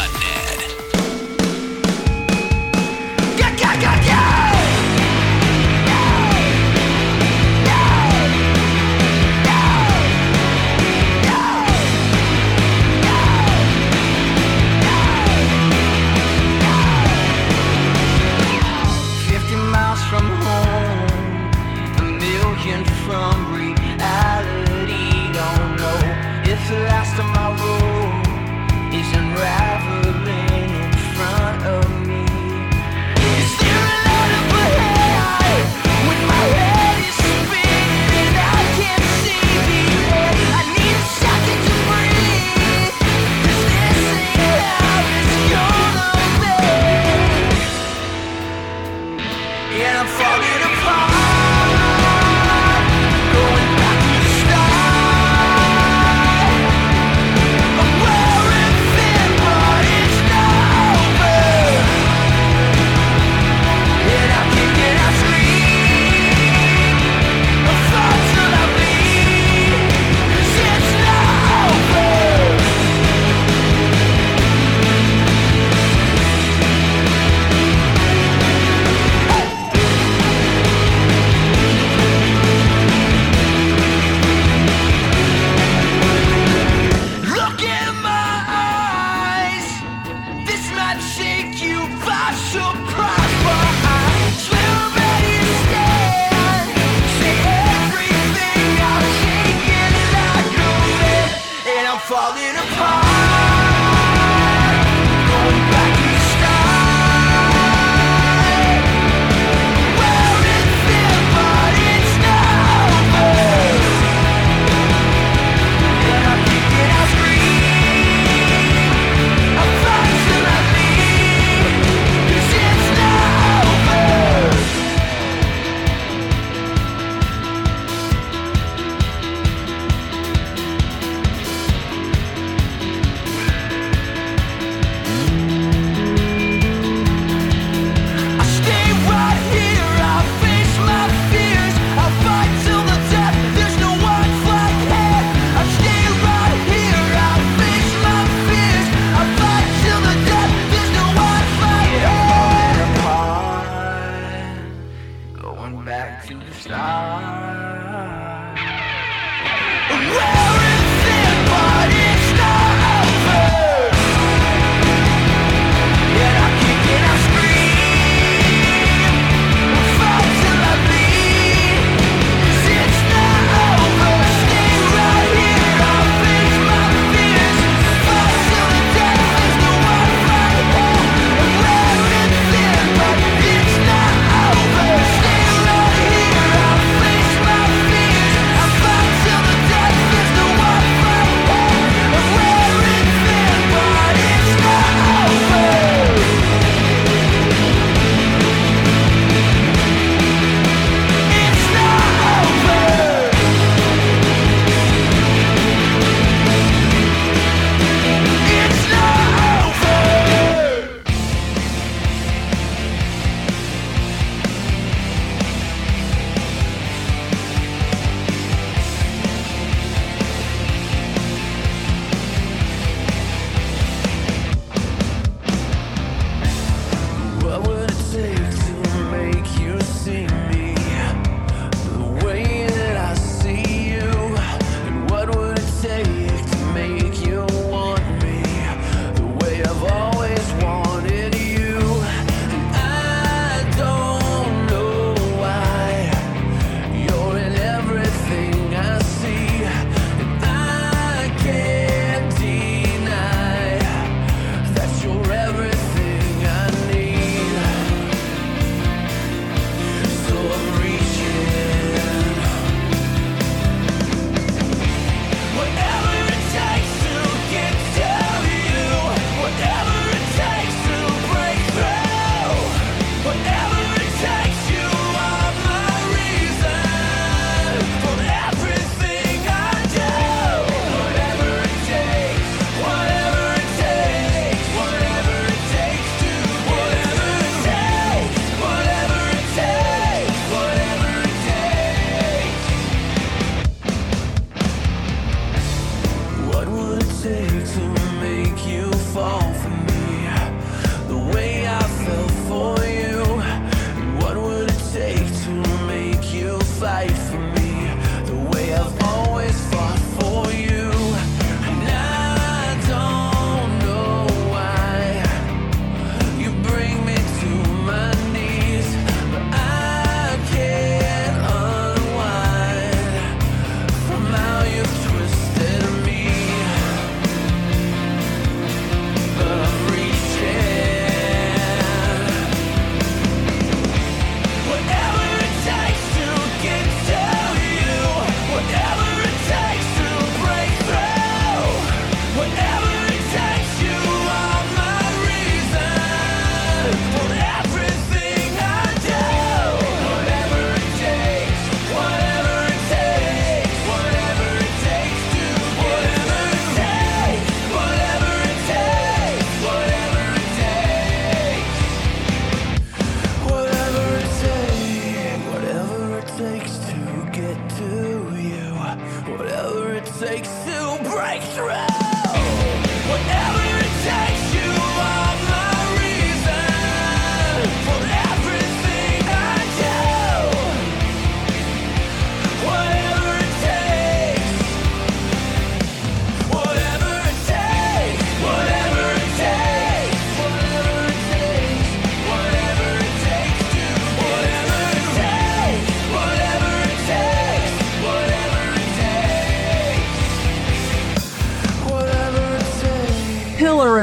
from 23.04 23.52
reality. 23.52 25.32
Don't 25.32 25.76
know 25.76 25.98
if 26.44 26.60
the 26.68 26.78
last 26.88 27.18
of 27.18 27.26
my 27.26 27.48
road 27.60 27.91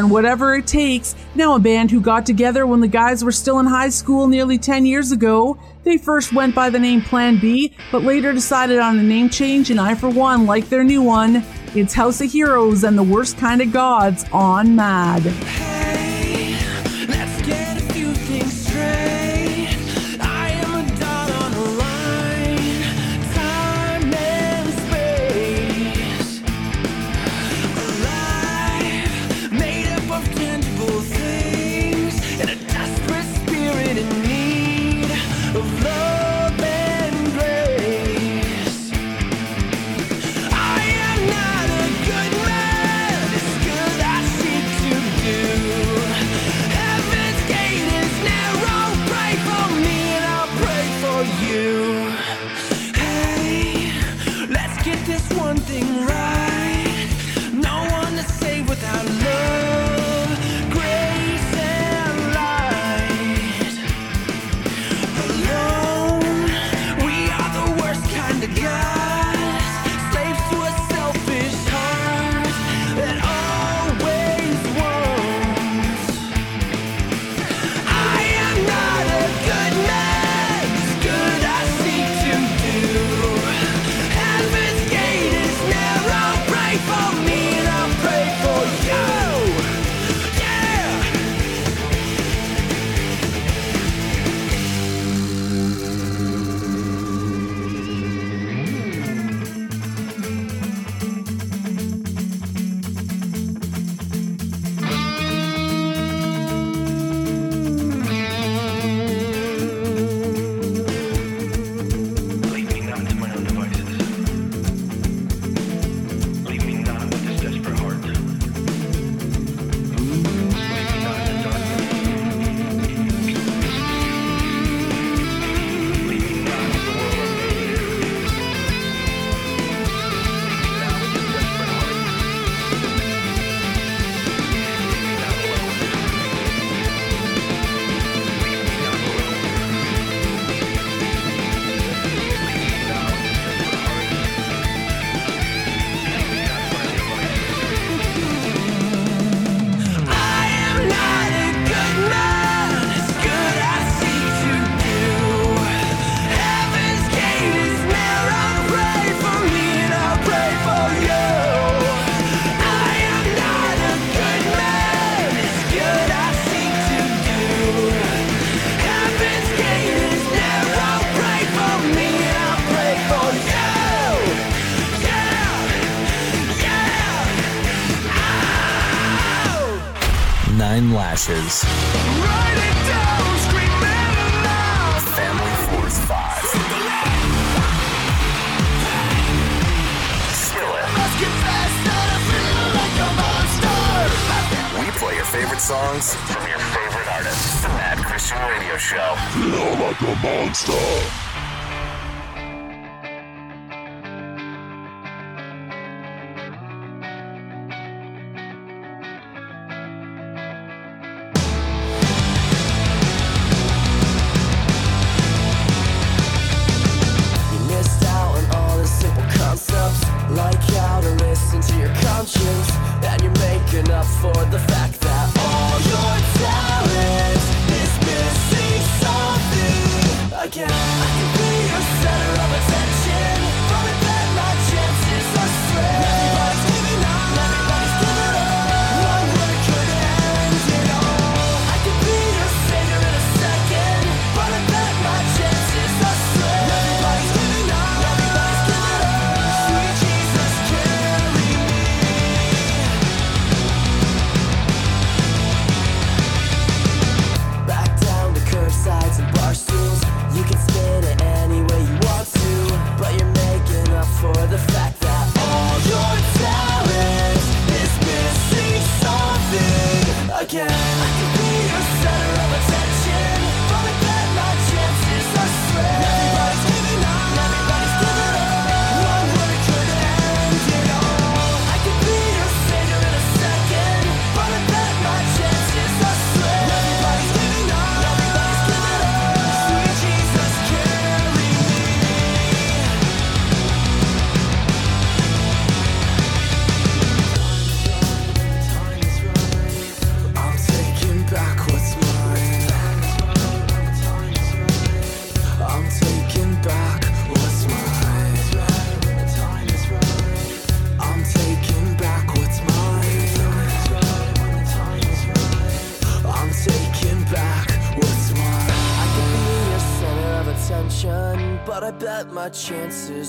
whatever 0.10 0.56
it 0.56 0.68
takes. 0.68 1.16
Now, 1.36 1.56
a 1.56 1.60
band 1.60 1.92
who 1.92 2.02
got 2.02 2.26
together 2.26 2.66
when 2.66 2.80
the 2.80 2.88
guys 2.88 3.24
were 3.24 3.32
still 3.32 3.60
in 3.60 3.66
high 3.66 3.90
school 3.90 4.28
nearly 4.28 4.58
10 4.58 4.86
years 4.86 5.12
ago. 5.12 5.58
They 5.84 5.98
first 5.98 6.34
went 6.34 6.54
by 6.54 6.70
the 6.70 6.80
name 6.80 7.02
Plan 7.02 7.40
B, 7.40 7.74
but 7.92 8.04
later 8.04 8.34
decided 8.34 8.80
on 8.80 9.00
a 9.00 9.04
name 9.04 9.30
change, 9.30 9.72
and 9.72 9.80
I, 9.80 9.96
for 9.96 10.10
one, 10.10 10.46
like 10.46 10.70
their 10.70 10.84
new 10.84 11.02
one. 11.02 11.44
It's 11.76 11.94
House 11.94 12.20
of 12.22 12.32
Heroes 12.32 12.84
and 12.84 12.98
the 12.98 13.04
Worst 13.04 13.38
Kind 13.38 13.62
of 13.62 13.72
Gods 13.72 14.26
on 14.32 14.76
Mad. 14.76 15.24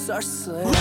sarsın 0.06 0.80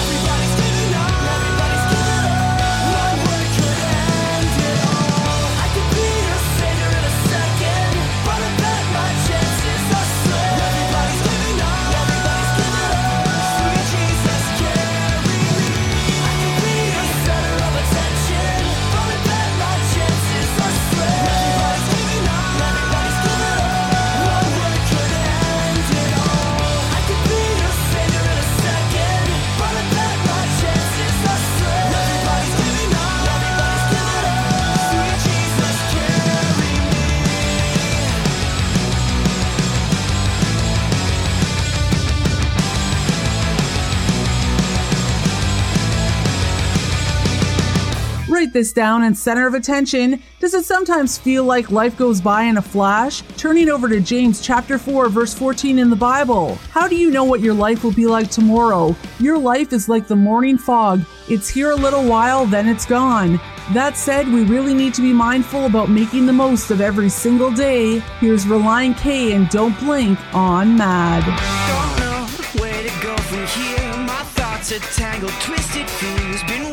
down 48.60 49.04
and 49.04 49.18
center 49.18 49.48
of 49.48 49.54
attention, 49.54 50.22
does 50.40 50.54
it 50.54 50.66
sometimes 50.66 51.18
feel 51.18 51.46
like 51.46 51.72
life 51.72 51.98
goes 51.98 52.20
by 52.20 52.44
in 52.44 52.58
a 52.58 52.62
flash? 52.62 53.22
Turning 53.38 53.70
over 53.70 53.88
to 53.88 54.02
James 54.02 54.42
chapter 54.42 54.78
4 54.78 55.08
verse 55.08 55.34
14 55.34 55.80
in 55.80 55.90
the 55.90 55.96
Bible. 55.96 56.56
How 56.72 56.88
do 56.88 56.98
you 56.98 57.10
know 57.10 57.24
what 57.24 57.40
your 57.40 57.54
life 57.54 57.84
will 57.84 57.94
be 57.94 58.06
like 58.06 58.30
tomorrow? 58.30 58.94
Your 59.20 59.38
life 59.38 59.72
is 59.72 59.88
like 59.88 60.08
the 60.08 60.16
morning 60.16 60.58
fog. 60.58 61.02
It's 61.30 61.48
here 61.48 61.72
a 61.72 61.76
little 61.76 62.04
while, 62.04 62.46
then 62.46 62.68
it's 62.68 62.86
gone. 62.86 63.40
That 63.74 63.96
said, 63.96 64.28
we 64.28 64.44
really 64.44 64.74
need 64.74 64.94
to 64.96 65.02
be 65.02 65.14
mindful 65.14 65.66
about 65.66 65.90
making 65.90 66.26
the 66.26 66.34
most 66.34 66.72
of 66.72 66.82
every 66.82 67.10
single 67.10 67.52
day. 67.52 68.00
Here's 68.20 68.46
Relient 68.46 68.98
K 68.98 69.34
and 69.34 69.48
Don't 69.50 69.80
Blink 69.80 70.20
on 70.34 70.76
Mad. 70.76 71.24
Don't 71.24 72.00
know 72.00 72.62
where 72.62 72.84
to 72.84 73.02
go 73.02 73.16
from 73.18 73.46
here. 73.48 73.94
My 74.06 74.24
thoughts 74.34 74.72
are 74.72 74.80
tangled, 75.00 75.32
twisted, 75.40 75.88
fused. 75.88 76.48
Been 76.48 76.69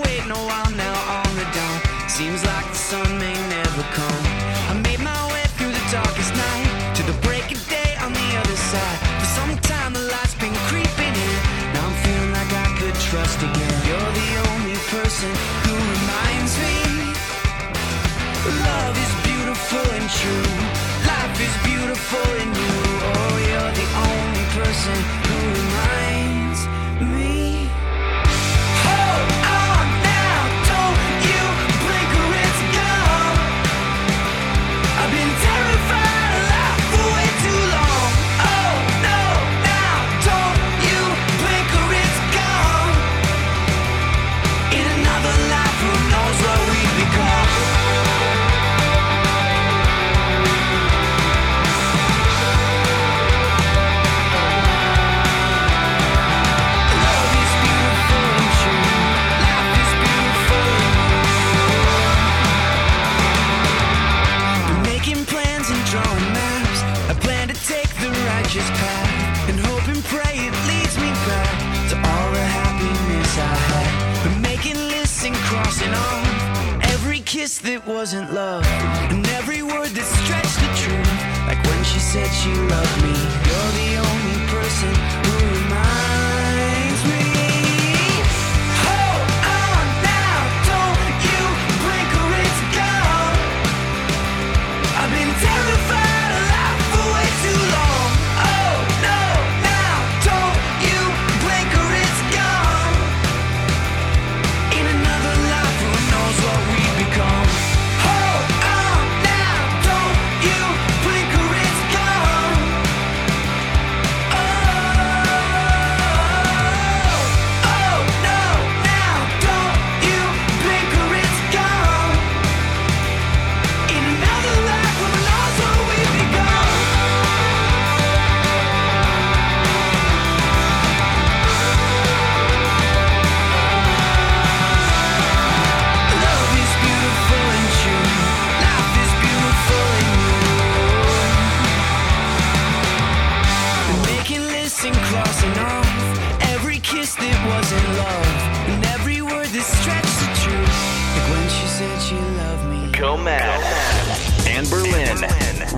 kiss 77.47 77.59
that 77.59 77.87
wasn't 77.87 78.33
love, 78.33 78.67
and 79.13 79.25
every 79.39 79.63
word 79.63 79.91
that 79.95 80.09
stretched 80.19 80.59
the 80.59 80.71
truth. 80.83 81.13
Like 81.47 81.63
when 81.63 81.85
she 81.85 82.01
said 82.01 82.27
she 82.43 82.53
loved 82.75 83.03
me, 83.07 83.15
you're 83.47 83.73
the 83.83 83.93
only 84.03 84.39
person 84.51 84.93
who 85.23 85.35
reminds 85.55 86.16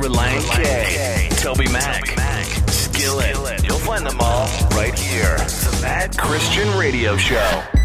Relient 0.09 0.40
K, 0.52 1.28
Toby 1.36 1.70
Mac, 1.70 2.06
Skillet. 2.70 3.62
You'll 3.62 3.78
find 3.78 4.06
them 4.06 4.16
all 4.20 4.48
right 4.70 4.98
here. 4.98 5.36
The 5.36 5.78
Mad 5.82 6.16
Christian 6.16 6.78
Radio 6.78 7.18
Show. 7.18 7.77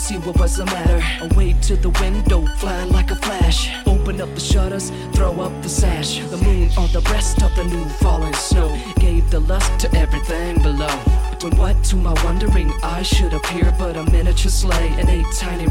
see 0.00 0.16
what 0.18 0.38
was 0.38 0.56
the 0.56 0.64
matter. 0.64 1.00
Away 1.26 1.54
to 1.68 1.76
the 1.76 1.90
window, 2.00 2.46
fly 2.58 2.84
like 2.84 3.10
a 3.10 3.16
flash. 3.16 3.70
Open 3.86 4.20
up 4.20 4.32
the 4.34 4.40
shutters, 4.40 4.90
throw 5.12 5.32
up 5.40 5.52
the 5.62 5.68
sash. 5.68 6.20
The 6.30 6.38
moon 6.38 6.70
on 6.78 6.88
the 6.92 7.02
breast 7.02 7.42
of 7.42 7.54
the 7.54 7.64
new 7.64 7.84
fallen 8.00 8.32
snow 8.34 8.68
gave 8.98 9.30
the 9.30 9.40
lust 9.40 9.78
to 9.80 9.94
everything 9.94 10.62
below. 10.62 10.96
When 11.42 11.56
what 11.56 11.82
to 11.84 11.96
my 11.96 12.14
wondering 12.24 12.72
I 12.82 13.02
should 13.02 13.34
appear 13.34 13.74
but 13.78 13.96
a 13.96 14.04
miniature 14.04 14.50
sleigh 14.50 14.90
and 14.98 15.08
eight 15.08 15.26
tiny 15.36 15.66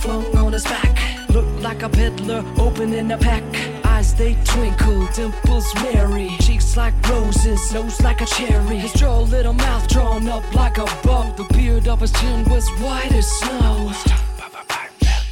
flung 0.00 0.36
on 0.36 0.52
his 0.52 0.64
back. 0.64 0.98
Looked 1.28 1.60
like 1.62 1.82
a 1.82 1.88
peddler 1.88 2.44
opening 2.58 3.10
a 3.10 3.18
pack. 3.18 3.42
Eyes 3.84 4.14
they 4.14 4.34
twinkle, 4.44 5.06
dimples 5.14 5.72
merry. 5.76 6.30
Cheeks 6.40 6.76
like 6.76 6.94
roses, 7.08 7.72
nose 7.72 8.00
like 8.00 8.20
a 8.20 8.26
cherry. 8.26 8.78
His 8.78 8.92
droll 8.92 9.26
little 9.26 9.52
mouth 9.52 9.88
drawn 9.88 10.28
up 10.28 10.44
like 10.54 10.78
a 10.78 10.84
bow. 11.02 11.32
The 11.36 11.44
beard 11.54 11.88
of 11.88 12.00
his 12.00 12.12
chin 12.12 12.44
was 12.48 12.68
white 12.80 13.12
as 13.12 13.26
snow. 13.26 13.92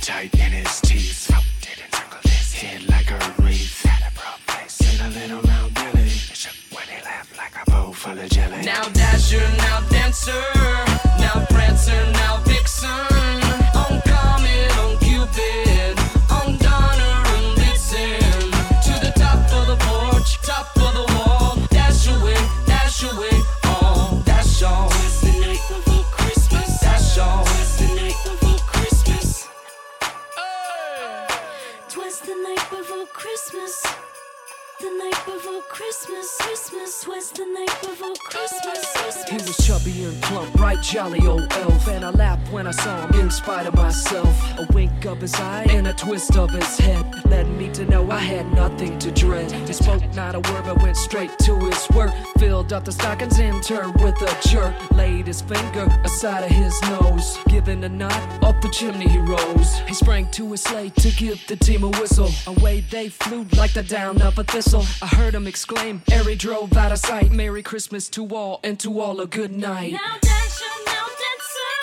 Tight 0.01 0.35
in 0.35 0.51
his 0.51 0.81
teeth. 0.81 1.31
Did 1.61 1.79
encircle 1.85 2.21
his 2.25 2.53
head 2.55 2.89
like 2.89 3.11
a 3.11 3.43
wreath. 3.43 3.83
Had 3.85 4.11
a 4.11 4.15
broad 4.19 4.41
face 4.51 4.81
and 4.91 5.15
a 5.15 5.21
little 5.21 5.43
round 5.43 5.75
belly. 5.75 6.03
It 6.03 6.37
shook 6.37 6.57
when 6.77 6.89
he 6.89 7.01
laughed 7.05 7.37
like 7.37 7.55
a 7.65 7.71
bowl 7.71 7.93
full 7.93 8.19
of 8.19 8.29
jelly. 8.29 8.63
Now 8.63 8.83
Dasher, 8.89 9.47
now 9.59 9.81
Dancer, 9.91 10.43
the 37.35 37.47
night 37.47 37.72
Christmas, 38.21 39.25
He 39.29 39.35
was 39.37 39.57
chubby 39.67 40.05
and 40.05 40.21
plump, 40.23 40.55
right 40.55 40.81
jolly 40.83 41.27
old 41.27 41.53
elf. 41.53 41.89
And 41.89 42.05
I 42.05 42.11
laughed 42.11 42.53
when 42.53 42.67
I 42.67 42.71
saw 42.71 43.07
him 43.07 43.21
in 43.21 43.31
spite 43.31 43.67
of 43.67 43.75
myself. 43.75 44.59
A 44.59 44.67
wink 44.73 45.05
of 45.05 45.21
his 45.21 45.35
eye 45.35 45.67
and 45.71 45.87
a 45.87 45.93
twist 45.93 46.37
of 46.37 46.51
his 46.51 46.79
head 46.79 47.05
led 47.27 47.49
me 47.49 47.71
to 47.73 47.85
know 47.87 48.11
I 48.11 48.19
had 48.19 48.53
nothing 48.53 48.99
to 49.01 49.11
dread. 49.11 49.51
He 49.53 49.73
spoke 49.73 50.03
not 50.15 50.35
a 50.35 50.41
word 50.41 50.65
but 50.65 50.83
went 50.83 50.97
straight 50.97 51.39
to 51.41 51.57
his 51.59 51.89
work. 51.91 52.13
Filled 52.39 52.73
up 52.73 52.85
the 52.85 52.93
stockings 52.93 53.39
and 53.39 53.63
turned 53.63 53.95
with 54.01 54.21
a 54.23 54.49
jerk. 54.49 54.75
Laid 54.93 55.27
his 55.27 55.41
finger 55.41 55.87
aside 56.05 56.45
of 56.45 56.51
his 56.51 56.81
nose. 56.83 57.39
Giving 57.49 57.85
a 57.85 57.89
nod, 57.89 58.45
up 58.45 58.61
the 58.61 58.69
chimney 58.69 59.09
he 59.09 59.19
rose. 59.19 59.79
He 59.89 59.95
sprang 59.95 60.31
to 60.33 60.51
his 60.51 60.63
sleigh 60.63 60.91
to 60.91 61.11
give 61.13 61.47
the 61.47 61.57
team 61.57 61.85
a 61.85 61.89
whistle. 62.01 62.31
Away 62.47 62.81
they 62.81 63.09
flew 63.09 63.47
like 63.57 63.73
the 63.73 63.83
down 63.83 64.21
of 64.23 64.39
a 64.39 64.45
thistle. 64.45 64.85
I 65.01 65.07
heard 65.07 65.35
him 65.35 65.47
exclaim, 65.47 66.03
he 66.07 66.39
drove 66.39 66.75
out 66.79 66.93
of 66.93 66.99
sight. 66.99 67.31
Merry 67.31 67.63
Christmas 67.63 68.02
to 68.11 68.27
all, 68.35 68.61
and 68.63 68.79
to 68.81 69.01
all 69.01 69.21
a 69.21 69.27
good 69.27 69.53
night. 69.53 69.93
Now 69.93 70.17
Dasher, 70.21 70.75
now 70.87 71.07
Dancer, 71.23 71.75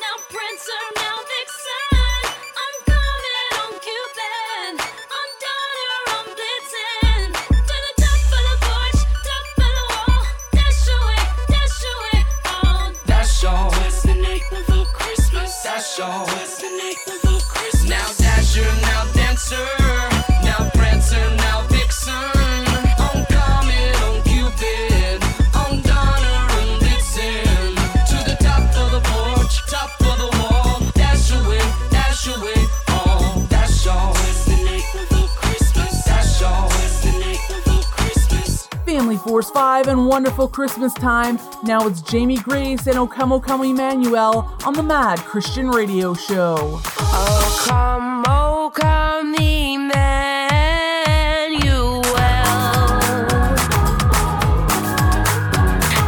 now 0.00 0.16
Prancer, 0.28 0.82
now 0.96 1.16
Vixen. 1.30 1.88
On 2.62 2.74
Comet, 2.86 3.48
on 3.62 3.72
Cupid, 3.86 4.74
on 5.18 5.28
Donner, 5.44 5.98
on 6.16 6.26
Blitzen. 6.36 7.28
To 7.48 7.76
the 7.86 7.92
top 8.02 8.20
of 8.36 8.42
the 8.48 8.56
porch, 8.66 9.00
top 9.26 9.46
of 9.56 9.70
the 9.76 9.84
wall. 9.92 10.22
Dash 10.52 10.88
away, 10.96 11.22
dash 11.48 11.82
away, 11.92 12.18
all 12.46 12.92
Dash 13.06 13.44
on. 13.44 13.72
It's 13.86 14.02
the 14.02 14.14
night 14.14 14.42
before 14.50 14.86
Christmas. 14.92 15.62
Dash 15.62 16.00
on. 16.00 16.28
It's 16.40 16.58
the 16.60 16.70
night 16.70 17.00
before 17.06 17.40
Christmas. 17.40 17.88
Now 17.88 18.08
Dasher, 18.18 18.70
now 18.82 19.04
Dancer, 19.14 19.66
Force 39.26 39.50
5 39.50 39.88
and 39.88 40.06
wonderful 40.06 40.46
Christmas 40.46 40.94
time. 40.94 41.40
Now 41.64 41.84
it's 41.88 42.00
Jamie 42.00 42.36
Grace 42.36 42.86
and 42.86 42.94
Okamo 42.94 43.10
Come 43.10 43.32
O 43.32 43.40
Come 43.40 43.64
Emmanuel 43.64 44.48
on 44.64 44.72
the 44.72 44.84
Mad 44.84 45.18
Christian 45.18 45.68
Radio 45.68 46.14
Show. 46.14 46.56
Oh, 46.86 47.64
come, 47.66 48.22
oh, 48.28 48.70
come, 48.72 49.34
Emmanuel, 49.34 49.90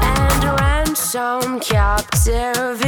and 0.01 0.61
ransom 0.61 1.59
captive 1.59 2.88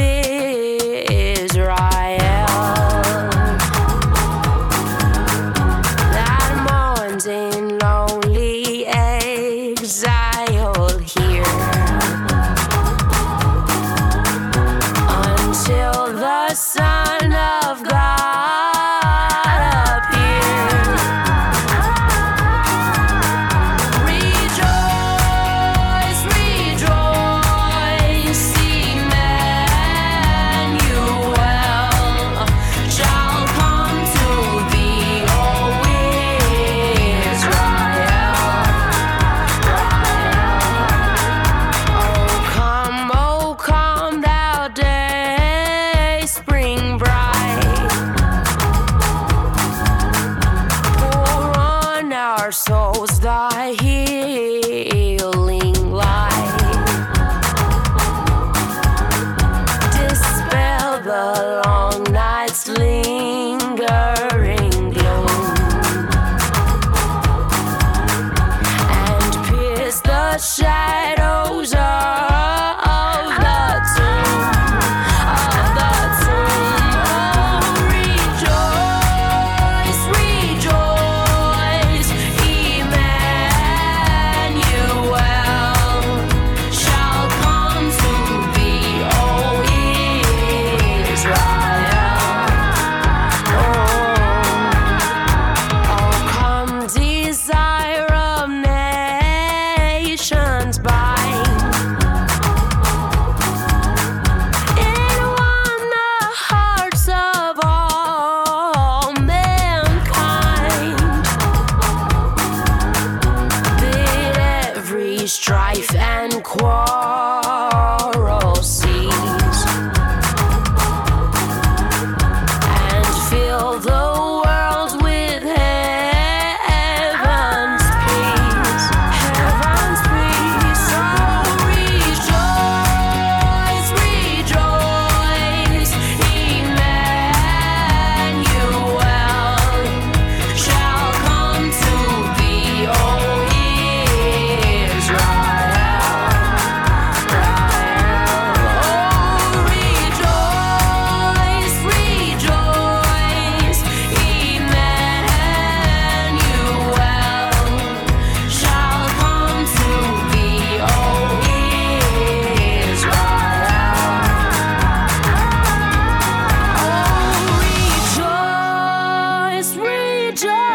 rejoice, 170.43 170.70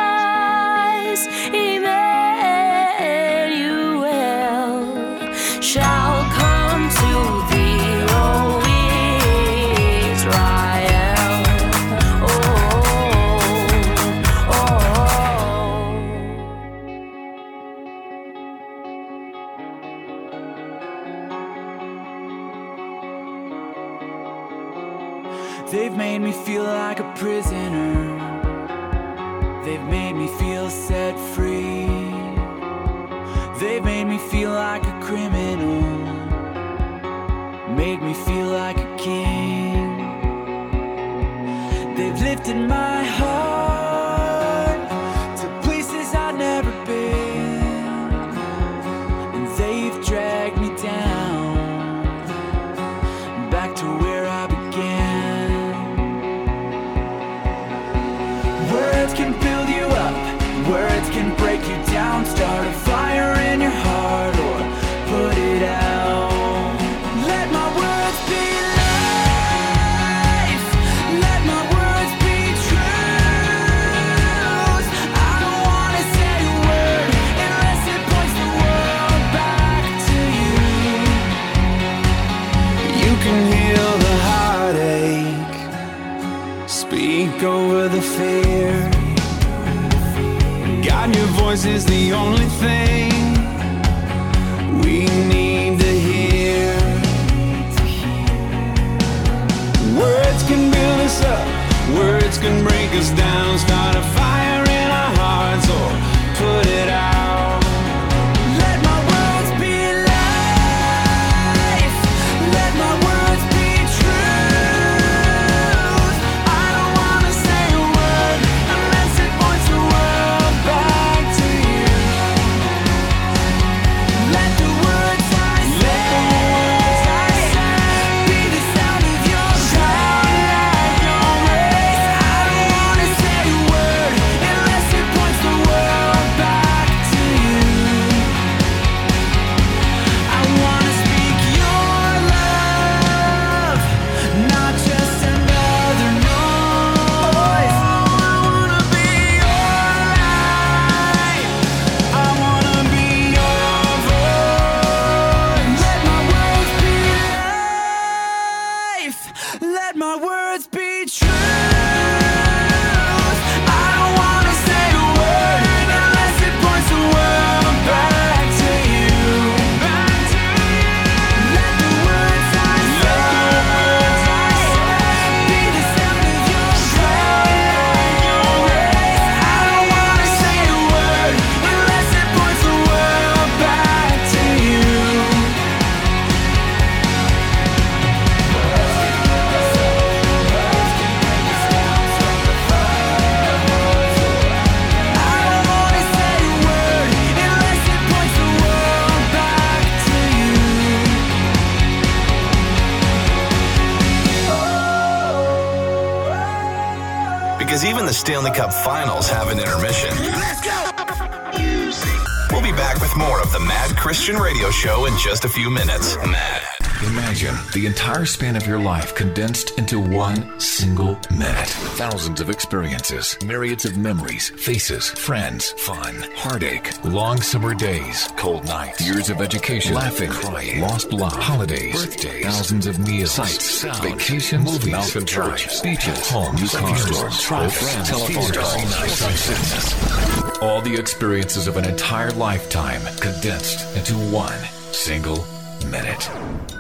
Show 214.77 215.07
in 215.07 215.17
just 215.17 215.47
a 215.47 215.49
few 215.49 215.71
minutes. 215.71 216.17
Mad 216.17 216.63
Imagine 217.03 217.55
the 217.73 217.87
entire 217.87 218.25
span 218.25 218.57
of 218.57 218.67
your 218.67 218.79
life 218.79 219.15
condensed 219.15 219.79
into 219.79 219.99
one 220.01 220.59
single 220.59 221.19
minute. 221.31 221.69
Thousands 221.97 222.41
of 222.41 222.51
experiences, 222.51 223.39
myriads 223.45 223.85
of 223.85 223.97
memories, 223.97 224.49
faces, 224.51 225.11
friends, 225.11 225.73
fun, 225.73 226.25
heartache, 226.35 226.93
long 227.05 227.41
summer 227.41 227.75
days, 227.75 228.29
cold 228.37 228.65
nights, 228.65 229.07
years 229.07 229.29
of 229.29 229.41
education, 229.41 229.95
laughing, 229.95 230.31
crying, 230.31 230.81
lost 230.81 231.13
love, 231.13 231.33
holidays, 231.33 231.95
birthdays, 231.95 232.45
thousands 232.45 232.87
of 232.87 232.99
meals, 232.99 233.31
sights, 233.31 233.65
sounds, 233.65 233.99
vacations, 234.01 234.65
movies, 234.65 234.93
mountain 234.93 235.27
church, 235.27 235.83
beaches, 235.83 236.29
homes, 236.31 236.61
new 236.61 236.69
cars, 236.69 237.41
traffic, 237.43 238.05
telephone 238.07 238.53
calls, 238.53 239.13
sunsets. 239.13 240.36
All 240.63 240.81
the 240.81 240.95
experiences 240.95 241.67
of 241.67 241.77
an 241.77 241.85
entire 241.85 242.31
lifetime 242.31 243.03
condensed 243.21 243.95
into 243.95 244.15
one 244.15 244.59
single 244.91 245.45
minute. 245.89 246.31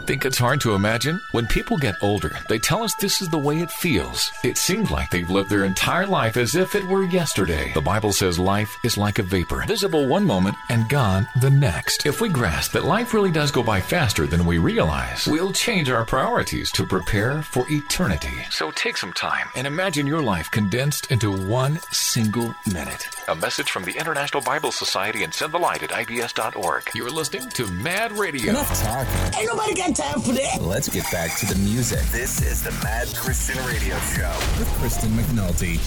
Think 0.07 0.25
it's 0.25 0.39
hard 0.39 0.63
to 0.63 0.75
imagine? 0.75 1.21
When 1.33 1.47
people 1.47 1.77
get 1.77 1.97
older, 2.01 2.39
they 2.49 2.59
tell 2.59 2.83
us 2.83 2.95
this 2.95 3.21
is 3.21 3.29
the 3.29 3.37
way 3.37 3.61
it 3.61 3.71
feels. 3.71 4.31
It 4.43 4.57
seems 4.57 4.91
like 4.91 5.11
they've 5.11 5.29
lived 5.29 5.51
their 5.51 5.65
entire 5.65 6.07
life 6.07 6.39
as 6.39 6.55
if 6.55 6.75
it 6.75 6.87
were 6.87 7.05
yesterday. 7.05 7.71
The 7.75 7.83
Bible 7.83 8.13
says 8.13 8.39
life 8.39 8.75
is 8.83 8.97
like 8.97 9.19
a 9.19 9.23
vapor, 9.25 9.65
visible 9.67 10.09
one 10.09 10.25
moment 10.25 10.57
and 10.71 10.89
gone 10.89 11.29
the 11.43 11.51
next. 11.51 12.07
If 12.07 12.23
we 12.23 12.31
grasp 12.31 12.73
that 12.73 12.85
life 12.85 13.13
really 13.13 13.31
does 13.31 13.51
go 13.51 13.63
by 13.63 13.83
faster 13.83 14.27
than 14.27 14.47
we 14.47 14.57
realize, 14.57 15.27
we'll 15.27 15.53
change 15.53 15.91
our 15.91 16.07
priorities 16.07 16.73
to 16.73 16.87
prepare 16.87 17.43
for 17.43 17.67
eternity. 17.69 18.47
So 18.51 18.71
take 18.71 18.97
some 18.97 19.13
time 19.13 19.49
and 19.55 19.67
imagine 19.67 20.07
your 20.07 20.23
life 20.23 20.51
condensed 20.51 21.11
into 21.11 21.31
one 21.31 21.79
single 21.91 22.55
minute. 22.73 23.16
A 23.29 23.35
message 23.35 23.73
from 23.73 23.83
the 23.83 23.91
International 23.99 24.41
Bible 24.41 24.71
Society 24.71 25.25
and 25.25 25.35
send 25.35 25.53
the 25.53 25.59
light 25.59 25.83
at 25.83 25.91
ibs.org. 25.91 26.91
You're 26.95 27.11
listening 27.11 27.49
to 27.51 27.67
Mad 27.67 28.13
Radio. 28.13 28.51
Enough 28.51 28.81
talking. 28.81 29.41
Ain't 29.41 29.51
nobody 29.51 29.75
got 29.75 29.97
time 29.97 30.21
for 30.21 30.31
that. 30.31 30.63
Let's 30.63 30.89
get 30.89 31.11
back 31.11 31.37
to 31.39 31.47
the 31.47 31.57
music. 31.57 31.99
This 32.13 32.41
is 32.41 32.63
the 32.63 32.71
Mad 32.85 33.09
Christian 33.17 33.59
Radio 33.67 33.99
Show. 34.15 34.33
With 34.61 34.69
Kristen 34.79 35.11
McNulty. 35.11 35.81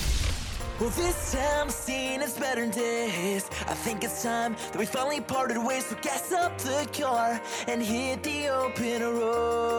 Well, 0.82 0.90
this 0.90 1.32
time 1.32 1.68
I've 1.68 1.72
seen 1.72 2.22
it's 2.22 2.38
better 2.38 2.66
days. 2.66 3.50
I 3.68 3.74
think 3.74 4.04
it's 4.04 4.22
time 4.22 4.58
that 4.72 4.78
we 4.78 4.86
finally 4.86 5.22
parted 5.22 5.58
ways. 5.58 5.86
So 5.86 5.96
gas 6.02 6.34
up 6.34 6.58
the 6.58 6.90
car 6.92 7.40
and 7.68 7.82
hit 7.82 8.22
the 8.24 8.50
open 8.50 9.02
road. 9.02 9.79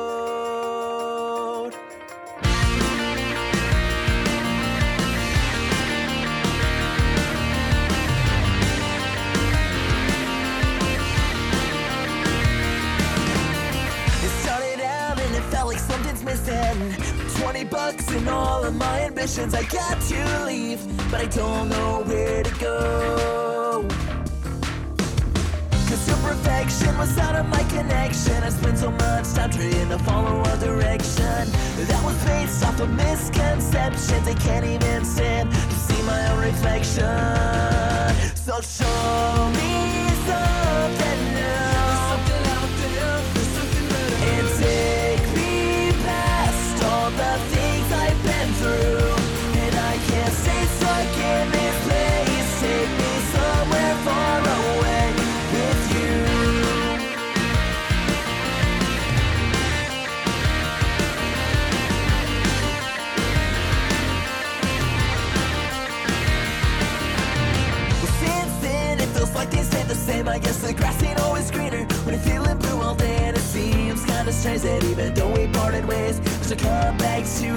Of 18.70 18.76
my 18.76 19.00
ambitions. 19.00 19.52
I 19.54 19.64
got 19.64 20.00
to 20.00 20.44
leave, 20.46 20.80
but 21.10 21.20
I 21.20 21.26
don't 21.26 21.68
know 21.68 22.02
where 22.04 22.42
to 22.42 22.54
go. 22.60 23.86
Cause 25.88 26.08
your 26.08 26.20
perfection 26.28 26.96
was 26.96 27.18
out 27.18 27.34
of 27.34 27.46
my 27.48 27.64
connection. 27.64 28.42
I 28.42 28.50
spent 28.50 28.78
so 28.78 28.90
much 28.92 29.26
time 29.34 29.50
trying 29.50 29.88
to 29.88 29.98
follow 29.98 30.40
a 30.52 30.56
direction 30.58 31.44
that 31.90 32.02
was 32.04 32.16
based 32.24 32.64
off 32.64 32.80
of 32.80 32.90
misconceptions. 32.90 34.28
I 34.28 34.34
can't 34.34 34.66
even 34.66 35.04
stand 35.04 35.50
to 35.50 35.76
see 35.86 36.02
my 36.02 36.20
own 36.30 36.38
reflection. 36.50 37.04
So 38.36 38.60
show 38.60 39.52
me 39.58 39.99
I 70.30 70.38
guess 70.38 70.58
the 70.62 70.72
grass 70.72 71.02
ain't 71.02 71.18
always 71.20 71.50
greener 71.50 71.84
when 72.04 72.14
you're 72.14 72.22
feeling 72.22 72.56
blue 72.58 72.80
all 72.80 72.94
day. 72.94 73.16
And 73.26 73.36
it 73.36 73.42
seems 73.42 74.04
kinda 74.04 74.32
strange 74.32 74.62
that 74.62 74.84
even 74.84 75.12
though 75.14 75.32
we 75.32 75.48
parted 75.48 75.84
ways, 75.86 76.20
I 76.20 76.44
still 76.44 76.58
come 76.58 76.96
back 76.98 77.24
to 77.24 77.46
you. 77.46 77.54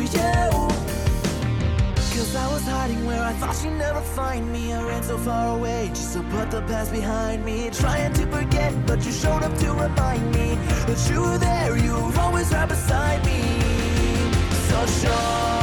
Cause 2.14 2.36
I 2.36 2.48
was 2.52 2.64
hiding 2.64 3.06
where 3.06 3.24
I 3.24 3.34
thought 3.34 3.64
you'd 3.64 3.78
never 3.78 4.02
find 4.02 4.52
me. 4.52 4.74
I 4.74 4.82
ran 4.84 5.04
so 5.04 5.18
far 5.18 5.56
away 5.58 5.90
just 5.90 6.14
to 6.14 6.24
put 6.24 6.50
the 6.50 6.62
past 6.64 6.92
behind 6.92 7.46
me. 7.46 7.70
Trying 7.70 8.14
to 8.14 8.26
forget, 8.28 8.74
but 8.88 9.06
you 9.06 9.12
showed 9.12 9.44
up 9.44 9.56
to 9.60 9.74
remind 9.74 10.26
me 10.34 10.56
that 10.88 11.00
you 11.10 11.22
were 11.22 11.38
there, 11.38 11.78
you 11.78 11.94
were 11.94 12.20
always 12.20 12.52
right 12.52 12.68
beside 12.68 13.24
me. 13.26 13.40
So 14.68 14.86
show 14.86 15.63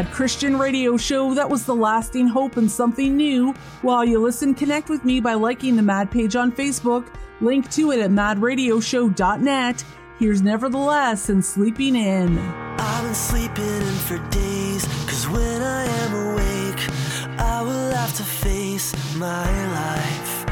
Nomad 0.00 0.14
Christian 0.14 0.56
radio 0.56 0.96
show 0.96 1.34
that 1.34 1.50
was 1.50 1.66
the 1.66 1.74
lasting 1.74 2.26
hope 2.26 2.56
and 2.56 2.70
something 2.70 3.18
new. 3.18 3.52
While 3.82 4.02
you 4.02 4.18
listen, 4.18 4.54
connect 4.54 4.88
with 4.88 5.04
me 5.04 5.20
by 5.20 5.34
liking 5.34 5.76
the 5.76 5.82
Mad 5.82 6.10
page 6.10 6.36
on 6.36 6.52
Facebook, 6.52 7.06
link 7.42 7.70
to 7.72 7.92
it 7.92 8.00
at 8.00 8.08
madradioshow.net. 8.08 9.84
Here's 10.18 10.40
Nevertheless 10.40 11.28
and 11.28 11.44
Sleeping 11.44 11.96
In. 11.96 12.38
I've 12.38 13.04
been 13.04 13.14
sleeping 13.14 13.62
in 13.62 13.94
for 14.08 14.16
days, 14.30 14.86
cause 15.04 15.28
when 15.28 15.60
I 15.60 15.84
am 15.84 16.32
awake, 16.32 17.38
I 17.38 17.60
will 17.60 17.90
have 17.90 18.14
to 18.16 18.24
face 18.24 18.94
my 19.16 19.50
life. 19.72 20.48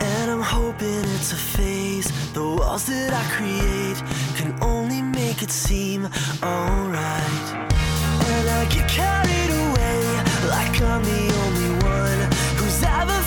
And 0.00 0.30
I'm 0.30 0.42
hoping 0.42 1.04
it's 1.16 1.32
a 1.32 1.36
phase, 1.36 2.32
the 2.34 2.44
walls 2.44 2.86
that 2.86 3.12
I 3.12 3.24
create 3.34 4.00
can 4.36 4.56
only 4.62 5.02
make 5.02 5.42
it 5.42 5.50
seem 5.50 6.08
alright. 6.40 7.71
I 8.62 8.64
get 8.66 8.88
carried 8.88 9.50
away 9.50 10.22
like 10.48 10.80
I'm 10.82 11.02
the 11.02 11.34
only 11.42 11.70
one 11.82 12.30
who's 12.58 12.80
ever 12.84 13.21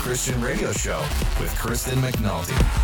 Christian 0.00 0.40
radio 0.40 0.72
show 0.72 0.98
with 1.38 1.54
Kristen 1.58 1.98
McNulty. 1.98 2.79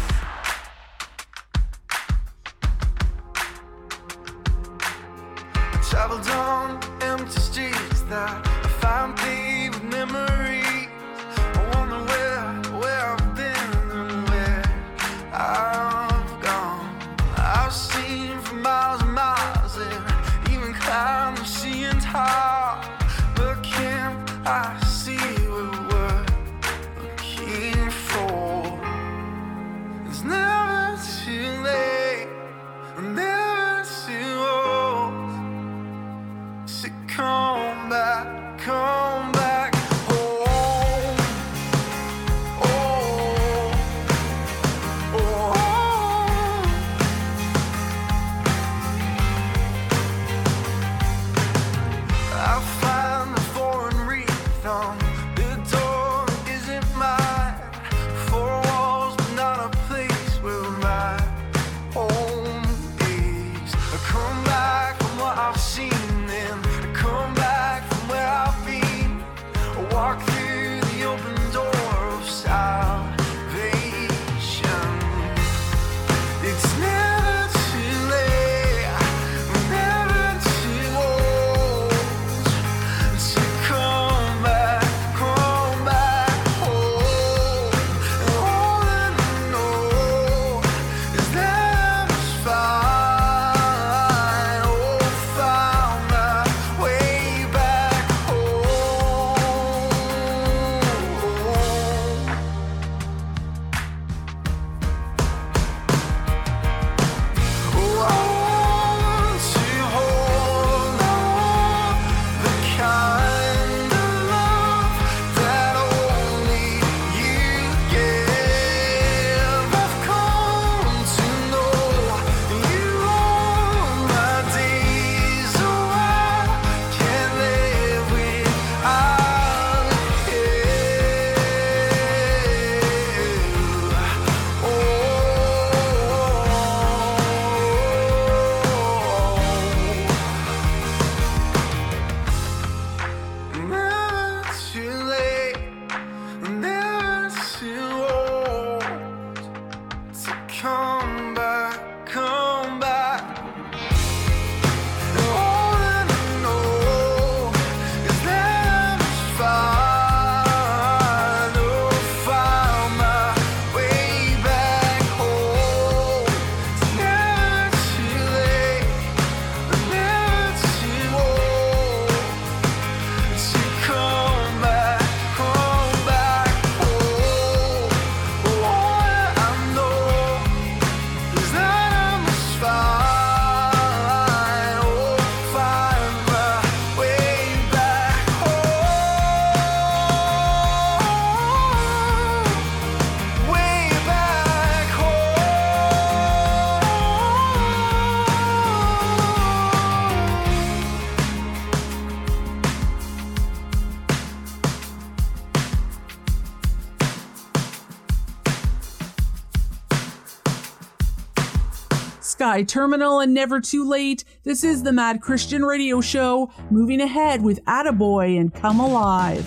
Sky 212.47 212.62
Terminal 212.62 213.18
and 213.18 213.34
Never 213.34 213.60
Too 213.60 213.83
Late, 213.84 214.23
this 214.44 214.62
is 214.62 214.84
the 214.84 214.92
Mad 214.92 215.20
Christian 215.20 215.65
Radio 215.65 216.00
Show, 216.00 216.49
moving 216.70 217.00
ahead 217.00 217.42
with 217.42 217.58
Attaboy 217.65 218.39
and 218.39 218.55
Come 218.55 218.78
Alive. 218.78 219.44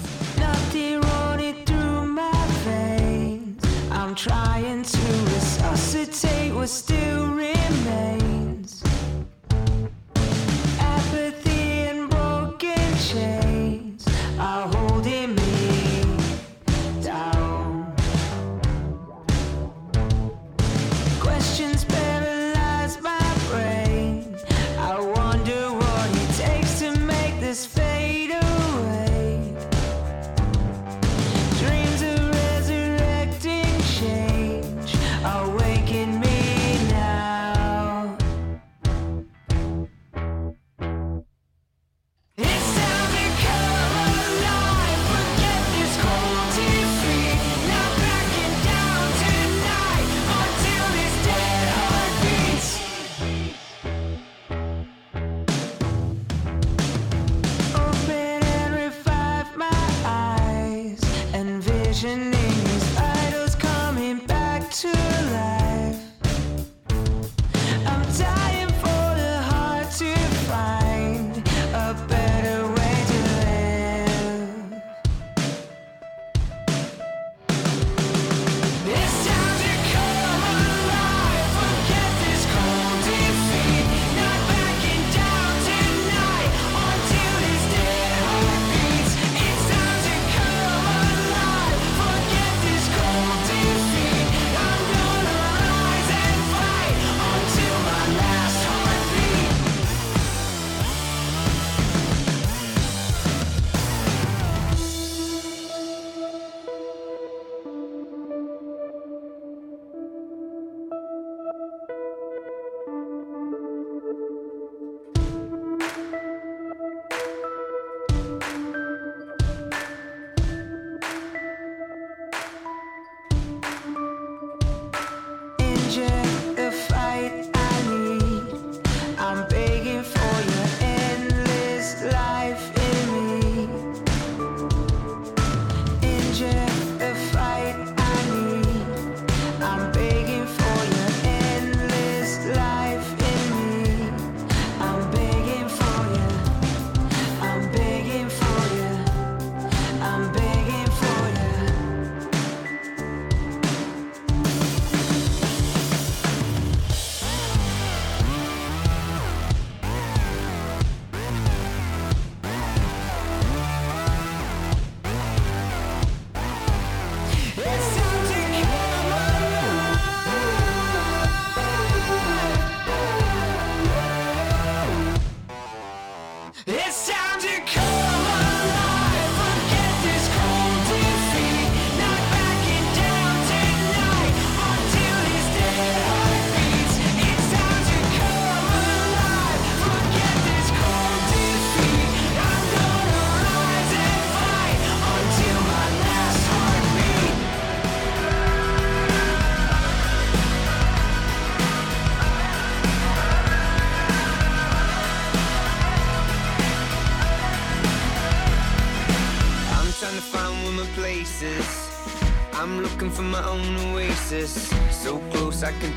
i'm 3.90 4.16
trying 4.16 4.84
to 4.84 4.98
resuscitate 4.98 6.54
what 6.54 6.68
still 6.68 7.28
remains. 7.28 8.39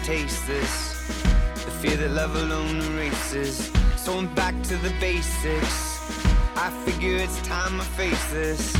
taste 0.02 0.46
this. 0.48 0.96
The 1.64 1.70
fear 1.80 1.96
that 1.96 2.10
love 2.10 2.34
alone 2.34 2.80
erases. 2.92 3.70
So 3.96 4.18
I'm 4.18 4.32
back 4.34 4.60
to 4.64 4.76
the 4.78 4.92
basics. 4.98 6.00
I 6.56 6.70
figure 6.84 7.16
it's 7.16 7.40
time 7.42 7.80
I 7.80 7.84
face 7.84 8.24
this. 8.32 8.72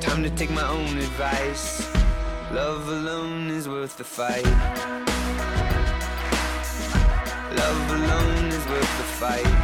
Time 0.00 0.22
to 0.22 0.30
take 0.30 0.50
my 0.50 0.66
own 0.66 0.96
advice. 0.96 1.86
Love 2.52 2.88
alone 2.88 3.50
is 3.50 3.68
worth 3.68 3.96
the 3.98 4.04
fight. 4.04 4.46
Love 7.62 7.84
alone 7.98 8.46
is 8.58 8.64
worth 8.72 8.92
the 9.00 9.08
fight. 9.20 9.54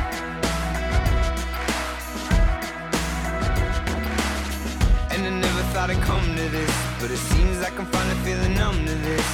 And 5.12 5.26
I 5.26 5.30
never 5.30 5.62
thought 5.72 5.88
I'd 5.90 6.02
come 6.02 6.26
to 6.36 6.48
this, 6.50 6.74
but 7.00 7.10
it 7.10 7.16
seems 7.16 7.48
I'm 7.78 7.86
finally 7.86 8.18
feeling 8.24 8.54
numb 8.54 8.84
to 8.86 8.94
this. 8.94 9.27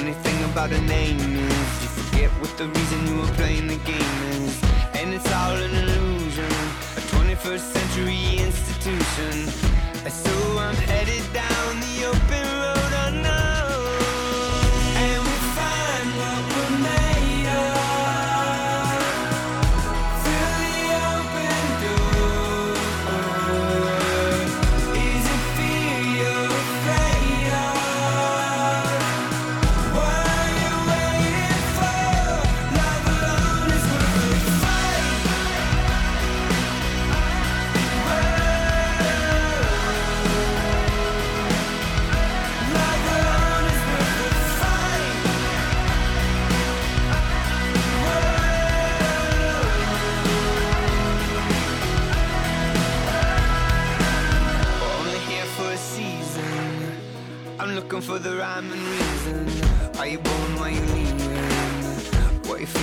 Funny 0.00 0.14
thing 0.14 0.44
about 0.44 0.72
a 0.72 0.80
name 0.80 1.20
is 1.20 1.82
you 1.82 1.88
forget 1.88 2.30
what 2.40 2.56
the 2.56 2.66
reason 2.68 3.06
you 3.06 3.16
were 3.20 3.32
playing 3.34 3.66
the 3.66 3.76
game 3.84 4.22
is. 4.32 4.58
And 4.94 5.12
it's 5.12 5.30
all 5.30 5.52
an 5.52 5.74
illusion, 5.74 6.50
a 6.96 7.02
21st 7.12 7.72
century 7.76 8.38
institution. 8.42 9.46
So 10.08 10.58
I'm 10.58 10.74
headed 10.74 11.30
down. 11.34 11.59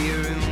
What 0.08 0.47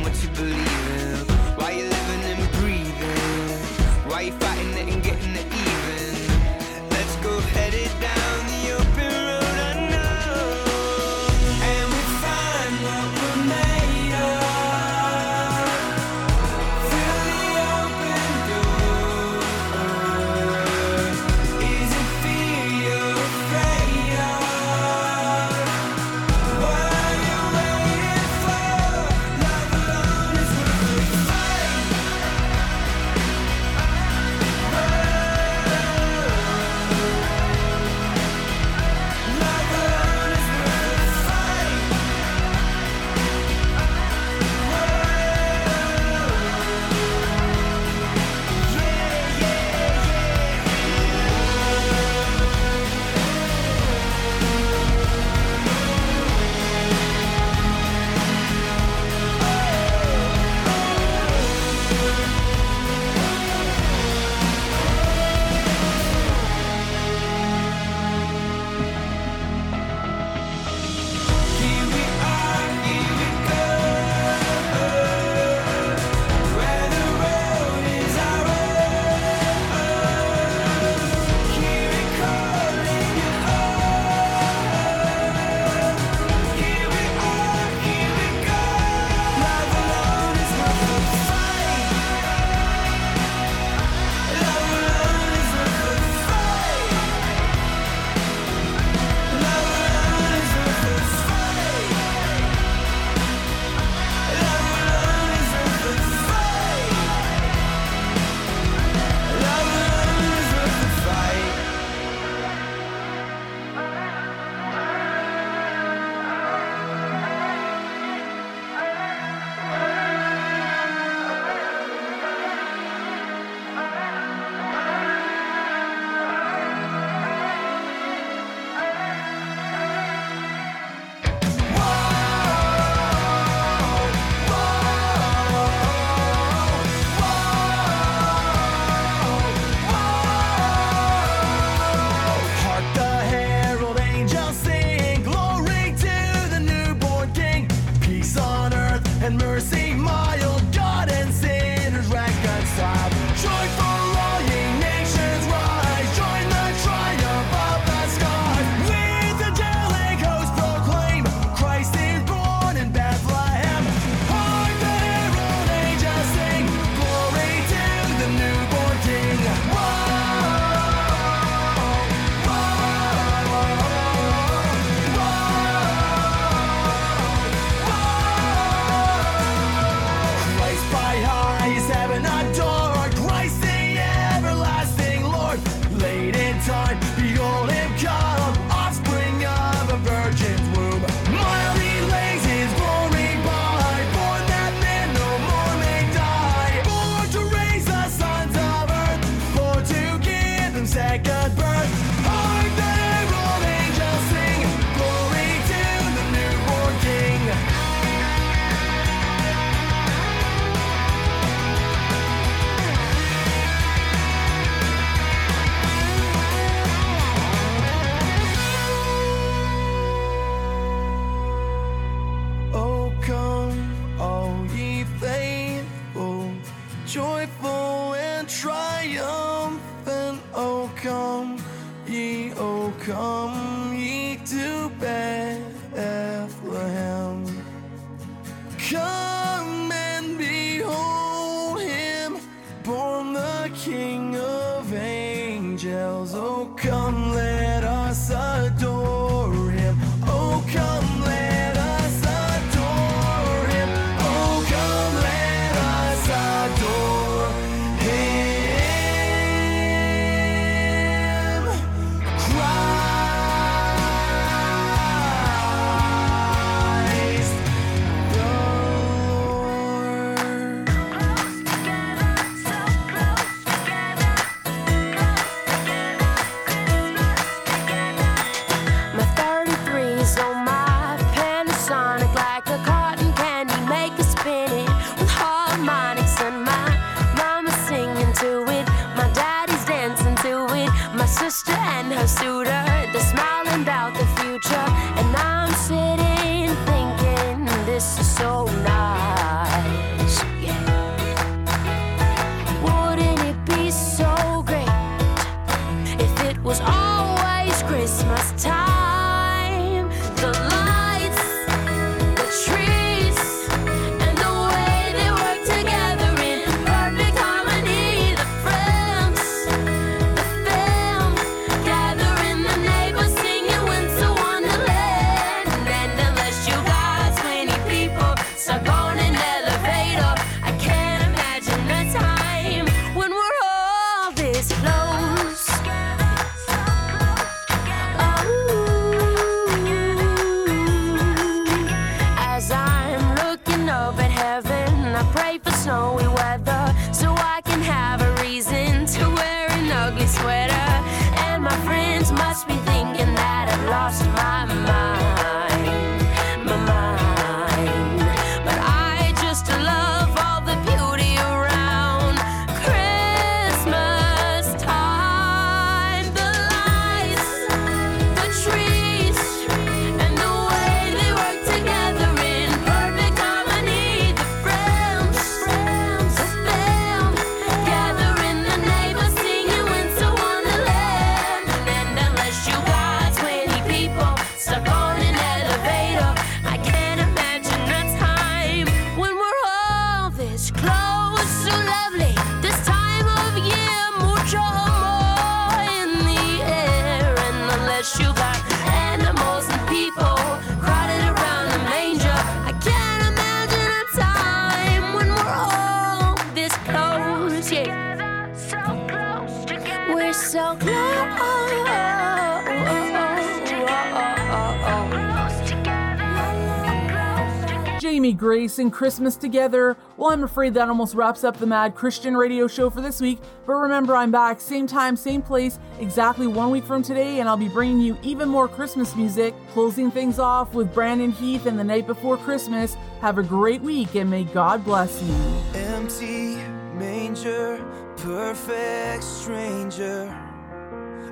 And 418.78 418.92
Christmas 418.92 419.36
together? 419.36 419.96
Well, 420.16 420.32
I'm 420.32 420.44
afraid 420.44 420.74
that 420.74 420.88
almost 420.88 421.14
wraps 421.14 421.44
up 421.44 421.56
the 421.58 421.66
Mad 421.66 421.94
Christian 421.94 422.36
radio 422.36 422.66
show 422.66 422.90
for 422.90 423.00
this 423.00 423.20
week. 423.20 423.38
But 423.66 423.74
remember, 423.74 424.14
I'm 424.14 424.30
back 424.30 424.60
same 424.60 424.86
time, 424.86 425.16
same 425.16 425.40
place, 425.40 425.78
exactly 425.98 426.46
one 426.46 426.70
week 426.70 426.84
from 426.84 427.02
today, 427.02 427.40
and 427.40 427.48
I'll 427.48 427.56
be 427.56 427.68
bringing 427.68 428.00
you 428.00 428.18
even 428.22 428.48
more 428.48 428.68
Christmas 428.68 429.16
music, 429.16 429.54
closing 429.72 430.10
things 430.10 430.38
off 430.38 430.74
with 430.74 430.92
Brandon 430.92 431.32
Heath 431.32 431.66
and 431.66 431.78
The 431.78 431.84
Night 431.84 432.06
Before 432.06 432.36
Christmas. 432.36 432.96
Have 433.20 433.38
a 433.38 433.42
great 433.42 433.80
week, 433.80 434.14
and 434.14 434.28
may 434.28 434.44
God 434.44 434.84
bless 434.84 435.22
you. 435.22 435.34
Empty 435.74 436.56
manger, 436.98 437.82
perfect 438.16 439.24
stranger, 439.24 440.24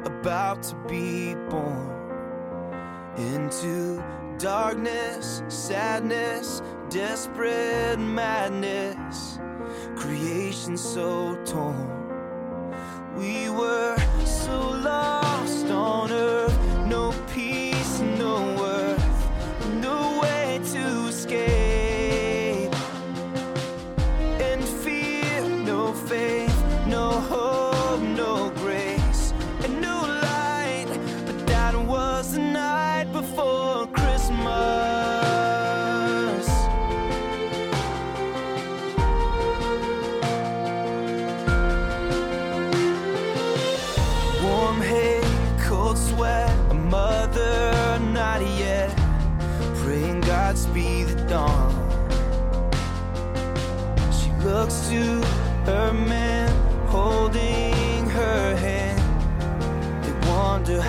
about 0.05 0.63
to 0.63 0.75
be 0.89 1.35
born 1.51 1.91
into 3.17 4.03
darkness, 4.39 5.43
sadness, 5.49 6.61
desperate 6.95 7.99
madness, 7.99 9.41
creation 9.97 10.77
so 10.77 11.37
torn. 11.45 11.91
We 13.17 13.51
were 13.51 13.97
so 14.25 14.71
lost 14.71 15.67
on 15.73 16.13
earth, 16.13 16.87
no 16.87 17.13
peace. 17.35 17.54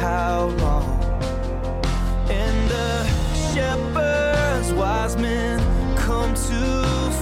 how 0.06 0.45
long. 0.64 1.00
And 2.42 2.58
the 2.75 2.92
shepherds, 3.51 4.72
wise 4.74 5.16
men, 5.17 5.58
come 5.95 6.32
to 6.50 6.61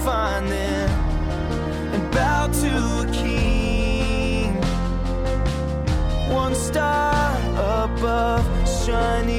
find 0.04 0.44
them 0.48 0.90
and 1.94 2.02
bow 2.12 2.42
to 2.62 2.72
a 3.02 3.06
king. 3.22 4.54
One 6.42 6.54
star 6.54 7.14
above 7.84 8.44
shining. 8.84 9.33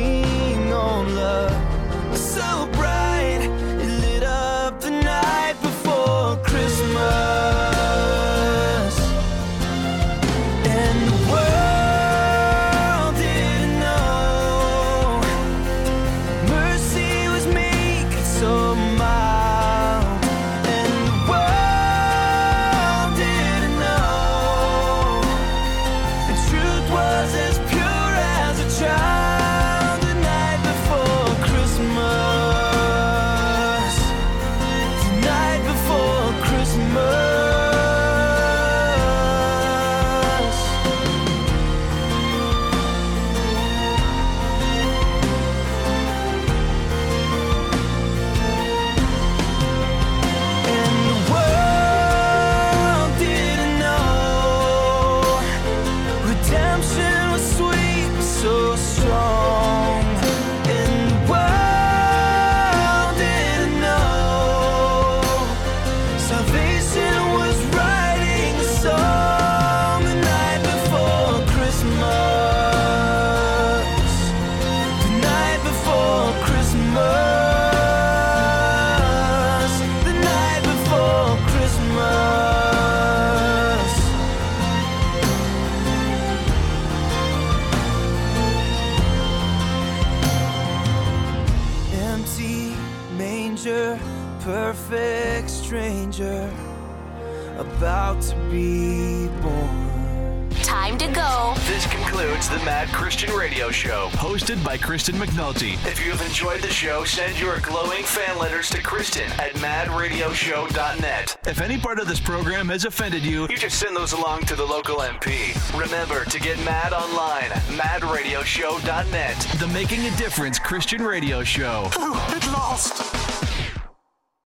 Radio 103.56 103.72
Show, 103.72 104.10
hosted 104.16 104.62
by 104.66 104.78
Kristen 104.78 105.16
McNulty. 105.16 105.76
If 105.88 106.04
you 106.04 106.12
have 106.12 106.22
enjoyed 106.28 106.62
the 106.62 106.70
show, 106.70 107.06
send 107.06 107.40
your 107.40 107.62
glowing 107.62 108.04
fan 108.04 108.38
letters 108.38 108.70
to 108.72 108.82
Kristen 108.82 109.32
at 109.40 109.54
madradioshow.net. 109.54 111.38
If 111.48 111.62
any 111.62 111.78
part 111.78 112.00
of 112.00 112.10
this 112.10 112.20
program 112.20 112.68
has 112.68 112.84
offended 112.84 113.24
you, 113.24 113.48
you 113.50 113.56
just 113.56 113.80
send 113.80 113.96
those 113.96 114.12
along 114.12 114.42
to 114.48 114.58
the 114.58 114.66
local 114.66 114.98
MP. 114.98 115.56
Remember 115.80 116.26
to 116.26 116.40
get 116.42 116.58
mad 116.66 116.92
online, 116.92 117.50
madradioshow.net. 117.80 119.40
The 119.58 119.68
Making 119.68 120.02
a 120.02 120.12
Difference 120.18 120.60
Christian 120.60 121.02
Radio 121.02 121.42
Show. 121.42 121.90
It 121.96 122.46
lost. 122.48 123.15